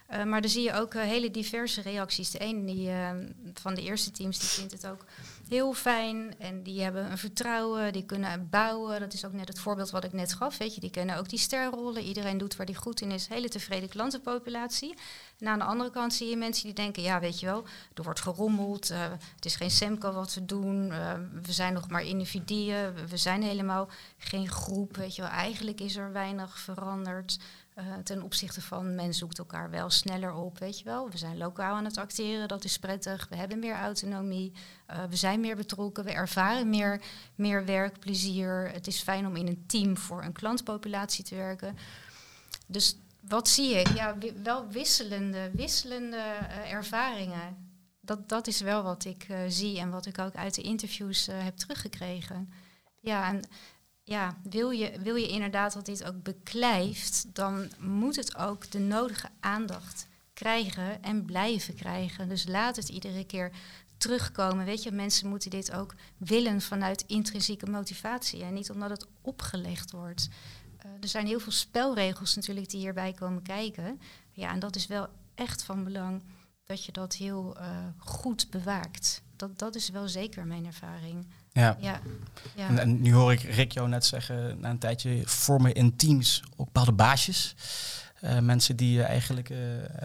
Eh, 0.06 0.24
maar 0.24 0.40
dan 0.40 0.50
zie 0.50 0.62
je 0.62 0.72
ook 0.72 0.94
eh, 0.94 1.02
hele 1.02 1.30
diverse 1.30 1.80
reacties. 1.80 2.30
De 2.30 2.42
een 2.42 2.66
die, 2.66 2.90
eh, 2.90 3.10
van 3.54 3.74
de 3.74 3.82
eerste 3.82 4.10
teams 4.10 4.38
die 4.38 4.48
vindt 4.48 4.72
het 4.72 4.86
ook 4.86 5.04
heel 5.52 5.72
fijn 5.72 6.34
en 6.38 6.62
die 6.62 6.82
hebben 6.82 7.10
een 7.10 7.18
vertrouwen, 7.18 7.92
die 7.92 8.04
kunnen 8.06 8.48
bouwen. 8.50 9.00
Dat 9.00 9.12
is 9.12 9.24
ook 9.24 9.32
net 9.32 9.48
het 9.48 9.58
voorbeeld 9.58 9.90
wat 9.90 10.04
ik 10.04 10.12
net 10.12 10.32
gaf. 10.32 10.58
Weet 10.58 10.74
je, 10.74 10.80
die 10.80 10.90
kennen 10.90 11.16
ook 11.16 11.28
die 11.28 11.38
sterrollen. 11.38 12.02
Iedereen 12.02 12.38
doet 12.38 12.56
waar 12.56 12.66
die 12.66 12.74
goed 12.74 13.00
in 13.00 13.10
is. 13.10 13.28
Hele 13.28 13.48
tevreden 13.48 13.88
klantenpopulatie. 13.88 14.94
En 15.38 15.46
aan 15.48 15.58
de 15.58 15.64
andere 15.64 15.90
kant 15.90 16.14
zie 16.14 16.28
je 16.28 16.36
mensen 16.36 16.64
die 16.64 16.74
denken, 16.74 17.02
ja, 17.02 17.20
weet 17.20 17.40
je 17.40 17.46
wel, 17.46 17.64
er 17.94 18.02
wordt 18.02 18.20
gerommeld. 18.20 18.90
eh, 18.90 19.00
het 19.36 19.44
is 19.44 19.56
geen 19.56 19.70
Semco 19.70 20.12
wat 20.12 20.34
we 20.34 20.44
doen. 20.44 20.90
eh, 20.92 21.12
we 21.42 21.52
zijn 21.52 21.72
nog 21.72 21.88
maar 21.88 22.04
individuen. 22.04 22.94
We, 22.94 23.06
we 23.08 23.16
zijn 23.16 23.42
helemaal 23.42 23.88
geen 24.18 24.48
groep. 24.48 24.96
Weet 24.96 25.14
je 25.16 25.22
wel, 25.22 25.30
eigenlijk 25.30 25.80
is 25.80 25.96
er 25.96 26.12
weinig 26.12 26.58
veranderd. 26.58 27.38
Eh, 27.74 27.84
ten 28.04 28.22
opzichte 28.22 28.60
van 28.60 28.94
men 28.94 29.14
zoekt 29.14 29.38
elkaar 29.38 29.70
wel 29.70 29.90
sneller 29.90 30.32
op, 30.32 30.58
weet 30.58 30.78
je 30.78 30.84
wel. 30.84 31.10
We 31.10 31.16
zijn 31.18 31.36
lokaal 31.36 31.74
aan 31.74 31.84
het 31.84 31.96
acteren, 31.96 32.48
dat 32.48 32.64
is 32.64 32.78
prettig. 32.78 33.26
We 33.28 33.36
hebben 33.36 33.58
meer 33.58 33.74
autonomie. 33.74 34.52
eh, 34.86 35.04
we 35.04 35.16
zijn 35.16 35.40
meer 35.40 35.56
betrokken. 35.56 36.04
We 36.04 36.12
ervaren 36.12 36.70
meer, 36.70 37.02
meer 37.34 37.64
werkplezier. 37.64 38.70
Het 38.72 38.86
is 38.86 39.02
fijn 39.02 39.26
om 39.26 39.36
in 39.36 39.46
een 39.46 39.64
team 39.66 39.96
voor 39.96 40.24
een 40.24 40.32
klantpopulatie 40.32 41.24
te 41.24 41.34
werken. 41.34 41.76
Dus 42.66 42.96
wat 43.20 43.48
zie 43.48 43.74
ik? 43.74 43.88
Ja, 43.88 44.16
wel 44.42 44.68
wisselende, 44.68 45.50
wisselende 45.54 46.16
uh, 46.16 46.72
ervaringen. 46.72 47.70
Dat, 48.00 48.28
dat 48.28 48.46
is 48.46 48.60
wel 48.60 48.82
wat 48.82 49.04
ik 49.04 49.26
zie 49.48 49.78
en 49.78 49.90
wat 49.90 50.06
ik 50.06 50.18
ook 50.18 50.34
uit 50.34 50.54
de 50.54 50.62
interviews 50.62 51.26
heb 51.26 51.56
teruggekregen. 51.56 52.52
Ja, 53.00 53.28
en 53.28 53.42
ja, 54.04 54.36
wil, 54.42 54.70
je, 54.70 54.98
wil 55.00 55.14
je 55.14 55.28
inderdaad 55.28 55.72
dat 55.72 55.86
dit 55.86 56.04
ook 56.04 56.22
beklijft, 56.22 57.34
dan 57.34 57.70
moet 57.78 58.16
het 58.16 58.36
ook 58.36 58.70
de 58.70 58.78
nodige 58.78 59.28
aandacht 59.40 60.08
krijgen 60.32 61.02
en 61.02 61.24
blijven 61.24 61.74
krijgen. 61.74 62.28
Dus 62.28 62.46
laat 62.46 62.76
het 62.76 62.88
iedere 62.88 63.24
keer 63.24 63.52
terugkomen. 63.96 64.64
Weet 64.64 64.82
je, 64.82 64.92
mensen 64.92 65.28
moeten 65.28 65.50
dit 65.50 65.72
ook 65.72 65.94
willen 66.16 66.60
vanuit 66.60 67.04
intrinsieke 67.06 67.70
motivatie 67.70 68.42
en 68.42 68.54
niet 68.54 68.70
omdat 68.70 68.90
het 68.90 69.06
opgelegd 69.20 69.90
wordt. 69.90 70.28
Uh, 70.86 70.92
er 71.00 71.08
zijn 71.08 71.26
heel 71.26 71.40
veel 71.40 71.52
spelregels 71.52 72.34
natuurlijk 72.34 72.70
die 72.70 72.80
hierbij 72.80 73.12
komen 73.12 73.42
kijken. 73.42 74.00
Ja, 74.32 74.50
en 74.50 74.58
dat 74.58 74.76
is 74.76 74.86
wel 74.86 75.08
echt 75.34 75.62
van 75.62 75.84
belang 75.84 76.22
dat 76.64 76.84
je 76.84 76.92
dat 76.92 77.14
heel 77.14 77.56
uh, 77.58 77.86
goed 77.98 78.50
bewaakt. 78.50 79.22
Dat, 79.36 79.58
dat 79.58 79.74
is 79.74 79.88
wel 79.88 80.08
zeker 80.08 80.46
mijn 80.46 80.66
ervaring. 80.66 81.26
Ja. 81.52 81.76
ja, 81.80 82.00
ja. 82.54 82.68
En, 82.68 82.78
en, 82.78 83.00
nu 83.00 83.14
hoor 83.14 83.32
ik 83.32 83.42
Rick 83.42 83.72
jou 83.72 83.88
net 83.88 84.04
zeggen, 84.04 84.60
na 84.60 84.70
een 84.70 84.78
tijdje 84.78 85.22
vormen 85.24 85.74
in 85.74 85.96
teams 85.96 86.42
ook 86.56 86.66
bepaalde 86.66 86.92
baasjes. 86.92 87.54
Uh, 88.24 88.38
mensen 88.38 88.76
die 88.76 88.98
uh, 88.98 89.04
eigenlijk 89.04 89.50
uh, 89.50 89.58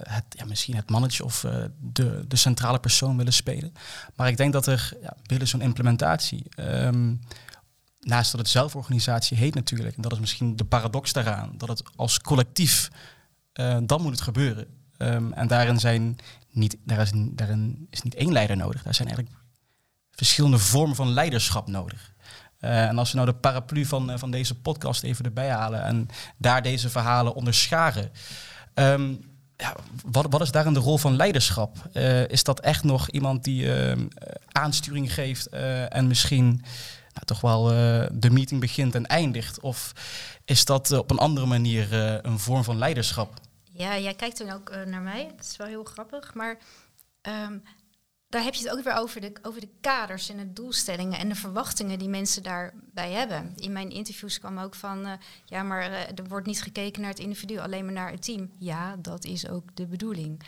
het, 0.04 0.24
ja, 0.30 0.46
misschien 0.46 0.76
het 0.76 0.90
mannetje 0.90 1.24
of 1.24 1.46
de, 1.80 2.26
de 2.28 2.36
centrale 2.36 2.80
persoon 2.80 3.18
willen 3.18 3.34
spelen. 3.34 3.74
Maar 4.16 4.28
ik 4.28 4.38
denk 4.38 4.54
dat 4.54 4.66
er 4.66 4.94
ja, 5.02 5.16
binnen 5.26 5.48
zo'n 5.48 5.62
implementatie, 5.62 6.46
um, 6.60 7.20
naast 8.00 8.32
dat 8.32 8.40
het 8.40 8.50
zelforganisatie 8.50 9.38
heet 9.38 9.54
natuurlijk, 9.54 9.96
en 9.96 10.02
dat 10.02 10.12
is 10.12 10.20
misschien 10.20 10.56
de 10.56 10.66
paradox 10.66 11.14
daaraan, 11.14 11.54
dat 11.58 11.70
het 11.70 11.84
als 11.96 12.20
collectief, 12.20 12.90
dan 13.84 14.02
moet 14.02 14.12
het 14.12 14.22
gebeuren. 14.22 14.68
Um, 14.98 15.34
en 15.34 15.48
daarin, 15.48 15.80
zijn 15.80 16.18
niet, 16.52 16.78
daar 16.84 17.00
is, 17.00 17.12
daarin 17.16 17.88
is 17.90 18.02
niet 18.02 18.16
één 18.16 18.32
leider 18.32 18.58
nodig, 18.58 18.84
daar 18.84 18.96
zijn 18.96 19.08
eigenlijk 19.08 19.38
verschillende 20.17 20.58
vormen 20.58 20.95
van 20.95 21.10
leiderschap 21.10 21.67
nodig. 21.67 22.15
Uh, 22.62 22.88
en 22.88 22.97
als 22.97 23.12
we 23.12 23.17
nou 23.17 23.30
de 23.30 23.36
paraplu 23.36 23.86
van, 23.86 24.12
uh, 24.12 24.17
van 24.17 24.32
deze 24.32 24.56
podcast 24.56 25.03
even 25.03 25.25
erbij 25.25 25.49
halen 25.49 25.84
en 25.84 26.08
daar 26.38 26.62
deze 26.62 26.89
verhalen 26.89 27.34
onderscharen. 27.34 28.12
Um, 28.73 29.36
ja, 29.58 29.75
wat, 30.06 30.25
wat 30.30 30.41
is 30.41 30.51
daarin 30.51 30.73
de 30.73 30.80
rol 30.80 30.97
van 30.97 31.15
leiderschap? 31.15 31.77
Uh, 31.93 32.27
is 32.27 32.43
dat 32.43 32.60
echt 32.60 32.84
nog 32.84 33.10
iemand 33.10 33.43
die 33.43 33.71
aansturing 34.51 35.13
geeft 35.13 35.49
en 35.89 36.08
misschien 36.08 36.47
nou, 37.13 37.25
toch 37.25 37.41
wel 37.41 37.63
de 38.12 38.30
meeting 38.30 38.62
begint 38.62 38.95
en 38.95 39.06
eindigt? 39.06 39.60
Of 39.60 39.91
is 40.45 40.65
dat 40.65 40.91
op 40.91 41.12
een 41.12 41.17
andere 41.17 41.45
manier 41.45 41.93
een 42.25 42.39
vorm 42.39 42.63
van 42.63 42.77
leiderschap? 42.77 43.34
Ja, 43.71 43.97
jij 43.97 44.13
kijkt 44.13 44.38
dan 44.38 44.51
ook 44.51 44.75
naar 44.86 45.01
mij. 45.01 45.32
Dat 45.36 45.45
is 45.45 45.58
wel 45.58 45.67
heel 45.67 45.84
grappig. 45.84 46.34
Maar 46.34 46.58
um, 47.21 47.63
daar 48.30 48.44
heb 48.44 48.54
je 48.54 48.63
het 48.68 48.78
ook 48.78 48.84
weer 48.84 48.94
over 48.94 49.22
de, 49.22 49.34
over 49.42 49.62
de 49.62 49.70
kaders 49.82 50.30
en 50.30 50.38
de 50.38 50.54
doelstellingen 50.54 51.20
en 51.20 51.30
de 51.30 51.36
verwachtingen 51.36 52.00
die 52.00 52.10
mensen 52.10 52.44
daarbij 52.44 53.12
hebben. 53.12 53.54
In 53.56 53.72
mijn 53.72 53.90
interviews 53.90 54.40
kwam 54.40 54.58
ook 54.58 54.76
van, 54.76 55.06
uh, 55.06 55.13
ja, 55.46 55.63
maar 55.63 55.90
uh, 55.90 56.02
er 56.02 56.28
wordt 56.28 56.48
niet 56.48 56.62
gekeken 56.62 57.02
naar 57.02 57.10
het 57.10 57.20
individu, 57.20 57.58
alleen 57.58 57.86
maar 57.86 57.94
naar 57.94 58.12
het 58.12 58.24
team. 58.24 58.52
Ja, 58.60 58.96
dat 58.96 59.26
is 59.26 59.48
ook 59.48 59.76
de 59.76 59.88
bedoeling. 59.88 60.44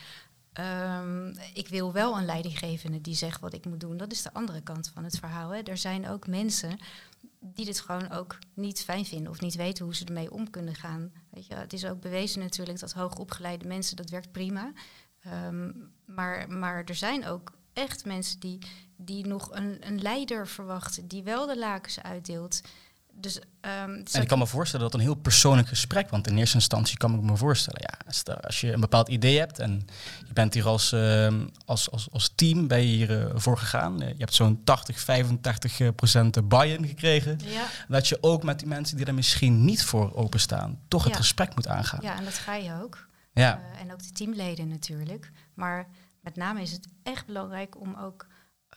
Um, 0.53 1.37
ik 1.53 1.67
wil 1.67 1.93
wel 1.93 2.17
een 2.17 2.25
leidinggevende 2.25 3.01
die 3.01 3.15
zegt 3.15 3.39
wat 3.39 3.53
ik 3.53 3.65
moet 3.65 3.79
doen. 3.79 3.97
Dat 3.97 4.11
is 4.11 4.21
de 4.21 4.33
andere 4.33 4.61
kant 4.61 4.91
van 4.93 5.03
het 5.03 5.19
verhaal. 5.19 5.49
Hè. 5.49 5.61
Er 5.61 5.77
zijn 5.77 6.07
ook 6.07 6.27
mensen 6.27 6.77
die 7.39 7.65
dit 7.65 7.79
gewoon 7.79 8.11
ook 8.11 8.37
niet 8.53 8.83
fijn 8.83 9.05
vinden 9.05 9.31
of 9.31 9.41
niet 9.41 9.55
weten 9.55 9.85
hoe 9.85 9.95
ze 9.95 10.05
ermee 10.05 10.31
om 10.31 10.49
kunnen 10.49 10.75
gaan. 10.75 11.11
Weet 11.29 11.45
je, 11.45 11.55
het 11.55 11.73
is 11.73 11.85
ook 11.85 12.01
bewezen 12.01 12.39
natuurlijk 12.39 12.79
dat 12.79 12.93
hoogopgeleide 12.93 13.67
mensen, 13.67 13.95
dat 13.95 14.09
werkt 14.09 14.31
prima. 14.31 14.71
Um, 15.47 15.91
maar, 16.05 16.49
maar 16.49 16.83
er 16.83 16.95
zijn 16.95 17.25
ook 17.25 17.51
echt 17.79 18.05
mensen 18.05 18.39
die, 18.39 18.59
die 18.97 19.27
nog 19.27 19.49
een, 19.51 19.77
een 19.79 20.01
leider 20.01 20.47
verwachten, 20.47 21.07
die 21.07 21.23
wel 21.23 21.47
de 21.47 21.57
lakens 21.57 22.01
uitdeelt. 22.01 22.61
Dus, 23.21 23.35
um, 23.61 24.03
en 24.11 24.21
ik 24.21 24.27
kan 24.27 24.37
me 24.37 24.47
voorstellen 24.47 24.85
dat 24.85 24.93
een 24.93 25.05
heel 25.05 25.15
persoonlijk 25.15 25.67
gesprek, 25.67 26.09
want 26.09 26.27
in 26.27 26.37
eerste 26.37 26.55
instantie 26.55 26.97
kan 26.97 27.13
ik 27.13 27.21
me 27.21 27.37
voorstellen, 27.37 27.81
ja, 27.81 28.05
als, 28.07 28.23
als 28.41 28.61
je 28.61 28.71
een 28.71 28.79
bepaald 28.79 29.07
idee 29.07 29.37
hebt 29.37 29.59
en 29.59 29.87
je 30.27 30.33
bent 30.33 30.53
hier 30.53 30.67
als, 30.67 30.93
uh, 30.93 31.33
als, 31.65 31.91
als, 31.91 32.07
als 32.11 32.31
team 32.35 32.67
ben 32.67 32.79
je 32.79 32.87
hier 32.87 33.09
uh, 33.09 33.31
voor 33.35 33.57
gegaan, 33.57 33.97
je 33.99 34.15
hebt 34.17 34.33
zo'n 34.33 34.63
80, 34.63 34.99
85 34.99 35.95
procent 35.95 36.47
buy-in 36.47 36.87
gekregen, 36.87 37.39
ja. 37.45 37.65
dat 37.87 38.07
je 38.07 38.17
ook 38.21 38.43
met 38.43 38.59
die 38.59 38.67
mensen 38.67 38.97
die 38.97 39.05
er 39.05 39.13
misschien 39.13 39.65
niet 39.65 39.83
voor 39.83 40.15
openstaan, 40.15 40.79
toch 40.87 41.03
het 41.03 41.15
gesprek 41.15 41.55
moet 41.55 41.67
aangaan. 41.67 41.99
Ja, 42.01 42.17
en 42.17 42.23
dat 42.23 42.33
ga 42.33 42.55
je 42.55 42.81
ook. 42.83 43.07
Ja. 43.33 43.59
Uh, 43.59 43.81
en 43.81 43.91
ook 43.93 44.03
de 44.03 44.11
teamleden 44.11 44.67
natuurlijk. 44.67 45.31
Maar 45.53 45.87
met 46.29 46.37
name 46.37 46.61
is 46.61 46.71
het 46.71 46.87
echt 47.03 47.25
belangrijk 47.25 47.79
om 47.79 47.95
ook 47.95 48.27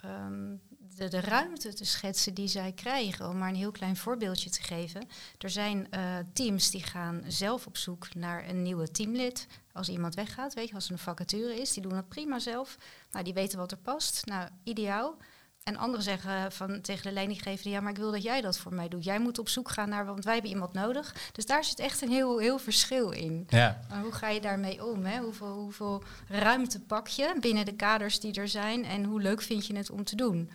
um, 0.05 0.61
de, 0.97 1.09
de, 1.09 1.21
ruimte 1.21 1.75
te 1.75 1.85
schetsen 1.85 2.35
die 2.35 2.49
zij 2.49 2.73
krijgen. 2.73 3.29
Om 3.29 3.39
maar 3.39 3.49
een 3.49 3.55
heel 3.55 3.71
klein 3.71 3.97
voorbeeldje 3.97 4.51
te 4.51 4.63
geven. 4.63 5.09
Er 5.39 5.51
zijn 5.51 5.87
uh, 5.91 6.17
teams 6.33 6.71
die 6.71 6.83
gaan 6.83 7.23
zelf 7.27 7.67
op 7.67 7.77
zoek 7.77 8.15
naar 8.15 8.49
een 8.49 8.63
nieuwe 8.63 8.91
teamlid. 8.91 9.47
Als 9.73 9.89
iemand 9.89 10.15
weggaat, 10.15 10.55
weet 10.55 10.69
je, 10.69 10.75
als 10.75 10.87
er 10.87 10.93
een 10.93 10.99
vacature 10.99 11.61
is, 11.61 11.73
die 11.73 11.83
doen 11.83 11.93
dat 11.93 12.09
prima 12.09 12.39
zelf. 12.39 12.77
Nou, 13.11 13.25
die 13.25 13.35
weten 13.35 13.59
wat 13.59 13.71
er 13.71 13.79
past. 13.79 14.27
Nou, 14.27 14.49
ideaal. 14.63 15.17
En 15.63 15.77
anderen 15.77 16.05
zeggen 16.05 16.53
van, 16.53 16.81
tegen 16.81 17.03
de 17.03 17.13
leidinggever, 17.13 17.71
ja, 17.71 17.81
maar 17.81 17.91
ik 17.91 17.99
wil 17.99 18.11
dat 18.11 18.23
jij 18.23 18.41
dat 18.41 18.59
voor 18.59 18.75
mij 18.75 18.89
doet. 18.89 19.05
Jij 19.05 19.21
moet 19.21 19.39
op 19.39 19.49
zoek 19.49 19.71
gaan 19.71 19.89
naar, 19.89 20.07
want 20.07 20.25
wij 20.25 20.33
hebben 20.33 20.51
iemand 20.51 20.73
nodig. 20.73 21.15
Dus 21.33 21.47
daar 21.47 21.65
zit 21.65 21.79
echt 21.79 22.03
een 22.03 22.11
heel, 22.11 22.39
heel 22.39 22.59
verschil 22.59 23.11
in. 23.11 23.47
Ja. 23.49 23.81
Maar 23.89 24.03
hoe 24.03 24.13
ga 24.13 24.29
je 24.29 24.41
daarmee 24.41 24.85
om? 24.85 25.05
Hè? 25.05 25.21
Hoeveel, 25.21 25.55
hoeveel 25.55 26.03
ruimte 26.29 26.81
pak 26.81 27.09
je 27.09 27.37
binnen 27.41 27.65
de 27.65 27.75
kaders 27.75 28.21
die 28.21 28.35
er 28.35 28.49
zijn 28.49 28.85
en 28.85 29.05
hoe 29.05 29.21
leuk 29.21 29.43
vind 29.43 29.67
je 29.67 29.77
het 29.77 29.91
om 29.91 30.05
te 30.05 30.17
doen? 30.17 30.51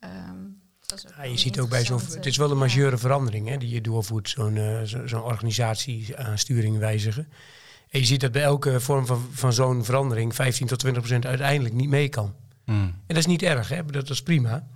Um, 0.00 0.60
ja, 1.16 1.22
je 1.22 1.38
ziet 1.38 1.60
ook 1.60 1.68
bij 1.68 1.84
zo'n. 1.84 2.00
Het 2.00 2.26
is 2.26 2.36
wel 2.36 2.50
een 2.50 2.58
majeure 2.58 2.98
verandering 2.98 3.48
hè, 3.48 3.56
die 3.56 3.68
je 3.68 3.80
doorvoert, 3.80 4.28
zo'n 4.28 4.56
uh, 4.56 4.80
zo'n 4.82 5.08
zo 5.08 5.20
organisatie 5.20 6.16
aan 6.16 6.38
sturing 6.38 6.78
wijzigen. 6.78 7.28
En 7.90 8.00
je 8.00 8.06
ziet 8.06 8.20
dat 8.20 8.32
bij 8.32 8.42
elke 8.42 8.80
vorm 8.80 9.06
van, 9.06 9.28
van 9.32 9.52
zo'n 9.52 9.84
verandering 9.84 10.34
15 10.34 10.66
tot 10.66 10.78
20 10.78 11.02
procent 11.02 11.26
uiteindelijk 11.26 11.74
niet 11.74 11.88
mee 11.88 12.08
kan. 12.08 12.34
Mm. 12.64 12.82
En 12.82 12.94
dat 13.06 13.16
is 13.16 13.26
niet 13.26 13.42
erg, 13.42 13.68
hè? 13.68 13.84
dat 13.84 14.10
is 14.10 14.22
prima. 14.22 14.66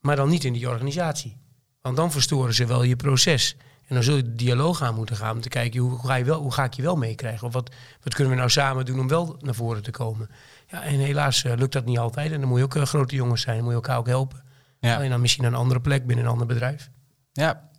Maar 0.00 0.16
dan 0.16 0.28
niet 0.28 0.44
in 0.44 0.52
die 0.52 0.68
organisatie. 0.68 1.36
Want 1.80 1.96
dan 1.96 2.12
verstoren 2.12 2.54
ze 2.54 2.66
wel 2.66 2.82
je 2.82 2.96
proces. 2.96 3.56
En 3.86 3.94
dan 3.94 4.04
zul 4.04 4.16
je 4.16 4.22
de 4.22 4.34
dialoog 4.34 4.82
aan 4.82 4.94
moeten 4.94 5.16
gaan 5.16 5.34
om 5.34 5.40
te 5.40 5.48
kijken 5.48 5.80
hoe, 5.80 5.90
hoe, 5.90 6.06
ga, 6.06 6.14
je 6.14 6.24
wel, 6.24 6.40
hoe 6.40 6.52
ga 6.52 6.64
ik 6.64 6.74
je 6.74 6.82
wel 6.82 6.96
meekrijgen? 6.96 7.46
Of 7.46 7.52
wat, 7.52 7.74
wat 8.02 8.14
kunnen 8.14 8.32
we 8.32 8.38
nou 8.38 8.50
samen 8.50 8.84
doen 8.84 9.00
om 9.00 9.08
wel 9.08 9.36
naar 9.40 9.54
voren 9.54 9.82
te 9.82 9.90
komen? 9.90 10.30
Ja, 10.70 10.82
en 10.82 10.98
helaas 10.98 11.44
uh, 11.44 11.52
lukt 11.56 11.72
dat 11.72 11.84
niet 11.84 11.98
altijd. 11.98 12.32
En 12.32 12.40
dan 12.40 12.48
moet 12.48 12.58
je 12.58 12.64
ook 12.64 12.74
uh, 12.74 12.82
grote 12.82 13.14
jongens 13.14 13.42
zijn, 13.42 13.54
dan 13.56 13.64
moet 13.64 13.72
je 13.72 13.80
elkaar 13.80 13.98
ook 13.98 14.06
helpen. 14.06 14.44
Ja. 14.80 14.96
Alleen 14.96 15.10
dan 15.10 15.20
misschien 15.20 15.44
een 15.44 15.54
andere 15.54 15.80
plek 15.80 16.06
binnen 16.06 16.24
een 16.24 16.30
ander 16.30 16.46
bedrijf. 16.46 16.90
Ja. 17.32 17.70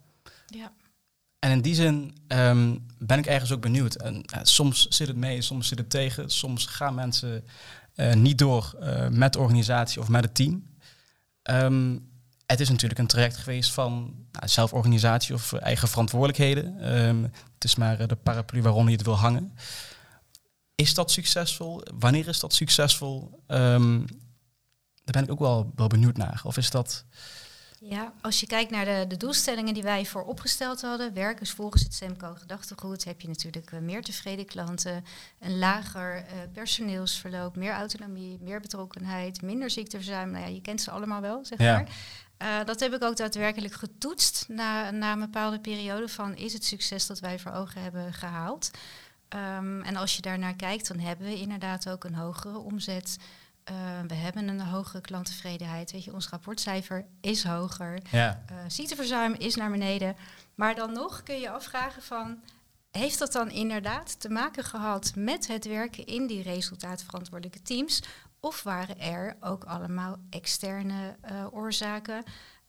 ja. 0.46 0.72
En 1.38 1.50
in 1.50 1.60
die 1.60 1.74
zin 1.74 2.18
um, 2.28 2.86
ben 2.98 3.18
ik 3.18 3.26
ergens 3.26 3.52
ook 3.52 3.60
benieuwd. 3.60 3.94
En, 3.94 4.14
uh, 4.14 4.40
soms 4.42 4.86
zit 4.88 5.08
het 5.08 5.16
mee, 5.16 5.42
soms 5.42 5.68
zit 5.68 5.78
het 5.78 5.90
tegen. 5.90 6.30
Soms 6.30 6.66
gaan 6.66 6.94
mensen 6.94 7.44
niet 8.14 8.38
door 8.38 8.76
uh, 8.80 9.08
met 9.08 9.32
de 9.32 9.38
organisatie 9.38 10.00
of 10.00 10.08
met 10.08 10.24
het 10.24 10.34
team. 10.34 10.76
Um, 11.42 12.10
het 12.46 12.60
is 12.60 12.68
natuurlijk 12.68 13.00
een 13.00 13.06
traject 13.06 13.36
geweest 13.36 13.70
van 13.70 14.14
nou, 14.32 14.48
zelforganisatie 14.48 15.34
of 15.34 15.52
eigen 15.52 15.88
verantwoordelijkheden. 15.88 16.96
Um, 16.98 17.22
het 17.54 17.64
is 17.64 17.74
maar 17.74 18.08
de 18.08 18.16
paraplu 18.16 18.62
waaronder 18.62 18.90
je 18.90 18.96
het 18.96 19.06
wil 19.06 19.16
hangen. 19.16 19.54
Is 20.74 20.94
dat 20.94 21.10
succesvol? 21.10 21.82
Wanneer 21.98 22.28
is 22.28 22.40
dat 22.40 22.54
succesvol? 22.54 23.42
Um, 23.46 24.06
daar 25.04 25.22
ben 25.22 25.22
ik 25.22 25.30
ook 25.30 25.38
wel, 25.38 25.72
wel 25.74 25.86
benieuwd 25.86 26.16
naar. 26.16 26.40
Of 26.44 26.56
is 26.56 26.70
dat... 26.70 27.04
Ja, 27.80 28.12
als 28.20 28.40
je 28.40 28.46
kijkt 28.46 28.70
naar 28.70 28.84
de, 28.84 29.04
de 29.08 29.16
doelstellingen 29.16 29.74
die 29.74 29.82
wij 29.82 30.06
voor 30.06 30.24
opgesteld 30.24 30.80
hadden, 30.80 31.14
werken 31.14 31.46
volgens 31.46 31.82
het 31.82 31.94
SEMCO 31.94 32.34
gedachtegoed, 32.34 33.04
heb 33.04 33.20
je 33.20 33.28
natuurlijk 33.28 33.70
uh, 33.70 33.80
meer 33.80 34.02
tevreden 34.02 34.46
klanten, 34.46 35.04
een 35.38 35.58
lager 35.58 36.16
uh, 36.16 36.24
personeelsverloop, 36.52 37.56
meer 37.56 37.72
autonomie, 37.72 38.38
meer 38.40 38.60
betrokkenheid, 38.60 39.42
minder 39.42 39.70
ziekteverzuim. 39.70 40.30
Nou 40.30 40.44
ja, 40.44 40.50
je 40.50 40.60
kent 40.60 40.80
ze 40.80 40.90
allemaal 40.90 41.20
wel, 41.20 41.44
zeg 41.44 41.58
Ja. 41.58 41.72
maar. 41.72 41.88
Uh, 42.60 42.64
dat 42.66 42.80
heb 42.80 42.94
ik 42.94 43.02
ook 43.02 43.16
daadwerkelijk 43.16 43.74
getoetst 43.74 44.44
na, 44.48 44.90
na 44.90 45.12
een 45.12 45.20
bepaalde 45.20 45.60
periode 45.60 46.08
van 46.08 46.36
is 46.36 46.52
het 46.52 46.64
succes 46.64 47.06
dat 47.06 47.20
wij 47.20 47.38
voor 47.38 47.52
ogen 47.52 47.82
hebben 47.82 48.12
gehaald. 48.12 48.70
Um, 49.34 49.82
en 49.82 49.96
als 49.96 50.16
je 50.16 50.22
daarnaar 50.22 50.54
kijkt, 50.56 50.88
dan 50.88 50.98
hebben 50.98 51.26
we 51.26 51.40
inderdaad 51.40 51.88
ook 51.88 52.04
een 52.04 52.14
hogere 52.14 52.58
omzet. 52.58 53.16
Uh, 53.70 54.00
we 54.06 54.14
hebben 54.14 54.48
een 54.48 54.60
hogere 54.60 55.00
klanttevredenheid. 55.00 55.92
Weet 55.92 56.04
je, 56.04 56.12
ons 56.12 56.28
rapportcijfer 56.28 57.06
is 57.20 57.44
hoger. 57.44 57.98
Ja. 58.10 58.42
Uh, 58.50 58.56
ziekteverzuim 58.68 59.34
is 59.34 59.54
naar 59.54 59.70
beneden. 59.70 60.16
Maar 60.54 60.74
dan 60.74 60.92
nog 60.92 61.22
kun 61.22 61.40
je 61.40 61.50
afvragen 61.50 62.02
van... 62.02 62.42
heeft 62.90 63.18
dat 63.18 63.32
dan 63.32 63.50
inderdaad 63.50 64.20
te 64.20 64.28
maken 64.28 64.64
gehad 64.64 65.12
met 65.14 65.46
het 65.46 65.66
werken 65.66 66.06
in 66.06 66.26
die 66.26 66.42
resultaatverantwoordelijke 66.42 67.62
teams? 67.62 68.02
Of 68.40 68.62
waren 68.62 69.00
er 69.00 69.36
ook 69.40 69.64
allemaal 69.64 70.16
externe 70.30 71.16
uh, 71.30 71.46
oorzaken 71.50 72.22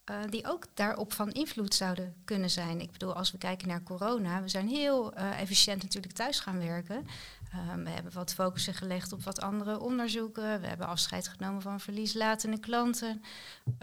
uh, 0.10 0.16
die 0.30 0.48
ook 0.48 0.66
daarop 0.74 1.14
van 1.14 1.32
invloed 1.32 1.76
zouden 1.76 2.16
kunnen 2.26 2.50
zijn. 2.50 2.82
Ik 2.82 2.92
bedoel, 2.92 3.14
als 3.14 3.32
we 3.32 3.38
kijken 3.38 3.68
naar 3.68 3.84
corona, 3.84 4.42
we 4.42 4.50
zijn 4.50 4.68
heel 4.68 5.18
uh, 5.18 5.40
efficiënt 5.40 5.84
natuurlijk 5.84 6.14
thuis 6.14 6.40
gaan 6.40 6.60
werken. 6.60 7.08
Um, 7.56 7.84
we 7.84 7.90
hebben 7.90 8.14
wat 8.14 8.34
focussen 8.34 8.74
gelegd 8.74 9.12
op 9.12 9.24
wat 9.24 9.42
andere 9.42 9.80
onderzoeken. 9.80 10.62
We 10.62 10.68
hebben 10.68 10.88
afscheid 10.88 11.28
genomen 11.28 11.62
van 11.62 11.80
verlieslatende 11.80 12.60
klanten. 12.60 13.22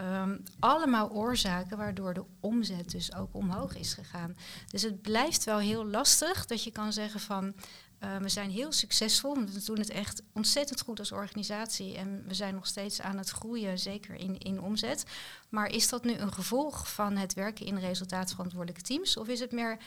Um, 0.00 0.42
allemaal 0.58 1.10
oorzaken 1.10 1.76
waardoor 1.76 2.14
de 2.14 2.24
omzet 2.40 2.90
dus 2.90 3.14
ook 3.14 3.34
omhoog 3.34 3.76
is 3.76 3.94
gegaan. 3.94 4.36
Dus 4.66 4.82
het 4.82 5.02
blijft 5.02 5.44
wel 5.44 5.58
heel 5.58 5.86
lastig 5.86 6.46
dat 6.46 6.64
je 6.64 6.70
kan 6.70 6.92
zeggen 6.92 7.20
van 7.20 7.54
uh, 8.00 8.16
we 8.16 8.28
zijn 8.28 8.50
heel 8.50 8.72
succesvol. 8.72 9.34
We 9.34 9.62
doen 9.64 9.78
het 9.78 9.90
echt 9.90 10.22
ontzettend 10.32 10.80
goed 10.80 10.98
als 10.98 11.12
organisatie. 11.12 11.96
En 11.96 12.24
we 12.26 12.34
zijn 12.34 12.54
nog 12.54 12.66
steeds 12.66 13.00
aan 13.00 13.18
het 13.18 13.30
groeien, 13.30 13.78
zeker 13.78 14.14
in, 14.14 14.38
in 14.38 14.60
omzet. 14.60 15.04
Maar 15.48 15.66
is 15.68 15.88
dat 15.88 16.04
nu 16.04 16.12
een 16.12 16.32
gevolg 16.32 16.92
van 16.92 17.16
het 17.16 17.34
werken 17.34 17.66
in 17.66 17.78
resultaatverantwoordelijke 17.78 18.82
teams? 18.82 19.16
Of 19.16 19.28
is 19.28 19.40
het 19.40 19.52
meer 19.52 19.78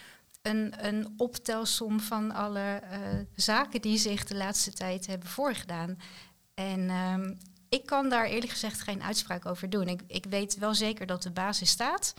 een, 0.42 0.86
een 0.86 1.14
optelsom 1.18 2.00
van 2.00 2.32
alle 2.32 2.82
uh, 2.92 2.98
zaken 3.36 3.82
die 3.82 3.98
zich 3.98 4.24
de 4.24 4.36
laatste 4.36 4.74
tijd 4.74 5.08
hebben 5.08 5.30
voorgedaan? 5.30 5.98
En 6.54 6.90
um, 6.90 7.38
ik 7.70 7.86
kan 7.86 8.10
daar 8.10 8.26
eerlijk 8.26 8.52
gezegd 8.52 8.82
geen 8.82 9.04
uitspraak 9.04 9.46
over 9.46 9.70
doen. 9.70 9.88
Ik, 9.88 10.02
ik 10.08 10.26
weet 10.26 10.58
wel 10.58 10.76
zeker 10.76 11.06
dat 11.06 11.24
de 11.24 11.32
basis 11.32 11.70
staat, 11.70 12.14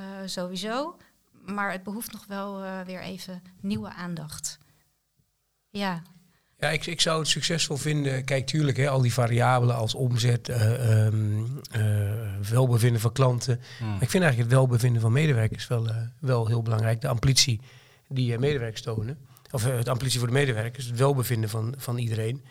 uh, 0.00 0.06
sowieso. 0.24 0.96
Maar 1.30 1.72
het 1.72 1.82
behoeft 1.82 2.12
nog 2.12 2.26
wel 2.26 2.64
uh, 2.64 2.80
weer 2.80 3.00
even 3.00 3.42
nieuwe 3.60 3.92
aandacht. 3.92 4.58
Ja. 5.70 6.02
Ja, 6.62 6.70
ik, 6.70 6.86
ik 6.86 7.00
zou 7.00 7.18
het 7.18 7.28
succesvol 7.28 7.76
vinden. 7.76 8.24
Kijk, 8.24 8.46
tuurlijk, 8.46 8.76
hè, 8.76 8.88
al 8.88 9.00
die 9.00 9.12
variabelen 9.12 9.76
als 9.76 9.94
omzet, 9.94 10.48
uh, 10.48 11.04
um, 11.06 11.60
uh, 11.76 12.10
welbevinden 12.50 13.00
van 13.00 13.12
klanten. 13.12 13.60
Hmm. 13.78 13.92
ik 13.92 14.10
vind 14.10 14.22
eigenlijk 14.22 14.36
het 14.36 14.58
welbevinden 14.58 15.00
van 15.00 15.12
medewerkers 15.12 15.66
wel, 15.66 15.88
uh, 15.88 15.96
wel 16.20 16.46
heel 16.46 16.62
belangrijk. 16.62 17.00
De 17.00 17.08
amplitie 17.08 17.60
die 18.08 18.38
medewerkers 18.38 18.82
tonen. 18.82 19.18
Of 19.50 19.64
het 19.64 19.88
amplitie 19.88 20.18
voor 20.18 20.28
de 20.28 20.34
medewerkers, 20.34 20.86
het 20.86 20.98
welbevinden 20.98 21.50
van, 21.50 21.74
van 21.78 21.98
iedereen. 21.98 22.44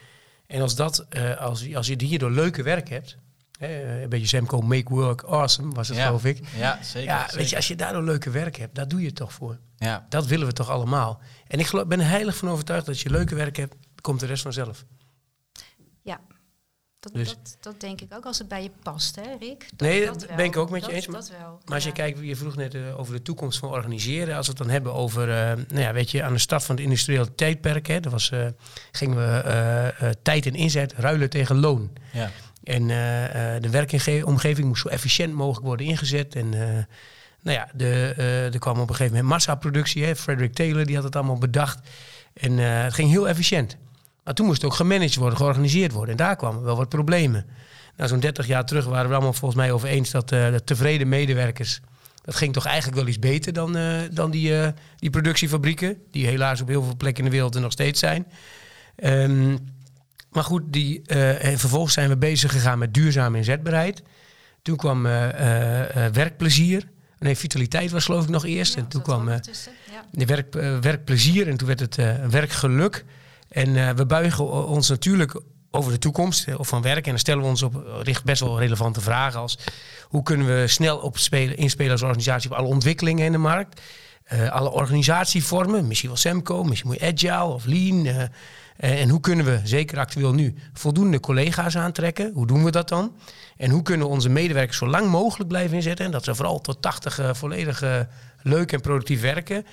En 0.48 0.62
als, 0.62 0.76
dat, 0.76 1.06
als, 1.40 1.76
als 1.76 1.88
je 1.88 1.96
hierdoor 2.04 2.32
leuke 2.32 2.64
werk 2.64 2.90
hebt, 2.90 3.18
een 3.60 4.10
beetje 4.10 4.28
Semco 4.28 4.62
Make 4.62 4.94
Work 4.94 5.24
Awesome 5.24 5.74
was 5.74 5.88
het, 5.88 5.98
ja. 5.98 6.06
geloof 6.06 6.26
ik. 6.26 6.40
Ja, 6.58 6.80
zeker. 6.84 7.10
Ja, 7.10 7.22
zeker. 7.22 7.38
weet 7.38 7.50
je, 7.50 7.56
als 7.56 7.68
je 7.68 7.76
daardoor 7.76 8.04
leuke 8.04 8.30
werk 8.30 8.58
hebt, 8.58 8.76
daar 8.76 8.88
doe 8.88 9.00
je 9.00 9.06
het 9.06 9.16
toch 9.16 9.34
voor. 9.34 9.58
Ja. 9.78 10.06
Dat 10.10 10.26
willen 10.26 10.48
we 10.48 10.54
toch 10.54 10.70
allemaal. 10.70 11.22
En 11.48 11.60
ik 11.60 11.66
geloof, 11.66 11.88
ben 11.88 12.00
er 12.00 12.08
heilig 12.08 12.38
van 12.38 12.50
overtuigd 12.50 12.86
dat 12.86 12.94
als 12.94 13.04
je 13.04 13.10
leuke 13.10 13.36
werk 13.36 13.58
hebt, 13.58 13.76
komt 14.02 14.20
de 14.20 14.26
rest 14.26 14.42
vanzelf. 14.42 14.86
Ja, 16.02 16.20
dat, 17.00 17.14
Dus- 17.14 17.28
dat, 17.28 17.58
dat 17.60 17.80
denk 17.80 18.02
ik 18.02 18.14
ook 18.14 18.26
als 18.26 18.38
het 18.38 18.48
bij 18.48 18.64
je 18.64 18.72
past, 18.84 19.16
hè 19.16 19.36
Rick? 19.40 19.66
Dat, 19.76 19.88
Nee, 19.90 20.06
dat 20.06 20.28
ben 20.36 20.46
ik 20.46 20.58
ook 20.58 20.70
met 20.70 20.80
je 20.82 20.86
Dat- 20.88 20.96
eens, 20.96 21.06
Dat 21.06 21.30
wel. 21.30 21.60
Maar 21.66 21.74
als 21.76 21.84
je 21.84 21.90
ja. 21.90 21.96
kijkt, 21.96 22.20
je 22.22 22.36
vroeg 22.36 22.56
net 22.56 22.74
eh, 22.76 23.00
over 23.00 23.14
de 23.14 23.22
toekomst 23.22 23.60
van 23.60 23.70
organiseren. 23.70 24.36
Als 24.36 24.46
we 24.46 24.52
het 24.54 24.62
dan 24.62 24.70
hebben 24.72 24.94
over, 24.94 25.30
eh, 25.30 25.56
nou 25.68 25.82
ja, 25.82 25.94
weet 25.94 26.12
je, 26.12 26.24
aan 26.24 26.34
de 26.34 26.40
start 26.40 26.64
van 26.64 26.76
het 26.76 26.84
industriële 26.84 27.36
tijdperk, 27.36 27.88
hè, 27.88 28.00
dat 28.00 28.12
was, 28.12 28.32
eh, 28.32 28.48
gingen 28.92 29.18
we 29.18 29.40
eh, 29.42 29.88
eh, 30.10 30.14
tijd 30.22 30.46
en 30.46 30.56
inzet 30.56 30.94
ruilen 30.94 31.30
tegen 31.30 31.60
loon. 31.60 31.92
Ja. 32.14 32.32
En 32.64 32.90
eh, 32.90 33.56
eh, 33.56 33.62
de 33.62 33.70
werkomgeving 33.70 34.68
moest 34.68 34.82
zo 34.82 34.88
efficiënt 34.88 35.34
mogelijk 35.34 35.66
worden 35.66 35.86
ingezet. 35.86 36.36
En 36.36 36.54
eh, 36.54 36.84
nou 37.42 37.58
ja, 37.58 37.70
de, 37.74 38.14
eh, 38.18 38.54
er 38.54 38.60
kwam 38.60 38.74
op 38.80 38.90
een 38.90 38.96
gegeven 38.96 39.14
moment 39.14 39.32
massaproductie. 39.34 40.06
Hè. 40.06 40.16
Frederick 40.16 40.54
Taylor 40.54 40.86
die 40.86 40.96
had 40.96 41.04
het 41.04 41.16
allemaal 41.16 41.38
bedacht. 41.38 41.80
En 42.34 42.60
eh, 42.60 42.84
het 42.84 42.94
ging 42.94 43.10
heel 43.10 43.28
efficiënt. 43.28 43.78
Maar 44.24 44.34
toen 44.34 44.46
moest 44.46 44.62
het 44.62 44.72
ook 44.72 44.78
gemanaged 44.78 45.16
worden, 45.16 45.38
georganiseerd 45.38 45.92
worden. 45.92 46.12
En 46.12 46.18
daar 46.18 46.36
kwamen 46.36 46.64
wel 46.64 46.76
wat 46.76 46.90
problemen. 46.90 47.46
Nou, 47.98 48.10
zo'n 48.10 48.20
30 48.20 48.48
jaar 48.48 48.66
terug 48.66 48.86
waren 48.86 49.08
we 49.08 49.14
allemaal 49.14 49.34
volgens 49.34 49.62
mij 49.62 49.72
over 49.72 49.88
eens 49.88 50.12
dat 50.12 50.32
eh, 50.32 50.52
de 50.52 50.64
tevreden 50.64 51.10
medewerkers. 51.10 51.80
Dat 52.22 52.36
ging 52.36 52.54
toch 52.54 52.66
eigenlijk 52.66 52.98
wel 52.98 53.08
iets 53.08 53.20
beter 53.20 53.54
dan, 53.54 53.78
eh, 53.78 54.00
dan 54.12 54.32
die, 54.32 54.60
eh, 54.60 54.68
die 54.96 55.10
productiefabrieken. 55.10 55.98
Die 56.12 56.28
helaas 56.28 56.62
op 56.62 56.68
heel 56.68 56.84
veel 56.84 56.96
plekken 56.98 57.24
in 57.24 57.30
de 57.30 57.36
wereld 57.36 57.56
er 57.56 57.62
nog 57.62 57.72
steeds 57.72 58.00
zijn. 58.00 58.28
Ehm, 58.96 59.58
maar 60.32 60.44
goed, 60.44 60.64
die, 60.66 61.02
en 61.40 61.60
vervolgens 61.60 61.94
zijn 61.94 62.10
we 62.10 62.18
bezig 62.18 62.52
gegaan 62.52 62.80
met 62.80 62.94
duurzame 62.94 63.38
inzetbaarheid. 63.38 64.04
Toen 64.62 64.76
kwam 64.76 65.02
werkplezier. 66.12 66.90
Nee, 67.20 67.38
vitaliteit 67.38 67.92
was 67.92 68.06
geloof 68.06 68.24
ik 68.24 68.30
nog 68.30 68.46
eerst. 68.46 68.74
Ja, 68.74 68.80
en 68.80 68.88
toen 68.88 69.02
kwam 69.02 69.30
ja. 69.30 69.40
de 70.12 70.26
werk, 70.26 70.54
werkplezier 70.82 71.48
en 71.48 71.58
toen 71.58 71.68
werd 71.68 71.80
het 71.80 71.96
werkgeluk. 72.30 73.06
En 73.52 73.76
eh, 73.76 73.90
we 73.90 74.06
buigen 74.06 74.68
ons 74.68 74.90
natuurlijk 74.90 75.42
over 75.72 75.92
de 75.92 75.98
toekomst 75.98 76.48
eh, 76.48 76.60
of 76.60 76.68
van 76.68 76.82
werk. 76.82 77.04
En 77.06 77.10
dan 77.10 77.20
stellen 77.20 77.44
we 77.44 77.50
ons 77.50 77.62
op 77.62 77.76
eh, 77.76 78.02
richt 78.04 78.24
best 78.24 78.42
wel 78.42 78.60
relevante 78.60 79.02
vragen 79.02 79.40
als... 79.40 79.58
hoe 80.04 80.24
kunnen 80.24 80.48
we 80.48 80.68
snel 80.68 80.98
opspelen, 80.98 81.58
inspelen 81.58 81.92
als 81.92 82.02
organisatie 82.02 82.50
op 82.50 82.58
alle 82.58 82.68
ontwikkelingen 82.68 83.26
in 83.26 83.32
de 83.32 83.38
markt? 83.38 83.82
Alle 84.50 84.72
organisatievormen, 84.72 85.88
misschien 85.88 86.10
wel 86.10 86.18
Semco, 86.18 86.64
misschien 86.64 86.90
moet 86.90 87.00
je 87.00 87.06
Agile 87.06 87.54
of 87.54 87.66
Lean. 87.66 88.30
en 88.78 89.10
hoe 89.10 89.20
kunnen 89.20 89.46
we, 89.46 89.60
zeker 89.64 90.00
actueel 90.00 90.34
nu, 90.34 90.56
voldoende 90.74 91.20
collega's 91.20 91.78
aantrekken? 91.78 92.32
Hoe 92.34 92.48
doen 92.48 92.64
we 92.64 92.72
dat 92.72 92.90
dan? 92.90 93.16
En 93.58 93.70
hoe 93.70 93.82
kunnen 93.82 94.08
we 94.08 94.14
onze 94.14 94.30
medewerkers 94.30 94.78
zo 94.78 94.88
lang 94.88 95.10
mogelijk 95.10 95.50
blijven 95.50 95.76
inzetten? 95.76 96.06
En 96.06 96.12
dat 96.12 96.24
ze 96.24 96.36
vooral 96.36 96.62
tot 96.62 96.82
80 96.82 97.20
eh, 97.20 97.34
volledig 97.34 97.84
leuk 98.42 98.72
en 98.72 98.82
productief 98.82 99.22
werken. 99.22 99.66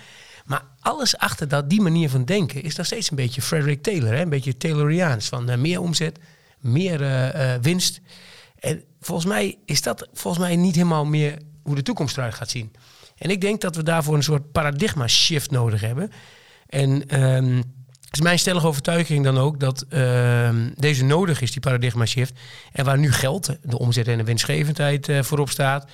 Maar 0.49 0.65
alles 0.81 1.17
achter 1.17 1.49
dat, 1.49 1.71
die 1.71 1.81
manier 1.81 2.11
van 2.11 2.25
denken 2.25 2.63
is 2.63 2.77
nog 2.77 2.87
steeds 2.87 3.11
een 3.11 3.17
beetje 3.17 3.43
Frederick 3.43 3.83
Taylor. 3.83 4.13
Hè? 4.13 4.21
Een 4.23 4.29
beetje 4.29 4.57
Tayloriaans. 4.57 5.29
Van 5.29 5.51
eh, 5.51 5.59
meer 5.59 5.81
omzet, 5.81 6.19
meer 6.61 7.03
eh, 7.03 7.55
eh, 7.55 7.63
winst. 7.63 8.01
En 8.59 8.83
volgens 9.01 9.27
mij 9.27 9.59
is 9.65 9.83
dat 9.83 10.09
volgens 10.13 10.45
mij 10.45 10.57
niet 10.57 10.75
helemaal 10.75 11.05
meer 11.05 11.39
hoe 11.63 11.75
de 11.75 11.83
toekomst 11.83 12.17
eruit 12.17 12.35
gaat 12.35 12.51
zien. 12.51 12.73
En 13.19 13.31
ik 13.31 13.41
denk 13.41 13.61
dat 13.61 13.77
we 13.77 13.83
daarvoor 13.83 14.15
een 14.15 14.23
soort 14.23 14.53
paradigma 14.53 15.07
shift 15.07 15.51
nodig 15.51 15.81
hebben. 15.81 16.11
En 16.67 17.09
ehm, 17.09 17.57
het 17.57 18.13
is 18.17 18.21
mijn 18.21 18.39
stellige 18.39 18.67
overtuiging 18.67 19.25
dan 19.25 19.39
ook 19.39 19.61
dat 19.61 19.85
ehm, 19.89 20.71
deze 20.75 21.05
nodig 21.05 21.41
is, 21.41 21.53
die 21.53 21.61
paradigma 21.61 22.07
shift. 22.07 22.33
En 22.73 22.85
waar 22.85 22.99
nu 22.99 23.13
geld, 23.13 23.57
de 23.63 23.79
omzet 23.79 24.09
en 24.09 24.19
de 24.19 24.25
winstgevendheid 24.25 25.11
voorop 25.21 25.51
staat, 25.51 25.91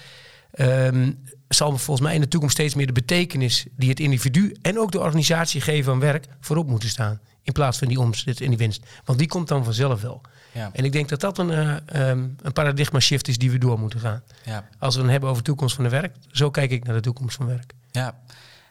ehm, 0.50 1.12
zal 1.54 1.78
volgens 1.78 2.06
mij 2.06 2.14
in 2.14 2.20
de 2.20 2.28
toekomst 2.28 2.54
steeds 2.54 2.74
meer 2.74 2.86
de 2.86 2.92
betekenis 2.92 3.66
die 3.76 3.88
het 3.88 4.00
individu 4.00 4.56
en 4.62 4.78
ook 4.78 4.92
de 4.92 5.00
organisatie 5.00 5.60
geven 5.60 5.92
aan 5.92 6.00
werk 6.00 6.26
voorop 6.40 6.68
moeten 6.68 6.88
staan. 6.88 7.20
In 7.42 7.52
plaats 7.52 7.78
van 7.78 7.88
die 7.88 8.00
omzet 8.00 8.40
en 8.40 8.48
die 8.48 8.58
winst. 8.58 8.82
Want 9.04 9.18
die 9.18 9.28
komt 9.28 9.48
dan 9.48 9.64
vanzelf 9.64 10.00
wel. 10.00 10.20
Ja. 10.52 10.70
En 10.72 10.84
ik 10.84 10.92
denk 10.92 11.08
dat 11.08 11.20
dat 11.20 11.38
een, 11.38 11.50
eh, 11.50 11.76
ehm, 12.10 12.28
een 12.42 12.52
paradigma 12.52 13.00
shift 13.00 13.28
is 13.28 13.38
die 13.38 13.50
we 13.50 13.58
door 13.58 13.78
moeten 13.78 14.00
gaan. 14.00 14.22
Ja. 14.44 14.68
Als 14.78 14.94
we 14.94 15.00
het 15.02 15.10
hebben 15.10 15.28
over 15.28 15.42
de 15.42 15.48
toekomst 15.48 15.74
van 15.74 15.84
de 15.84 15.90
werk, 15.90 16.16
zo 16.30 16.50
kijk 16.50 16.70
ik 16.70 16.84
naar 16.84 16.94
de 16.94 17.00
toekomst 17.00 17.36
van 17.36 17.46
werk. 17.46 17.72
Ja, 17.90 18.18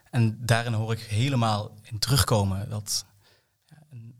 en 0.09 0.37
daarin 0.39 0.73
hoor 0.73 0.91
ik 0.91 0.99
helemaal 0.99 1.71
in 1.81 1.99
terugkomen 1.99 2.69
dat 2.69 3.05
een 3.91 4.15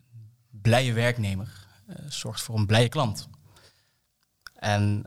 blije 0.49 0.93
werknemer 0.93 1.67
eh, 1.87 1.95
zorgt 2.07 2.41
voor 2.41 2.57
een 2.57 2.65
blije 2.65 2.89
klant. 2.89 3.27
En 4.53 5.03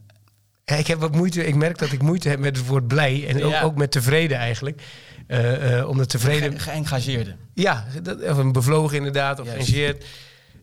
Ja, 0.71 0.75
ik 0.77 0.87
heb 0.87 1.01
wat 1.01 1.15
moeite, 1.15 1.47
ik 1.47 1.55
merk 1.55 1.79
dat 1.79 1.93
ik 1.93 2.03
moeite 2.03 2.29
heb 2.29 2.39
met 2.39 2.57
het 2.57 2.67
woord 2.67 2.87
blij 2.87 3.29
en 3.29 3.45
ook, 3.45 3.51
Ja. 3.51 3.63
ook 3.63 3.77
met 3.77 3.91
tevreden 3.91 4.37
eigenlijk. 4.39 4.83
Eh 5.27 5.79
eh 5.79 5.89
omdat 5.89 6.09
tevreden, 6.09 6.53
ge- 6.53 6.59
geëngageerde. 6.59 7.37
ja, 7.55 7.85
dat, 8.03 8.23
of 8.23 8.37
een 8.37 8.53
bevlogen 8.53 8.97
inderdaad, 8.97 9.41
of 9.41 9.49
geëngageerd. 9.49 10.05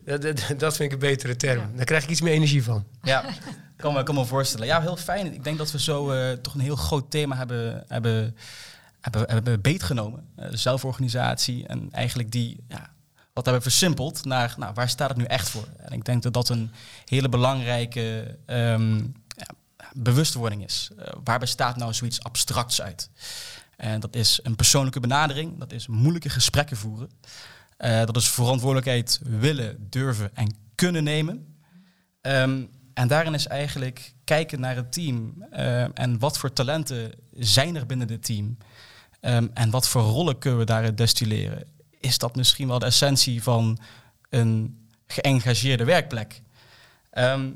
Dat, 0.04 0.22
dat, 0.22 0.44
dat 0.58 0.76
vind 0.76 0.92
ik 0.92 0.92
een 0.92 1.08
betere 1.08 1.36
term. 1.36 1.58
Ja. 1.60 1.70
Daar 1.76 1.84
krijg 1.84 2.02
ik 2.04 2.10
iets 2.10 2.20
meer 2.20 2.32
energie 2.32 2.62
van. 2.64 2.84
Ja, 3.02 3.24
kan 3.76 3.92
me, 3.94 4.02
kan 4.02 4.14
me 4.14 4.24
voorstellen. 4.24 4.66
Ja, 4.66 4.80
heel 4.80 4.96
fijn. 4.96 5.34
Ik 5.34 5.44
denk 5.44 5.58
dat 5.58 5.70
we 5.72 5.80
zo 5.80 6.10
eh, 6.10 6.32
toch 6.32 6.54
een 6.54 6.60
heel 6.60 6.76
groot 6.76 7.10
thema 7.10 7.36
hebben, 7.36 7.84
hebben, 7.88 8.36
hebben, 9.00 9.24
hebben 9.30 9.60
beetgenomen. 9.60 10.24
Eh, 10.36 10.46
zelforganisatie 10.50 11.66
en 11.66 11.88
eigenlijk 11.90 12.30
die, 12.30 12.56
ja, 12.68 12.90
wat 13.32 13.44
hebben 13.44 13.62
we 13.62 13.70
versimpeld 13.70 14.24
naar, 14.24 14.54
nou, 14.58 14.74
waar 14.74 14.88
staat 14.88 15.08
het 15.08 15.18
nu 15.18 15.24
echt 15.24 15.48
voor? 15.48 15.68
En 15.78 15.92
ik 15.92 16.04
denk 16.04 16.22
dat 16.22 16.32
dat 16.32 16.48
een 16.48 16.70
hele 17.04 17.28
belangrijke 17.28 18.36
ehm, 18.46 19.00
bewustwording 19.94 20.64
is. 20.64 20.90
Eh, 20.98 21.12
waar 21.24 21.38
bestaat 21.38 21.76
nou 21.76 21.94
zoiets 21.94 22.22
abstracts 22.22 22.82
uit? 22.82 23.10
En 23.76 24.00
dat 24.00 24.14
is 24.14 24.40
een 24.42 24.56
persoonlijke 24.56 25.00
benadering, 25.00 25.58
dat 25.58 25.72
is 25.72 25.86
moeilijke 25.86 26.28
gesprekken 26.28 26.76
voeren. 26.76 27.10
Eh, 27.76 28.04
dat 28.04 28.16
is 28.16 28.30
verantwoordelijkheid 28.30 29.20
willen, 29.22 29.86
durven 29.90 30.30
en 30.36 30.56
kunnen 30.74 31.04
nemen. 31.04 31.56
Ehm, 32.20 32.64
en 32.94 33.08
daarin 33.08 33.34
is 33.34 33.46
eigenlijk 33.46 34.14
kijken 34.24 34.60
naar 34.60 34.76
het 34.76 34.92
team 34.92 35.44
eh, 35.50 35.98
en 35.98 36.18
wat 36.18 36.38
voor 36.38 36.52
talenten 36.52 37.12
zijn 37.32 37.76
er 37.76 37.86
binnen 37.86 38.10
het 38.10 38.24
team. 38.24 38.56
Ehm, 39.20 39.46
en 39.54 39.70
wat 39.70 39.88
voor 39.88 40.02
rollen 40.02 40.38
kunnen 40.38 40.58
we 40.58 40.66
daaruit 40.66 40.96
destilleren. 40.96 41.66
Is 42.00 42.18
dat 42.18 42.36
misschien 42.36 42.68
wel 42.68 42.78
de 42.78 42.86
essentie 42.86 43.42
van 43.42 43.78
een 44.30 44.78
geëngageerde 45.06 45.84
werkplek? 45.84 46.42
Ehm, 47.10 47.50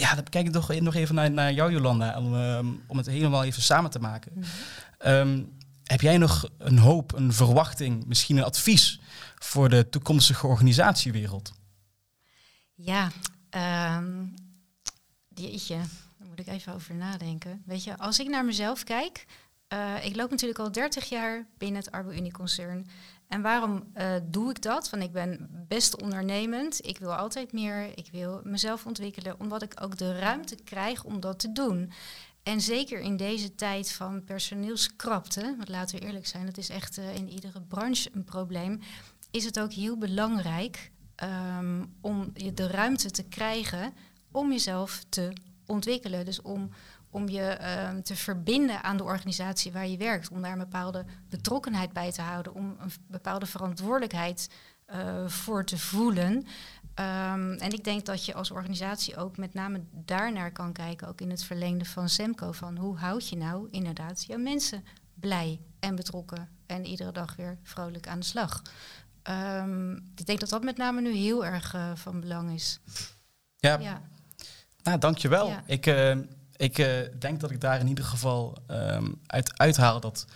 ja, 0.00 0.14
dan 0.14 0.24
kijk 0.24 0.46
ik 0.46 0.52
toch 0.52 0.80
nog 0.80 0.94
even 0.94 1.14
naar, 1.14 1.30
naar 1.30 1.52
jou, 1.52 1.72
Jolanda, 1.72 2.18
om, 2.18 2.34
ehm, 2.34 2.66
om 2.86 2.96
het 2.96 3.06
helemaal 3.06 3.44
even 3.44 3.62
samen 3.62 3.90
te 3.90 3.98
maken. 3.98 4.32
Ehm, 4.98 5.42
heb 5.84 6.00
jij 6.00 6.18
nog 6.18 6.48
een 6.58 6.78
hoop, 6.78 7.12
een 7.12 7.32
verwachting, 7.32 8.06
misschien 8.06 8.36
een 8.36 8.44
advies 8.44 9.00
voor 9.38 9.68
de 9.68 9.88
toekomstige 9.88 10.46
organisatiewereld? 10.46 11.52
Ja, 12.74 13.10
jeetje. 15.34 15.76
Dan 16.18 16.28
moet 16.28 16.40
ik 16.40 16.46
even 16.46 16.74
over 16.74 16.94
nadenken. 16.94 17.62
Weet 17.66 17.84
je, 17.84 17.98
als 17.98 18.18
ik 18.18 18.28
naar 18.28 18.44
mezelf 18.44 18.84
kijk, 18.84 19.26
uh, 19.72 20.04
ik 20.04 20.16
loop 20.16 20.30
natuurlijk 20.30 20.58
al 20.58 20.72
30 20.72 21.08
jaar 21.08 21.46
binnen 21.58 21.82
het 21.82 21.90
Arbo-Unie-concern. 21.90 22.86
En 23.30 23.42
waarom 23.42 23.84
uh, 23.94 24.12
doe 24.24 24.50
ik 24.50 24.62
dat? 24.62 24.90
Want 24.90 25.02
ik 25.02 25.12
ben 25.12 25.48
best 25.68 26.02
ondernemend. 26.02 26.86
Ik 26.86 26.98
wil 26.98 27.14
altijd 27.14 27.52
meer. 27.52 27.98
Ik 27.98 28.08
wil 28.12 28.40
mezelf 28.44 28.86
ontwikkelen, 28.86 29.40
omdat 29.40 29.62
ik 29.62 29.82
ook 29.82 29.96
de 29.96 30.18
ruimte 30.18 30.56
krijg 30.56 31.04
om 31.04 31.20
dat 31.20 31.38
te 31.38 31.52
doen. 31.52 31.92
En 32.42 32.60
zeker 32.60 33.00
in 33.00 33.16
deze 33.16 33.54
tijd 33.54 33.92
van 33.92 34.24
personeelskrapte, 34.24 35.54
want 35.56 35.68
laten 35.68 35.98
we 35.98 36.06
eerlijk 36.06 36.26
zijn, 36.26 36.46
dat 36.46 36.56
is 36.56 36.68
echt 36.68 36.98
uh, 36.98 37.14
in 37.14 37.28
iedere 37.28 37.60
branche 37.60 38.10
een 38.12 38.24
probleem, 38.24 38.80
is 39.30 39.44
het 39.44 39.60
ook 39.60 39.72
heel 39.72 39.98
belangrijk 39.98 40.90
um, 41.60 41.94
om 42.00 42.30
je 42.34 42.54
de 42.54 42.66
ruimte 42.66 43.10
te 43.10 43.24
krijgen 43.24 43.92
om 44.30 44.50
jezelf 44.50 45.04
te 45.08 45.32
ontwikkelen. 45.66 46.24
Dus 46.24 46.42
om, 46.42 46.70
om 47.10 47.28
je 47.28 47.58
um, 47.88 48.02
te 48.02 48.16
verbinden 48.16 48.82
aan 48.82 48.96
de 48.96 49.04
organisatie 49.04 49.72
waar 49.72 49.86
je 49.86 49.96
werkt. 49.96 50.30
Om 50.30 50.42
daar 50.42 50.52
een 50.52 50.58
bepaalde 50.58 51.04
betrokkenheid 51.28 51.92
bij 51.92 52.12
te 52.12 52.22
houden. 52.22 52.54
Om 52.54 52.76
een 52.78 52.92
bepaalde 53.06 53.46
verantwoordelijkheid 53.46 54.50
uh, 54.94 55.28
voor 55.28 55.64
te 55.64 55.78
voelen. 55.78 56.32
Um, 56.32 57.52
en 57.52 57.72
ik 57.72 57.84
denk 57.84 58.06
dat 58.06 58.24
je 58.24 58.34
als 58.34 58.50
organisatie 58.50 59.16
ook 59.16 59.36
met 59.36 59.54
name 59.54 59.82
daarnaar 59.90 60.52
kan 60.52 60.72
kijken. 60.72 61.08
Ook 61.08 61.20
in 61.20 61.30
het 61.30 61.44
verlengde 61.44 61.84
van 61.84 62.08
Semco. 62.08 62.52
Van 62.52 62.76
hoe 62.76 62.96
houd 62.96 63.28
je 63.28 63.36
nou 63.36 63.68
inderdaad 63.70 64.24
jouw 64.24 64.38
mensen 64.38 64.84
blij 65.14 65.60
en 65.80 65.94
betrokken. 65.94 66.48
En 66.66 66.86
iedere 66.86 67.12
dag 67.12 67.36
weer 67.36 67.58
vrolijk 67.62 68.08
aan 68.08 68.18
de 68.18 68.26
slag. 68.26 68.62
Um, 69.30 69.94
ik 70.16 70.26
denk 70.26 70.40
dat 70.40 70.48
dat 70.48 70.62
met 70.62 70.76
name 70.76 71.00
nu 71.00 71.12
heel 71.12 71.44
erg 71.44 71.74
uh, 71.74 71.90
van 71.94 72.20
belang 72.20 72.52
is. 72.52 72.80
Ja, 73.56 73.78
ja. 73.78 74.00
nou 74.82 74.98
dankjewel. 74.98 75.48
Ja. 75.48 75.62
Ik, 75.66 75.86
uh, 75.86 76.16
ik 76.60 76.78
uh, 76.78 76.86
denk 77.18 77.40
dat 77.40 77.50
ik 77.50 77.60
daar 77.60 77.80
in 77.80 77.88
ieder 77.88 78.04
geval 78.04 78.58
um, 78.70 79.20
uit 79.26 79.58
uithaal 79.58 80.00
dat 80.00 80.26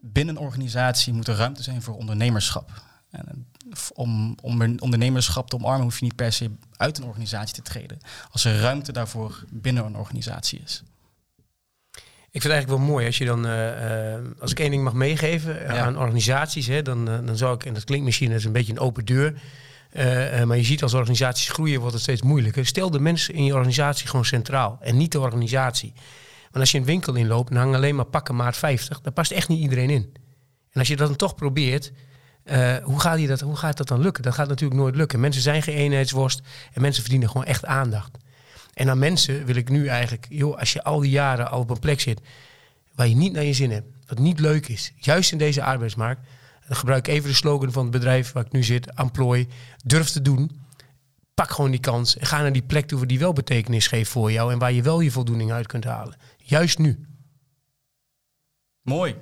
binnen 0.00 0.36
een 0.36 0.42
organisatie 0.42 1.12
moet 1.12 1.28
er 1.28 1.36
ruimte 1.36 1.62
zijn 1.62 1.82
voor 1.82 1.96
ondernemerschap. 1.96 2.70
En 3.10 3.46
om, 3.94 4.36
om 4.42 4.78
ondernemerschap 4.78 5.50
te 5.50 5.56
omarmen 5.56 5.82
hoef 5.82 5.98
je 5.98 6.04
niet 6.04 6.16
per 6.16 6.32
se 6.32 6.50
uit 6.76 6.98
een 6.98 7.04
organisatie 7.04 7.54
te 7.54 7.62
treden. 7.62 7.98
Als 8.30 8.44
er 8.44 8.60
ruimte 8.60 8.92
daarvoor 8.92 9.44
binnen 9.50 9.84
een 9.84 9.96
organisatie 9.96 10.60
is. 10.64 10.82
Ik 12.30 12.40
vind 12.40 12.42
het 12.42 12.52
eigenlijk 12.52 12.82
wel 12.82 12.92
mooi 12.92 13.06
als 13.06 13.18
je 13.18 13.24
dan, 13.24 13.46
uh, 13.46 14.14
uh, 14.14 14.40
als 14.40 14.50
ik 14.50 14.60
één 14.60 14.70
ding 14.70 14.84
mag 14.84 14.92
meegeven 14.92 15.54
ja. 15.54 15.84
aan 15.84 15.98
organisaties, 15.98 16.66
hè, 16.66 16.82
dan, 16.82 17.08
uh, 17.08 17.26
dan 17.26 17.36
zou 17.36 17.54
ik, 17.54 17.64
en 17.64 17.74
dat 17.74 17.84
klinkt 17.84 18.04
misschien 18.04 18.32
als 18.32 18.44
een 18.44 18.52
beetje 18.52 18.72
een 18.72 18.78
open 18.78 19.04
deur, 19.04 19.40
maar 20.44 20.56
je 20.56 20.64
ziet 20.64 20.82
als 20.82 20.94
organisaties 20.94 21.48
groeien 21.48 21.78
wordt 21.80 21.94
het 21.94 22.02
steeds 22.02 22.22
moeilijker. 22.22 22.66
Stel 22.66 22.90
de 22.90 23.00
mensen 23.00 23.34
in 23.34 23.44
je 23.44 23.54
organisatie 23.54 24.08
gewoon 24.08 24.24
centraal 24.24 24.78
en 24.80 24.96
niet 24.96 25.12
de 25.12 25.20
organisatie. 25.20 25.92
Want 26.42 26.56
als 26.56 26.70
je 26.70 26.78
een 26.78 26.84
winkel 26.84 27.14
inloopt 27.14 27.50
en 27.50 27.56
hangen 27.56 27.74
alleen 27.74 27.94
maar 27.94 28.04
pakken 28.04 28.36
maat 28.36 28.56
50, 28.56 29.00
dan 29.00 29.12
past 29.12 29.30
echt 29.30 29.48
niet 29.48 29.60
iedereen 29.60 29.90
in. 29.90 30.14
En 30.70 30.80
als 30.80 30.88
je 30.88 30.96
dat 30.96 31.08
dan 31.08 31.16
toch 31.16 31.34
probeert, 31.34 31.92
hoe, 32.82 33.00
gaat 33.00 33.26
dat, 33.26 33.40
hoe 33.40 33.56
gaat 33.56 33.76
dat 33.76 33.88
dan 33.88 34.00
lukken? 34.00 34.22
Dat 34.22 34.34
gaat 34.34 34.48
natuurlijk 34.48 34.80
nooit 34.80 34.96
lukken. 34.96 35.20
Mensen 35.20 35.42
zijn 35.42 35.62
geen 35.62 35.76
eenheidsworst 35.76 36.40
en 36.72 36.80
mensen 36.80 37.02
verdienen 37.02 37.28
gewoon 37.30 37.46
echt 37.46 37.64
aandacht. 37.64 38.16
En 38.74 38.90
aan 38.90 38.98
mensen 38.98 39.44
wil 39.44 39.56
ik 39.56 39.68
nu 39.68 39.86
eigenlijk, 39.86 40.26
joh, 40.28 40.58
als 40.58 40.72
je 40.72 40.82
al 40.82 41.00
die 41.00 41.10
jaren 41.10 41.50
al 41.50 41.60
op 41.60 41.70
een 41.70 41.78
plek 41.78 42.00
zit 42.00 42.20
waar 42.94 43.08
je 43.08 43.16
niet 43.16 43.32
naar 43.32 43.44
je 43.44 43.52
zin 43.52 43.70
hebt, 43.70 43.86
wat 44.06 44.18
niet 44.18 44.40
leuk 44.40 44.68
is, 44.68 44.92
juist 44.96 45.32
in 45.32 45.38
deze 45.38 45.62
arbeidsmarkt, 45.62 46.20
gebruik 46.68 47.08
ik 47.08 47.14
even 47.14 47.28
de 47.28 47.34
slogan 47.34 47.72
van 47.72 47.82
het 47.82 47.92
bedrijf 47.92 48.32
waar 48.32 48.44
ik 48.44 48.52
nu 48.52 48.62
zit, 48.62 48.94
Employ, 48.94 49.48
durf 49.84 50.10
te 50.10 50.22
doen. 50.22 50.62
Pak 51.34 51.50
gewoon 51.50 51.70
die 51.70 51.80
kans 51.80 52.16
en 52.16 52.26
ga 52.26 52.40
naar 52.40 52.52
die 52.52 52.62
plek 52.62 52.86
toe 52.86 53.06
die 53.06 53.18
wel 53.18 53.32
betekenis 53.32 53.86
geeft 53.86 54.10
voor 54.10 54.32
jou 54.32 54.52
en 54.52 54.58
waar 54.58 54.72
je 54.72 54.82
wel 54.82 55.00
je 55.00 55.10
voldoening 55.10 55.52
uit 55.52 55.66
kunt 55.66 55.84
halen. 55.84 56.16
Juist 56.36 56.78
nu. 56.78 57.06
Mooi. 58.82 59.16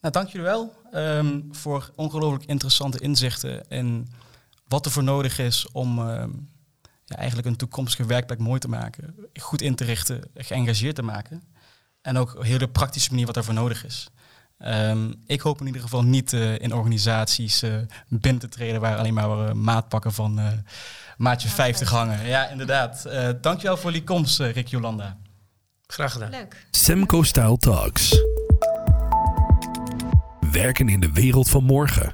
Nou, 0.00 0.14
dank 0.14 0.28
jullie 0.28 0.46
wel 0.46 0.74
um, 0.94 1.48
voor 1.50 1.90
ongelooflijk 1.94 2.44
interessante 2.44 2.98
inzichten 2.98 3.70
en 3.70 4.08
wat 4.68 4.86
er 4.86 4.92
voor 4.92 5.02
nodig 5.02 5.38
is 5.38 5.70
om 5.72 5.98
um, 5.98 6.50
ja, 7.04 7.16
eigenlijk 7.16 7.48
een 7.48 7.56
toekomstige 7.56 8.04
werkplek 8.06 8.38
mooi 8.38 8.60
te 8.60 8.68
maken, 8.68 9.14
goed 9.40 9.62
in 9.62 9.74
te 9.74 9.84
richten, 9.84 10.30
geëngageerd 10.34 10.94
te 10.94 11.02
maken. 11.02 11.42
En 12.00 12.16
ook 12.16 12.34
een 12.34 12.44
hele 12.44 12.68
praktische 12.68 13.10
manier 13.10 13.26
wat 13.26 13.34
daarvoor 13.34 13.54
nodig 13.54 13.84
is. 13.84 14.08
Um, 14.66 15.14
ik 15.26 15.40
hoop 15.40 15.60
in 15.60 15.66
ieder 15.66 15.82
geval 15.82 16.02
niet 16.02 16.32
uh, 16.32 16.58
in 16.58 16.74
organisaties 16.74 17.62
uh, 17.62 17.74
binnen 18.08 18.40
te 18.40 18.48
treden 18.48 18.80
waar 18.80 18.96
alleen 18.96 19.14
maar 19.14 19.28
uh, 19.28 19.52
maatpakken 19.52 20.12
van 20.12 20.40
maatje 21.16 21.48
50 21.48 21.90
hangen. 21.90 22.26
Ja, 22.26 22.48
inderdaad. 22.48 23.08
dankjewel 23.40 23.76
voor 23.76 23.92
die 23.92 24.04
komst, 24.04 24.38
Rick 24.38 24.68
Jolanda. 24.68 25.16
Graag 25.86 26.12
gedaan. 26.12 26.30
Leuk. 26.30 26.66
Semco 26.70 27.22
Style 27.22 27.56
Talks. 27.56 28.22
Werken 30.52 30.88
in 30.88 31.00
de 31.00 31.12
wereld 31.12 31.48
van 31.48 31.64
morgen. 31.64 32.10